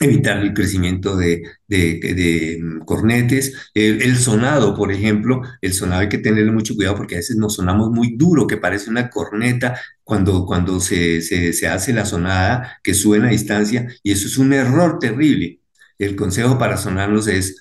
evitar 0.00 0.38
el 0.38 0.54
crecimiento 0.54 1.16
de, 1.16 1.42
mm, 1.68 2.84
cornetes. 2.84 3.70
El, 3.74 4.16
sonado, 4.16 4.74
por 4.74 4.92
ejemplo, 4.92 5.42
el 5.60 5.72
sonado 5.72 6.02
hay 6.02 6.08
que 6.08 6.18
tenerle 6.18 6.52
mucho 6.52 6.74
cuidado 6.74 6.96
porque 6.96 7.16
a 7.16 7.18
veces 7.18 7.36
nos 7.36 7.54
sonamos 7.54 7.90
muy 7.90 8.16
duro, 8.16 8.46
que 8.46 8.56
parece 8.56 8.90
una 8.90 9.10
corneta 9.10 9.78
cuando, 10.04 10.46
cuando 10.46 10.80
se, 10.80 11.20
se 11.22 11.68
hace 11.68 11.92
la 11.92 12.04
sonada 12.04 12.78
que 12.82 12.94
suena 12.94 13.28
a 13.28 13.30
distancia 13.30 13.88
y 14.02 14.12
eso 14.12 14.26
es 14.26 14.38
un 14.38 14.52
error 14.52 14.98
terrible. 14.98 15.60
El 15.98 16.16
consejo 16.16 16.58
para 16.58 16.76
sonarnos 16.76 17.26
es 17.28 17.56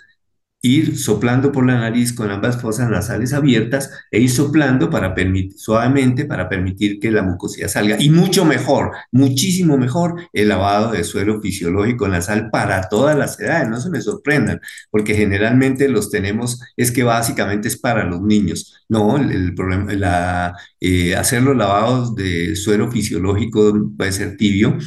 ir 0.68 0.98
soplando 0.98 1.52
por 1.52 1.66
la 1.66 1.80
nariz 1.80 2.14
con 2.14 2.30
ambas 2.30 2.62
fosas 2.62 2.90
nasales 2.90 3.34
abiertas 3.34 3.90
e 4.12 4.20
ir 4.20 4.30
soplando 4.30 4.90
para 4.90 5.16
permitir, 5.16 5.58
suavemente 5.58 6.26
para 6.26 6.50
permitir 6.50 7.00
que 7.00 7.12
la 7.12 7.24
mucosidad 7.24 7.68
salga. 7.68 7.98
Y 8.00 8.10
mucho 8.10 8.46
mejor, 8.46 8.92
muchísimo 9.12 9.78
mejor 9.78 10.28
el 10.34 10.50
lavado 10.50 10.92
de 10.92 11.04
suelo 11.04 11.42
fisiológico 11.42 12.08
nasal 12.08 12.50
para 12.52 12.90
todas 12.90 13.18
las 13.18 13.40
edades. 13.40 13.70
No 13.70 13.80
se 13.80 13.90
me 13.90 14.02
sorprendan, 14.02 14.62
porque 14.92 15.16
generalmente 15.16 15.88
los 15.88 16.10
tenemos, 16.10 16.62
es 16.76 16.92
que 16.92 17.04
básicamente 17.04 17.68
es 17.68 17.78
para 17.78 18.04
los 18.04 18.22
niños. 18.22 18.86
No, 18.90 19.18
el, 19.18 19.54
problema, 19.56 20.56
eh, 20.80 21.16
hacer 21.16 21.42
los 21.44 21.56
lavados 21.56 22.16
de 22.16 22.56
suelo 22.56 22.92
fisiológico 22.92 23.92
puede 23.98 24.12
ser 24.12 24.38
tibio, 24.38 24.78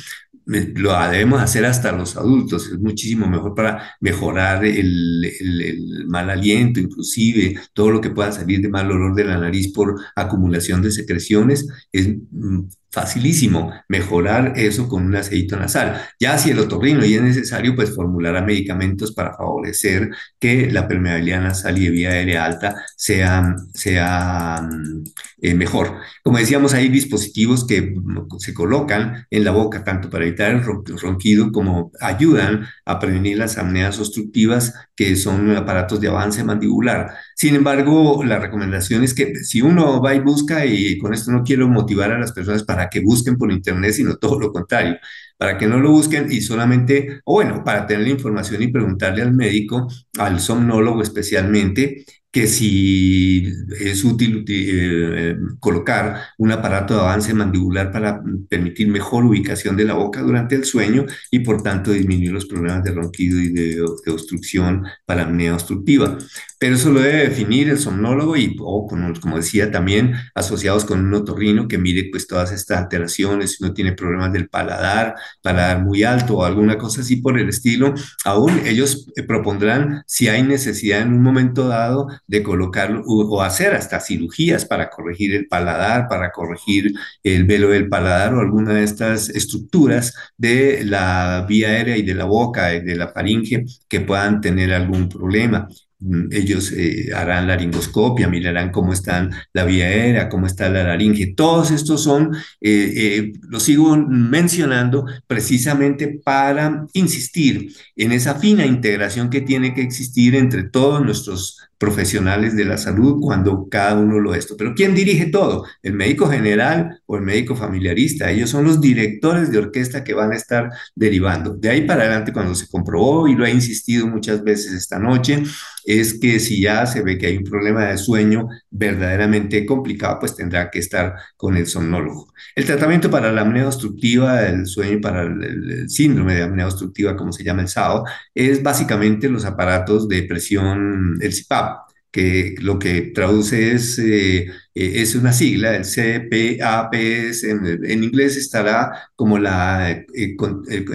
lo 0.51 0.99
debemos 1.11 1.41
hacer 1.41 1.65
hasta 1.65 1.93
los 1.93 2.17
adultos, 2.17 2.67
es 2.73 2.79
muchísimo 2.79 3.29
mejor 3.29 3.55
para 3.55 3.95
mejorar 4.01 4.65
el, 4.65 6.07
mal 6.09 6.29
aliento, 6.29 6.81
inclusive 6.81 7.59
todo 7.73 7.91
lo 7.91 8.01
que 8.01 8.11
pueda 8.11 8.33
salir 8.33 8.61
de 8.61 8.69
mal 8.69 8.91
olor 8.91 9.15
de 9.15 9.25
la 9.25 9.39
nariz 9.39 9.73
por 9.73 10.01
acumulación 10.17 10.83
de 10.83 10.91
secreciones, 10.91 11.69
es 11.93 12.09
mm, 12.31 12.61
facilísimo 12.91 13.73
mejorar 13.89 14.55
eso 14.57 14.89
con 14.89 15.05
un 15.07 15.17
aceite 15.17 15.57
nasal. 15.57 16.03
Ya 16.19 16.37
si 16.39 16.51
el 16.51 16.59
otorrino 16.59 17.05
y 17.05 17.15
es 17.15 17.23
necesario, 17.23 17.75
pues 17.77 17.95
formulará 17.95 18.43
medicamentos 18.43 19.13
para 19.13 19.35
favorecer 19.35 20.11
que 20.39 20.71
la 20.71 20.89
permeabilidad 20.89 21.43
nasal 21.43 21.79
y 21.79 21.85
de 21.85 21.91
vía 21.91 22.11
aérea 22.11 22.45
alta 22.45 22.75
sea, 22.97 23.55
sea 23.73 24.61
mm, 24.63 25.05
eh, 25.43 25.55
mejor. 25.55 25.99
Como 26.23 26.39
decíamos, 26.39 26.75
hay 26.75 26.89
dispositivos 26.89 27.67
que 27.67 27.95
se 28.39 28.55
colocan 28.55 29.27
en 29.31 29.45
la 29.45 29.53
boca, 29.53 29.85
tanto 29.85 30.11
para 30.11 30.27
evitar 30.27 30.51
el 30.51 30.63
ronquido 30.63 31.53
como 31.53 31.93
ayudan 32.01 32.67
a 32.85 32.99
prevenir 32.99 33.39
las 33.39 33.57
apneas 33.59 33.99
obstructivas, 33.99 34.75
que 34.97 35.17
son 35.17 35.57
aparatos 35.57 36.01
de 36.01 36.09
avance 36.09 36.45
mandibular. 36.45 37.15
Sin 37.35 37.55
embargo, 37.55 38.23
la 38.25 38.39
recomendación 38.39 39.03
es 39.03 39.15
que 39.15 39.35
si 39.37 39.63
uno 39.63 40.03
va 40.03 40.15
y 40.15 40.21
busca, 40.21 40.67
y 40.67 40.99
con 40.99 41.15
esto 41.15 41.31
no 41.33 41.43
quiero 41.43 41.69
motivar 41.69 42.13
a 42.13 42.19
las 42.19 42.33
personas 42.33 42.65
para 42.65 42.80
que 42.89 43.01
busquen 43.01 43.37
por 43.37 43.51
internet, 43.53 43.93
sino 43.93 44.17
todo 44.17 44.39
lo 44.39 44.53
contrario, 44.53 44.97
para 45.37 45.59
que 45.59 45.67
no 45.67 45.79
lo 45.81 45.91
busquen 45.91 46.31
y 46.31 46.41
solamente, 46.41 47.21
o 47.25 47.35
bueno, 47.35 47.65
para 47.65 47.87
tener 47.87 48.05
la 48.05 48.11
información 48.11 48.63
y 48.63 48.69
preguntarle 48.69 49.23
al 49.23 49.33
médico, 49.33 49.89
al 50.19 50.41
somnólogo 50.41 51.03
especialmente, 51.03 52.05
que 52.33 52.47
si 52.47 53.53
es 53.81 54.05
útil 54.05 54.45
eh, 54.49 55.37
colocar 55.59 56.29
un 56.39 56.53
aparato 56.53 56.95
de 56.95 57.01
avance 57.01 57.35
mandibular 57.35 57.91
para 57.91 58.23
permitir 58.49 58.87
mejor 58.89 59.25
ubicación 59.25 59.77
de 59.77 59.85
la 59.85 59.95
boca 59.95 60.23
durante 60.23 60.55
el 60.55 60.65
sueño 60.65 61.07
y 61.31 61.41
por 61.41 61.63
tanto 61.63 61.91
disminuir 61.91 62.31
los 62.33 62.47
problemas 62.47 62.85
de 62.85 62.93
ronquido 62.93 63.41
y 63.41 63.49
de, 63.53 63.83
obstrucción 63.83 64.85
para 65.07 65.23
apnea 65.23 65.55
obstructiva. 65.55 66.19
Pero 66.59 66.75
eso 66.75 66.91
lo 66.91 67.01
debe 67.01 67.29
definir 67.29 67.69
el 67.71 67.79
somnólogo 67.79 68.37
y, 68.37 68.55
o 68.61 68.87
como, 68.87 69.37
decía, 69.37 69.71
también 69.71 70.15
asociados 70.35 70.85
con 70.85 71.01
un 71.01 71.15
otorrino 71.15 71.67
que 71.69 71.79
mire 71.79 72.09
pues 72.11 72.27
todas 72.27 72.53
estas 72.53 72.79
alteraciones, 72.79 73.53
si 73.57 73.65
uno 73.65 73.73
tiene 73.73 73.93
problemas 73.93 74.33
del 74.33 74.49
paladar, 74.49 75.15
paladar 75.43 75.83
muy 75.83 76.05
alto 76.05 76.39
o 76.39 76.45
alguna 76.45 76.77
cosa 76.77 77.01
así 77.01 77.17
por 77.17 77.39
el 77.39 77.49
estilo, 77.49 77.95
aún 78.25 78.61
ellos 78.67 79.07
eh, 79.17 79.23
propondrán 79.23 80.03
si 80.07 80.29
hay 80.29 80.43
necesidad 80.43 81.01
en 81.01 81.15
un 81.15 81.23
momento 81.23 81.67
dado 81.67 82.09
de 82.27 82.43
colocar 82.43 83.03
o 83.07 83.43
hacer 83.43 83.75
hasta 83.75 84.01
cirugías 84.01 84.65
para 84.65 84.91
corregir 84.91 85.35
el 85.35 85.47
paladar, 85.47 86.09
para 86.09 86.31
corregir 86.33 86.93
el 87.23 87.45
velo 87.45 87.69
del 87.71 87.89
paladar 87.89 88.35
o 88.35 88.41
alguna 88.41 88.75
de 88.75 88.85
estas 88.85 89.29
estructuras 89.29 90.15
de 90.37 90.85
la 90.85 91.45
vía 91.49 91.69
aérea 91.69 91.97
y 91.97 92.03
de 92.03 92.15
la 92.15 92.25
boca, 92.25 92.69
de 92.69 92.97
la 92.97 93.09
faringe, 93.09 93.65
que 93.89 94.01
puedan 94.01 94.41
tener 94.41 94.73
algún 94.73 95.09
problema. 95.09 95.69
Mm, 96.01 96.33
ellos 96.33 96.73
eh, 96.73 97.11
harán 97.15 97.47
laringoscopia, 97.47 98.27
mirarán 98.27 98.71
cómo 98.71 98.93
está 98.95 99.29
la 99.53 99.65
vía 99.65 99.85
aérea, 99.87 100.29
cómo 100.31 100.47
está 100.47 100.71
la 100.71 100.83
laringe. 100.83 101.35
Todos 101.35 101.71
estos 101.71 102.03
son, 102.03 102.35
eh, 102.61 102.93
eh, 102.97 103.33
los 103.49 103.63
sigo 103.65 103.97
mencionando 103.97 105.05
precisamente 105.27 106.21
para 106.25 106.87
insistir 106.95 107.75
en 107.97 108.13
esa 108.13 108.35
fina 108.37 108.65
integración 108.65 109.29
que 109.29 109.43
tiene 109.43 109.75
que 109.75 109.83
existir 109.83 110.35
entre 110.35 110.65
todos 110.65 111.05
nuestros 111.05 111.70
profesionales 111.81 112.55
de 112.55 112.67
la 112.67 112.77
salud 112.77 113.21
cuando 113.23 113.67
cada 113.71 113.99
uno 113.99 114.21
lo 114.21 114.35
esto. 114.35 114.55
Pero 114.59 114.75
¿quién 114.75 114.95
dirige 114.95 115.27
todo? 115.27 115.65
¿El 115.83 115.95
médico 115.95 116.29
general 116.29 117.01
o 117.07 117.17
el 117.17 117.23
médico 117.23 117.57
familiarista? 117.57 118.31
Ellos 118.31 118.51
son 118.51 118.65
los 118.65 118.83
directores 118.83 119.51
de 119.51 119.59
orquesta 119.59 120.05
que 120.05 120.13
van 120.13 120.33
a 120.33 120.37
estar 120.37 120.69
derivando. 120.95 121.55
De 121.55 121.71
ahí 121.71 121.87
para 121.87 122.03
adelante, 122.03 122.35
cuando 122.35 122.55
se 122.55 122.69
comprobó, 122.69 123.27
y 123.27 123.35
lo 123.35 123.47
he 123.47 123.51
insistido 123.51 124.07
muchas 124.07 124.45
veces 124.45 124.75
esta 124.75 124.99
noche, 124.99 125.43
es 125.87 126.21
que 126.21 126.39
si 126.39 126.61
ya 126.61 126.85
se 126.85 127.01
ve 127.01 127.17
que 127.17 127.29
hay 127.29 127.39
un 127.39 127.45
problema 127.45 127.87
de 127.87 127.97
sueño 127.97 128.49
verdaderamente 128.71 129.65
complicado, 129.65 130.19
pues 130.21 130.37
tendrá 130.37 130.71
que 130.71 130.81
estar 130.81 131.15
con 131.39 131.57
el 131.57 131.67
somnólogo. 131.67 132.31
El 132.55 132.67
tratamiento 132.67 133.11
para 133.11 133.33
la 133.33 133.41
apnea 133.41 133.67
obstructiva 133.67 134.43
del 134.43 134.67
sueño, 134.67 135.01
para 135.01 135.23
el, 135.23 135.89
síndrome 135.89 136.35
de 136.35 136.43
apnea 136.43 136.67
obstructiva, 136.67 137.17
como 137.17 137.33
se 137.33 137.43
llama 137.43 137.63
el 137.63 137.69
SAO, 137.69 138.05
es 138.35 138.63
básicamente 138.63 139.31
los 139.31 139.47
aparatos 139.47 140.09
de 140.09 140.25
presión, 140.25 141.19
el 141.23 141.33
CPAP 141.33 141.70
que 142.11 142.55
lo 142.61 142.79
que 142.79 143.03
traduce 143.15 143.73
es, 143.73 143.99
eh, 143.99 144.47
eh, 144.47 144.53
es 144.75 145.15
una 145.15 145.33
sigla, 145.33 145.77
el 145.77 145.85
CPAPS, 145.85 147.45
en, 147.45 147.85
en 147.85 148.05
inglés 148.05 148.37
estará 148.37 149.11
como 149.15 149.39
la, 149.39 149.91
eh, 149.91 150.37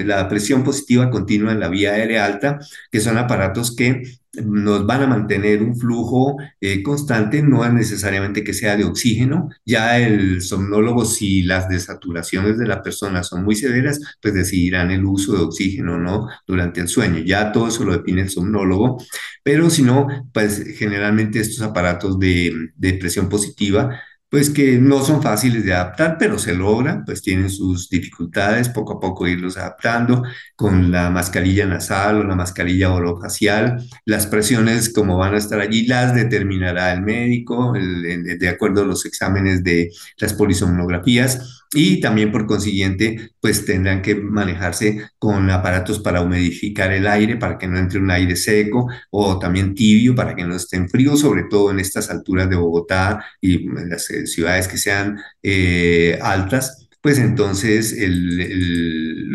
la 0.05 0.27
presión 0.27 0.63
positiva 0.63 1.09
continua 1.09 1.51
en 1.51 1.59
la 1.59 1.69
vía 1.69 1.93
aérea 1.93 2.25
alta, 2.25 2.59
que 2.91 2.99
son 2.99 3.17
aparatos 3.17 3.75
que 3.75 4.03
nos 4.43 4.85
van 4.85 5.03
a 5.03 5.07
mantener 5.07 5.61
un 5.61 5.75
flujo 5.77 6.37
eh, 6.61 6.83
constante, 6.83 7.41
no 7.41 7.65
es 7.65 7.73
necesariamente 7.73 8.43
que 8.43 8.53
sea 8.53 8.75
de 8.77 8.83
oxígeno. 8.83 9.49
Ya 9.65 9.99
el 9.99 10.41
somnólogo, 10.41 11.05
si 11.05 11.43
las 11.43 11.69
desaturaciones 11.69 12.57
de 12.57 12.67
la 12.67 12.81
persona 12.81 13.23
son 13.23 13.43
muy 13.43 13.55
severas, 13.55 13.99
pues 14.21 14.33
decidirán 14.33 14.91
el 14.91 15.05
uso 15.05 15.33
de 15.33 15.43
oxígeno, 15.43 15.97
¿no? 15.99 16.27
Durante 16.47 16.81
el 16.81 16.87
sueño. 16.87 17.19
Ya 17.19 17.51
todo 17.51 17.67
eso 17.67 17.83
lo 17.83 17.97
define 17.97 18.21
el 18.21 18.29
somnólogo. 18.29 18.97
Pero 19.43 19.69
si 19.69 19.83
no, 19.83 20.07
pues 20.33 20.63
generalmente 20.77 21.39
estos 21.39 21.61
aparatos 21.61 22.19
de, 22.19 22.71
de 22.75 22.93
presión 22.93 23.29
positiva 23.29 23.99
pues 24.29 24.49
que 24.49 24.77
no 24.77 25.03
son 25.03 25.21
fáciles 25.21 25.63
de 25.63 25.73
adaptar, 25.73 26.17
pero 26.19 26.37
se 26.37 26.53
logran, 26.53 27.05
pues 27.05 27.21
tienen 27.21 27.49
sus 27.49 27.89
dificultades, 27.89 28.69
poco 28.69 28.93
a 28.93 28.99
poco 28.99 29.27
irlos 29.27 29.57
adaptando 29.57 30.23
con 30.55 30.91
la 30.91 31.09
mascarilla 31.09 31.65
nasal 31.65 32.17
o 32.17 32.23
la 32.23 32.35
mascarilla 32.35 32.91
orofacial. 32.93 33.83
Las 34.05 34.27
presiones, 34.27 34.91
como 34.91 35.17
van 35.17 35.35
a 35.35 35.37
estar 35.37 35.59
allí, 35.59 35.85
las 35.87 36.13
determinará 36.15 36.93
el 36.93 37.01
médico 37.01 37.73
de 37.73 38.49
acuerdo 38.49 38.81
a 38.81 38.85
los 38.85 39.05
exámenes 39.05 39.63
de 39.63 39.91
las 40.17 40.33
polisomnografías 40.33 41.64
y 41.75 41.99
también 41.99 42.31
por 42.31 42.47
consiguiente, 42.47 43.31
pues 43.39 43.65
tendrán 43.65 44.01
que 44.01 44.15
manejarse 44.15 45.09
con 45.19 45.49
aparatos 45.51 45.99
para 45.99 46.21
humidificar 46.21 46.91
el 46.93 47.05
aire, 47.05 47.35
para 47.35 47.57
que 47.57 47.67
no 47.67 47.77
entre 47.77 47.99
un 47.99 48.09
aire 48.09 48.35
seco 48.35 48.87
o 49.11 49.37
también 49.37 49.75
tibio, 49.75 50.15
para 50.15 50.35
que 50.35 50.45
no 50.45 50.55
esté 50.55 50.77
en 50.77 50.89
frío, 50.89 51.17
sobre 51.17 51.43
todo 51.43 51.71
en 51.71 51.79
estas 51.79 52.09
alturas 52.09 52.49
de 52.49 52.55
Bogotá 52.55 53.23
y 53.41 53.67
en 53.67 53.89
las 53.89 54.09
eh, 54.09 54.25
ciudades 54.25 54.67
que 54.67 54.77
sean 54.77 55.19
eh, 55.43 56.17
altas. 56.21 56.87
Pues 57.01 57.19
entonces 57.19 57.93
el, 57.93 59.29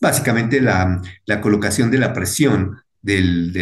básicamente 0.00 0.60
la, 0.60 1.00
colocación 1.40 1.90
de 1.90 1.98
la 1.98 2.12
presión 2.12 2.76
del, 3.00 3.52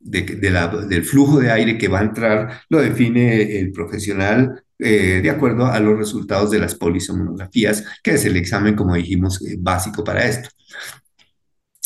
del, 0.00 1.04
flujo 1.04 1.40
de 1.40 1.50
aire 1.50 1.76
que 1.76 1.88
va 1.88 1.98
a 2.00 2.04
entrar 2.04 2.62
lo 2.70 2.80
define 2.80 3.58
el 3.58 3.72
profesional 3.72 4.61
eh, 4.82 5.20
de 5.22 5.30
acuerdo 5.30 5.66
a 5.66 5.78
los 5.80 5.96
resultados 5.96 6.50
de 6.50 6.58
las 6.58 6.74
polisomnografías, 6.74 7.84
que 8.02 8.12
es 8.12 8.24
el 8.24 8.36
examen, 8.36 8.74
como 8.74 8.94
dijimos, 8.94 9.40
eh, 9.42 9.56
básico 9.58 10.02
para 10.04 10.26
esto. 10.26 10.48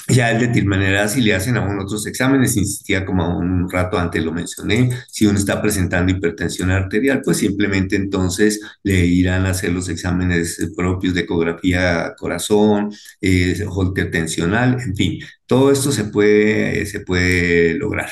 Ya 0.09 0.31
el 0.31 0.53
de 0.53 0.63
manera, 0.63 1.09
si 1.09 1.21
le 1.21 1.35
hacen 1.35 1.57
aún 1.57 1.81
otros 1.81 2.07
exámenes, 2.07 2.57
insistía 2.57 3.05
como 3.05 3.39
un 3.39 3.69
rato 3.69 3.99
antes 3.99 4.25
lo 4.25 4.33
mencioné, 4.33 4.91
si 5.09 5.27
uno 5.27 5.37
está 5.37 5.61
presentando 5.61 6.13
hipertensión 6.13 6.71
arterial, 6.71 7.23
pues 7.25 7.39
simplemente 7.39 7.97
entonces 7.97 8.61
le 8.85 9.05
irán 9.05 9.47
a 9.47 9.51
hacer 9.51 9.73
los 9.73 9.89
exámenes 9.89 10.71
propios 10.77 11.13
de 11.15 11.23
ecografía 11.23 12.15
corazón, 12.17 12.93
eh, 13.21 13.65
holter 13.69 14.11
tensional, 14.13 14.81
en 14.81 14.95
fin, 14.95 15.19
todo 15.45 15.73
esto 15.73 15.91
se 15.91 16.05
puede, 16.05 16.87
se 16.87 17.01
puede 17.01 17.75
lograr. 17.75 18.11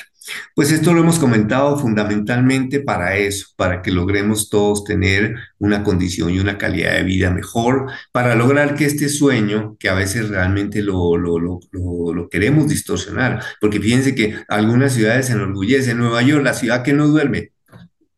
Pues 0.54 0.70
esto 0.72 0.92
lo 0.92 1.00
hemos 1.00 1.18
comentado 1.18 1.78
fundamentalmente 1.78 2.80
para 2.80 3.16
eso, 3.16 3.48
para 3.56 3.82
que 3.82 3.90
logremos 3.90 4.48
todos 4.48 4.84
tener 4.84 5.36
una 5.58 5.82
condición 5.82 6.30
y 6.30 6.38
una 6.38 6.58
calidad 6.58 6.94
de 6.94 7.02
vida 7.02 7.30
mejor, 7.30 7.90
para 8.12 8.34
lograr 8.34 8.74
que 8.74 8.86
este 8.86 9.08
sueño, 9.08 9.76
que 9.78 9.88
a 9.88 9.94
veces 9.94 10.28
realmente 10.28 10.82
lo, 10.82 11.16
lo, 11.16 11.38
lo, 11.38 12.28
queremos 12.28 12.68
distorsionar, 12.68 13.42
porque 13.60 13.80
fíjense 13.80 14.14
que 14.14 14.36
algunas 14.48 14.94
ciudades 14.94 15.26
se 15.26 15.32
enorgullecen, 15.32 15.98
Nueva 15.98 16.22
York, 16.22 16.44
la 16.44 16.54
ciudad 16.54 16.82
que 16.82 16.92
no 16.92 17.06
duerme, 17.06 17.53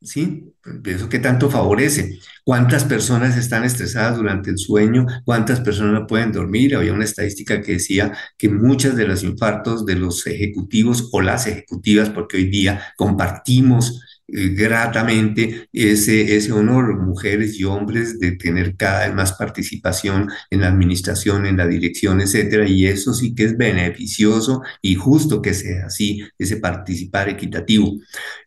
¿sí? 0.07 0.53
Eso 0.85 1.09
que 1.09 1.19
tanto 1.19 1.51
favorece. 1.51 2.19
¿Cuántas 2.45 2.85
personas 2.85 3.37
están 3.37 3.65
estresadas 3.65 4.17
durante 4.17 4.51
el 4.51 4.59
sueño? 4.59 5.07
¿Cuántas 5.25 5.61
personas 5.61 5.93
no 5.93 6.07
pueden 6.07 6.33
dormir? 6.33 6.77
Había 6.77 6.93
una 6.93 7.05
estadística 7.05 7.61
que 7.61 7.73
decía 7.73 8.13
que 8.39 8.49
muchas 8.49 8.97
de 8.97 9.07
los 9.07 9.23
infartos 9.23 9.85
de 9.85 9.97
los 9.97 10.27
ejecutivos 10.27 11.09
o 11.13 11.21
las 11.21 11.47
ejecutivas, 11.47 12.11
porque 12.11 12.39
hoy 12.39 12.49
día 12.49 12.83
compartimos 12.97 14.01
eh, 14.29 14.49
gratamente 14.49 15.69
ese, 15.73 16.37
ese 16.37 16.51
honor, 16.53 17.01
mujeres 17.01 17.59
y 17.61 17.65
hombres, 17.65 18.19
de 18.19 18.33
tener 18.33 18.77
cada 18.77 19.07
vez 19.07 19.15
más 19.15 19.33
participación 19.35 20.29
en 20.51 20.61
la 20.63 20.69
administración, 20.69 21.47
en 21.47 21.57
la 21.59 21.67
dirección, 21.69 22.21
etcétera, 22.21 22.69
y 22.69 22.87
eso 22.87 23.15
sí 23.15 23.35
que 23.37 23.45
es 23.45 23.57
beneficioso 23.57 24.63
y 24.83 24.97
justo 24.97 25.41
que 25.41 25.55
sea 25.55 25.87
así, 25.87 26.23
ese 26.39 26.57
participar 26.57 27.29
equitativo. 27.29 27.93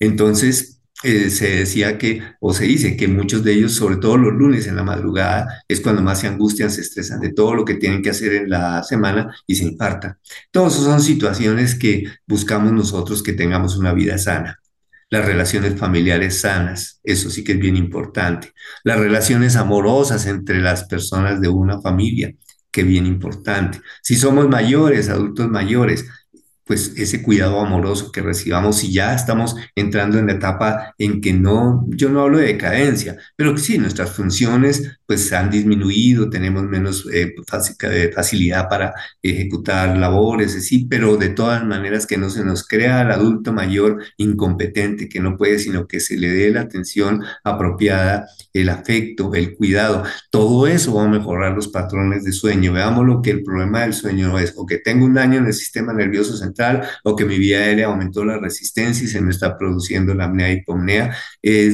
Entonces, 0.01 0.78
eh, 1.01 1.29
se 1.29 1.49
decía 1.57 1.97
que, 1.97 2.21
o 2.41 2.53
se 2.53 2.65
dice 2.65 2.97
que 2.97 3.07
muchos 3.07 3.43
de 3.43 3.53
ellos, 3.53 3.73
sobre 3.73 3.97
todo 3.97 4.17
los 4.17 4.33
lunes 4.33 4.67
en 4.67 4.75
la 4.75 4.83
madrugada, 4.83 5.63
es 5.67 5.79
cuando 5.79 6.01
más 6.01 6.19
se 6.19 6.27
angustian, 6.27 6.69
se 6.69 6.81
estresan 6.81 7.21
de 7.21 7.31
todo 7.31 7.55
lo 7.55 7.63
que 7.63 7.75
tienen 7.75 8.01
que 8.01 8.09
hacer 8.09 8.33
en 8.33 8.49
la 8.49 8.83
semana 8.83 9.33
y 9.47 9.55
se 9.55 9.65
infartan. 9.65 10.17
Todas 10.51 10.73
son 10.73 11.01
situaciones 11.01 11.75
que 11.75 12.03
buscamos 12.27 12.73
nosotros 12.73 13.23
que 13.23 13.33
tengamos 13.33 13.77
una 13.77 13.93
vida 13.93 14.17
sana. 14.17 14.59
Las 15.09 15.25
relaciones 15.25 15.79
familiares 15.79 16.41
sanas, 16.41 16.99
eso 17.03 17.29
sí 17.29 17.43
que 17.43 17.53
es 17.53 17.59
bien 17.59 17.77
importante. 17.77 18.53
Las 18.83 18.99
relaciones 18.99 19.55
amorosas 19.55 20.27
entre 20.27 20.59
las 20.59 20.83
personas 20.83 21.41
de 21.41 21.47
una 21.47 21.81
familia, 21.81 22.33
que 22.71 22.83
bien 22.83 23.05
importante. 23.05 23.81
Si 24.03 24.15
somos 24.15 24.47
mayores, 24.49 25.09
adultos 25.09 25.49
mayores, 25.49 26.05
pues 26.69 26.93
ese 26.97 27.23
cuidado 27.23 27.59
amoroso 27.59 28.11
que 28.11 28.21
recibamos 28.21 28.77
si 28.77 28.93
ya 28.93 29.15
estamos 29.15 29.55
entrando 29.73 30.19
en 30.19 30.27
la 30.27 30.33
etapa 30.33 30.93
en 30.99 31.19
que 31.19 31.33
no, 31.33 31.83
yo 31.87 32.09
no 32.09 32.21
hablo 32.21 32.37
de 32.37 32.45
decadencia, 32.45 33.17
pero 33.35 33.57
sí, 33.57 33.79
nuestras 33.79 34.11
funciones 34.11 34.98
pues 35.09 35.33
han 35.33 35.49
disminuido, 35.49 36.29
tenemos 36.29 36.65
menos 36.65 37.07
eh, 37.11 37.33
facilidad 38.13 38.69
para 38.69 38.93
ejecutar 39.23 39.97
labores, 39.97 40.51
sí, 40.63 40.85
pero 40.87 41.17
de 41.17 41.29
todas 41.29 41.65
maneras 41.65 42.05
que 42.05 42.15
no 42.15 42.29
se 42.29 42.45
nos 42.45 42.67
crea 42.67 43.01
al 43.01 43.11
adulto 43.11 43.51
mayor 43.51 44.03
incompetente, 44.17 45.09
que 45.09 45.19
no 45.19 45.35
puede, 45.35 45.57
sino 45.57 45.87
que 45.87 45.99
se 45.99 46.15
le 46.15 46.29
dé 46.29 46.51
la 46.51 46.61
atención 46.61 47.23
apropiada, 47.43 48.27
el 48.53 48.69
afecto, 48.69 49.33
el 49.33 49.55
cuidado, 49.55 50.03
todo 50.29 50.67
eso 50.67 50.93
va 50.93 51.05
a 51.05 51.09
mejorar 51.09 51.55
los 51.55 51.69
patrones 51.69 52.23
de 52.23 52.31
sueño. 52.31 52.73
Veamos 52.73 53.03
lo 53.03 53.23
que 53.23 53.31
el 53.31 53.41
problema 53.41 53.81
del 53.81 53.95
sueño 53.95 54.37
es, 54.37 54.53
o 54.57 54.67
que 54.67 54.77
tengo 54.77 55.05
un 55.05 55.15
daño 55.15 55.39
en 55.39 55.47
el 55.47 55.53
sistema 55.53 55.91
nervioso 55.91 56.37
central, 56.37 56.83
o 57.03 57.15
que 57.15 57.25
mi 57.25 57.39
vía 57.39 57.57
aérea 57.57 57.87
aumentó 57.87 58.23
la 58.23 58.37
resistencia 58.37 59.05
y 59.05 59.07
se 59.07 59.21
me 59.21 59.31
está 59.31 59.57
produciendo 59.57 60.13
la 60.13 60.25
apnea 60.25 60.51
hipomnea, 60.51 61.15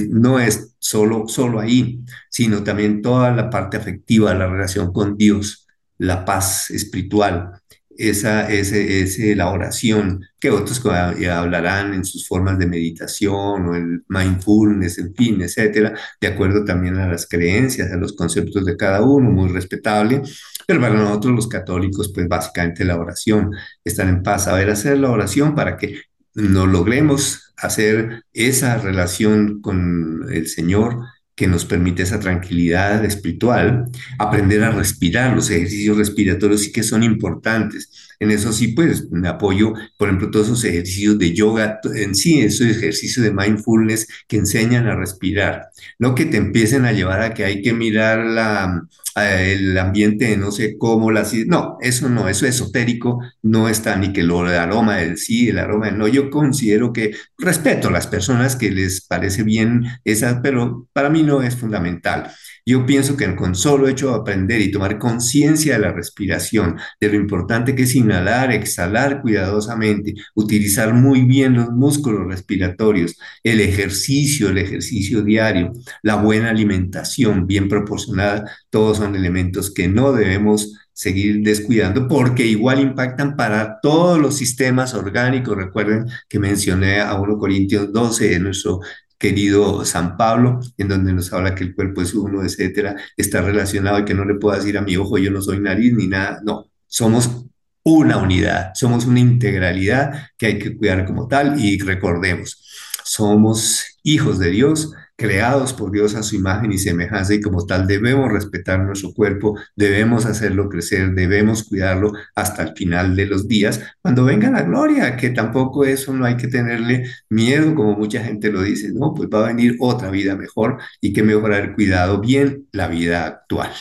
no 0.09 0.39
es 0.39 0.75
solo, 0.85 1.27
solo 1.27 1.59
ahí, 1.59 1.99
sino 2.29 2.63
también 2.63 3.01
toda 3.01 3.24
la 3.31 3.49
parte 3.49 3.77
afectiva, 3.77 4.33
la 4.33 4.47
relación 4.47 4.91
con 4.91 5.17
Dios, 5.17 5.67
la 5.97 6.25
paz 6.25 6.69
espiritual, 6.71 7.61
esa, 7.97 8.49
ese, 8.51 9.35
la 9.35 9.49
oración, 9.49 10.25
que 10.39 10.49
otros 10.49 10.83
hablarán 10.85 11.93
en 11.93 12.03
sus 12.03 12.27
formas 12.27 12.59
de 12.59 12.67
meditación 12.67 13.67
o 13.67 13.75
el 13.75 14.03
mindfulness, 14.09 14.97
en 14.97 15.13
fin, 15.15 15.41
etcétera, 15.41 15.97
de 16.19 16.27
acuerdo 16.27 16.65
también 16.65 16.97
a 16.97 17.07
las 17.07 17.27
creencias, 17.27 17.91
a 17.91 17.97
los 17.97 18.13
conceptos 18.13 18.65
de 18.65 18.75
cada 18.75 19.01
uno, 19.01 19.31
muy 19.31 19.49
respetable. 19.49 20.21
Pero 20.67 20.81
para 20.81 20.95
nosotros 20.95 21.33
los 21.33 21.47
católicos, 21.47 22.11
pues 22.13 22.27
básicamente 22.27 22.83
la 22.83 22.97
oración, 22.97 23.51
estar 23.83 24.07
en 24.07 24.23
paz, 24.23 24.45
saber 24.45 24.69
hacer 24.69 24.97
la 24.97 25.11
oración 25.11 25.55
para 25.55 25.77
que 25.77 26.01
nos 26.33 26.67
logremos 26.67 27.53
hacer 27.57 28.23
esa 28.33 28.77
relación 28.77 29.61
con 29.61 30.25
el 30.31 30.47
Señor 30.47 30.99
que 31.35 31.47
nos 31.47 31.65
permite 31.65 32.03
esa 32.03 32.19
tranquilidad 32.19 33.03
espiritual, 33.03 33.85
aprender 34.17 34.63
a 34.63 34.71
respirar, 34.71 35.35
los 35.35 35.49
ejercicios 35.49 35.97
respiratorios 35.97 36.61
sí 36.61 36.71
que 36.71 36.83
son 36.83 37.03
importantes. 37.03 37.89
En 38.19 38.31
eso 38.31 38.53
sí, 38.53 38.69
pues 38.69 39.11
me 39.11 39.27
apoyo, 39.27 39.73
por 39.97 40.07
ejemplo, 40.07 40.31
todos 40.31 40.47
esos 40.47 40.63
ejercicios 40.63 41.19
de 41.19 41.33
yoga, 41.33 41.79
en 41.93 42.15
sí, 42.15 42.39
esos 42.39 42.67
ejercicios 42.67 43.25
de 43.25 43.33
mindfulness 43.33 44.07
que 44.27 44.37
enseñan 44.37 44.87
a 44.87 44.95
respirar, 44.95 45.67
no 45.99 46.15
que 46.15 46.25
te 46.25 46.37
empiecen 46.37 46.85
a 46.85 46.93
llevar 46.93 47.21
a 47.21 47.33
que 47.33 47.43
hay 47.43 47.61
que 47.61 47.73
mirar 47.73 48.25
la, 48.25 48.87
el 49.15 49.77
ambiente 49.77 50.35
no 50.37 50.51
sé 50.51 50.77
cómo, 50.77 51.11
la, 51.11 51.25
no, 51.47 51.77
eso 51.79 52.09
no, 52.09 52.27
eso 52.27 52.45
esotérico 52.45 53.21
no 53.41 53.69
está 53.69 53.95
ni 53.95 54.11
que 54.11 54.21
el 54.21 54.31
aroma 54.31 54.97
del 54.97 55.17
sí, 55.17 55.49
el 55.49 55.59
aroma 55.59 55.87
del 55.87 55.97
no. 55.97 56.07
Yo 56.07 56.29
considero 56.29 56.91
que 56.91 57.15
respeto 57.37 57.87
a 57.87 57.91
las 57.91 58.07
personas 58.07 58.55
que 58.55 58.71
les 58.71 59.01
parece 59.05 59.43
bien 59.43 59.83
esa, 60.03 60.41
pero 60.41 60.87
para 60.93 61.09
mí 61.09 61.23
no 61.23 61.41
es 61.41 61.55
fundamental. 61.55 62.31
Yo 62.67 62.83
pienso 62.87 63.15
que 63.15 63.35
con 63.35 63.53
solo 63.53 63.87
hecho 63.87 64.09
de 64.09 64.15
aprender 64.15 64.59
y 64.59 64.71
tomar 64.71 64.97
conciencia 64.97 65.73
de 65.73 65.79
la 65.79 65.91
respiración, 65.91 66.77
de 66.99 67.09
lo 67.09 67.15
importante 67.15 67.75
que 67.75 67.83
es 67.83 67.93
inhalar, 67.93 68.51
exhalar 68.51 69.21
cuidadosamente, 69.21 70.15
utilizar 70.33 70.91
muy 70.95 71.21
bien 71.21 71.53
los 71.53 71.69
músculos 71.69 72.27
respiratorios, 72.27 73.17
el 73.43 73.61
ejercicio, 73.61 74.49
el 74.49 74.57
ejercicio 74.57 75.21
diario, 75.21 75.73
la 76.01 76.15
buena 76.15 76.49
alimentación 76.49 77.45
bien 77.45 77.69
proporcionada, 77.69 78.49
todos 78.71 78.97
son 78.97 79.15
elementos 79.15 79.71
que 79.71 79.87
no 79.87 80.11
debemos 80.11 80.73
seguir 80.91 81.43
descuidando 81.43 82.07
porque 82.07 82.47
igual 82.47 82.79
impactan 82.79 83.35
para 83.35 83.79
todos 83.81 84.17
los 84.17 84.37
sistemas 84.37 84.93
orgánicos. 84.93 85.55
Recuerden 85.55 86.05
que 86.29 86.39
mencioné 86.39 87.01
a 87.01 87.19
1 87.19 87.37
Corintios 87.37 87.91
12 87.91 88.35
en 88.35 88.43
nuestro 88.43 88.79
querido 89.17 89.85
San 89.85 90.17
Pablo, 90.17 90.59
en 90.77 90.87
donde 90.87 91.13
nos 91.13 91.31
habla 91.33 91.55
que 91.55 91.63
el 91.63 91.75
cuerpo 91.75 92.01
es 92.01 92.13
uno, 92.13 92.43
etcétera, 92.43 92.95
está 93.17 93.41
relacionado 93.41 93.99
y 93.99 94.05
que 94.05 94.13
no 94.13 94.25
le 94.25 94.35
puedo 94.35 94.55
decir 94.55 94.77
a 94.77 94.81
mi 94.81 94.97
ojo, 94.97 95.17
yo 95.17 95.31
no 95.31 95.41
soy 95.41 95.59
nariz 95.59 95.93
ni 95.93 96.07
nada. 96.07 96.41
No, 96.43 96.65
somos 96.87 97.45
una 97.83 98.17
unidad, 98.17 98.71
somos 98.73 99.05
una 99.05 99.19
integralidad 99.19 100.29
que 100.37 100.47
hay 100.47 100.59
que 100.59 100.75
cuidar 100.75 101.05
como 101.05 101.27
tal 101.27 101.59
y 101.59 101.79
recordemos, 101.79 102.63
somos 103.03 103.85
hijos 104.03 104.39
de 104.39 104.49
Dios, 104.49 104.91
creados 105.15 105.73
por 105.73 105.91
Dios 105.91 106.15
a 106.15 106.23
su 106.23 106.35
imagen 106.35 106.71
y 106.71 106.77
semejanza 106.77 107.33
y 107.33 107.41
como 107.41 107.65
tal 107.65 107.87
debemos 107.87 108.31
respetar 108.31 108.79
nuestro 108.79 109.13
cuerpo, 109.13 109.57
debemos 109.75 110.25
hacerlo 110.25 110.69
crecer, 110.69 111.13
debemos 111.13 111.63
cuidarlo 111.63 112.13
hasta 112.35 112.63
el 112.63 112.75
final 112.75 113.15
de 113.15 113.25
los 113.25 113.47
días, 113.47 113.81
cuando 114.01 114.25
venga 114.25 114.49
la 114.51 114.63
gloria, 114.63 115.15
que 115.17 115.29
tampoco 115.29 115.85
eso 115.85 116.13
no 116.13 116.25
hay 116.25 116.37
que 116.37 116.47
tenerle 116.47 117.09
miedo, 117.29 117.75
como 117.75 117.93
mucha 117.97 118.23
gente 118.23 118.51
lo 118.51 118.61
dice, 118.61 118.91
no, 118.93 119.13
pues 119.13 119.29
va 119.33 119.45
a 119.45 119.47
venir 119.47 119.77
otra 119.79 120.09
vida 120.09 120.35
mejor 120.35 120.79
y 121.01 121.13
que 121.13 121.23
mejorar 121.23 121.63
el 121.63 121.75
cuidado 121.75 122.19
bien 122.19 122.67
la 122.71 122.87
vida 122.87 123.25
actual. 123.25 123.71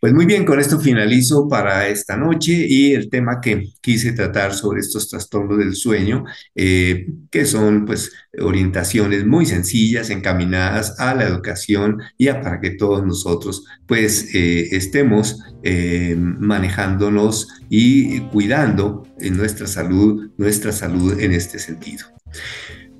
Pues 0.00 0.12
muy 0.12 0.26
bien, 0.26 0.44
con 0.44 0.60
esto 0.60 0.78
finalizo 0.78 1.48
para 1.48 1.88
esta 1.88 2.16
noche 2.16 2.52
y 2.68 2.92
el 2.92 3.08
tema 3.08 3.40
que 3.40 3.70
quise 3.80 4.12
tratar 4.12 4.52
sobre 4.54 4.80
estos 4.80 5.08
trastornos 5.08 5.58
del 5.58 5.74
sueño, 5.74 6.24
eh, 6.54 7.06
que 7.30 7.46
son 7.46 7.86
pues 7.86 8.12
orientaciones 8.38 9.26
muy 9.26 9.46
sencillas 9.46 10.10
encaminadas 10.10 11.00
a 11.00 11.14
la 11.14 11.24
educación 11.24 12.02
y 12.18 12.28
a 12.28 12.40
para 12.40 12.60
que 12.60 12.70
todos 12.72 13.04
nosotros 13.06 13.64
pues 13.86 14.34
eh, 14.34 14.68
estemos 14.72 15.42
eh, 15.62 16.14
manejándonos 16.16 17.48
y 17.70 18.20
cuidando 18.28 19.02
nuestra 19.18 19.66
salud, 19.66 20.30
nuestra 20.36 20.72
salud 20.72 21.18
en 21.18 21.32
este 21.32 21.58
sentido. 21.58 22.06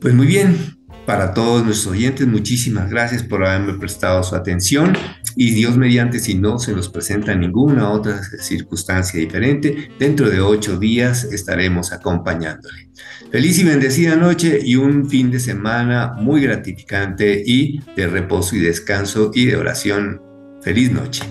Pues 0.01 0.15
muy 0.15 0.27
bien, 0.27 0.79
para 1.05 1.35
todos 1.35 1.65
nuestros 1.65 1.95
oyentes, 1.95 2.27
muchísimas 2.27 2.91
gracias 2.91 3.23
por 3.23 3.45
haberme 3.45 3.75
prestado 3.75 4.23
su 4.23 4.35
atención 4.35 4.97
y 5.37 5.51
Dios 5.51 5.77
mediante, 5.77 6.19
si 6.19 6.35
no 6.35 6.59
se 6.59 6.73
nos 6.73 6.89
presenta 6.89 7.35
ninguna 7.35 7.91
otra 7.91 8.23
circunstancia 8.41 9.21
diferente, 9.21 9.91
dentro 9.99 10.31
de 10.31 10.41
ocho 10.41 10.79
días 10.79 11.25
estaremos 11.25 11.93
acompañándole. 11.93 12.89
Feliz 13.31 13.59
y 13.59 13.65
bendecida 13.65 14.17
noche 14.17 14.59
y 14.63 14.77
un 14.77 15.09
fin 15.09 15.31
de 15.31 15.39
semana 15.39 16.15
muy 16.17 16.41
gratificante 16.41 17.43
y 17.45 17.81
de 17.95 18.07
reposo 18.07 18.57
y 18.57 18.61
descanso 18.61 19.31
y 19.35 19.47
de 19.47 19.57
oración. 19.57 20.23
Feliz 20.63 20.91
noche. 20.91 21.23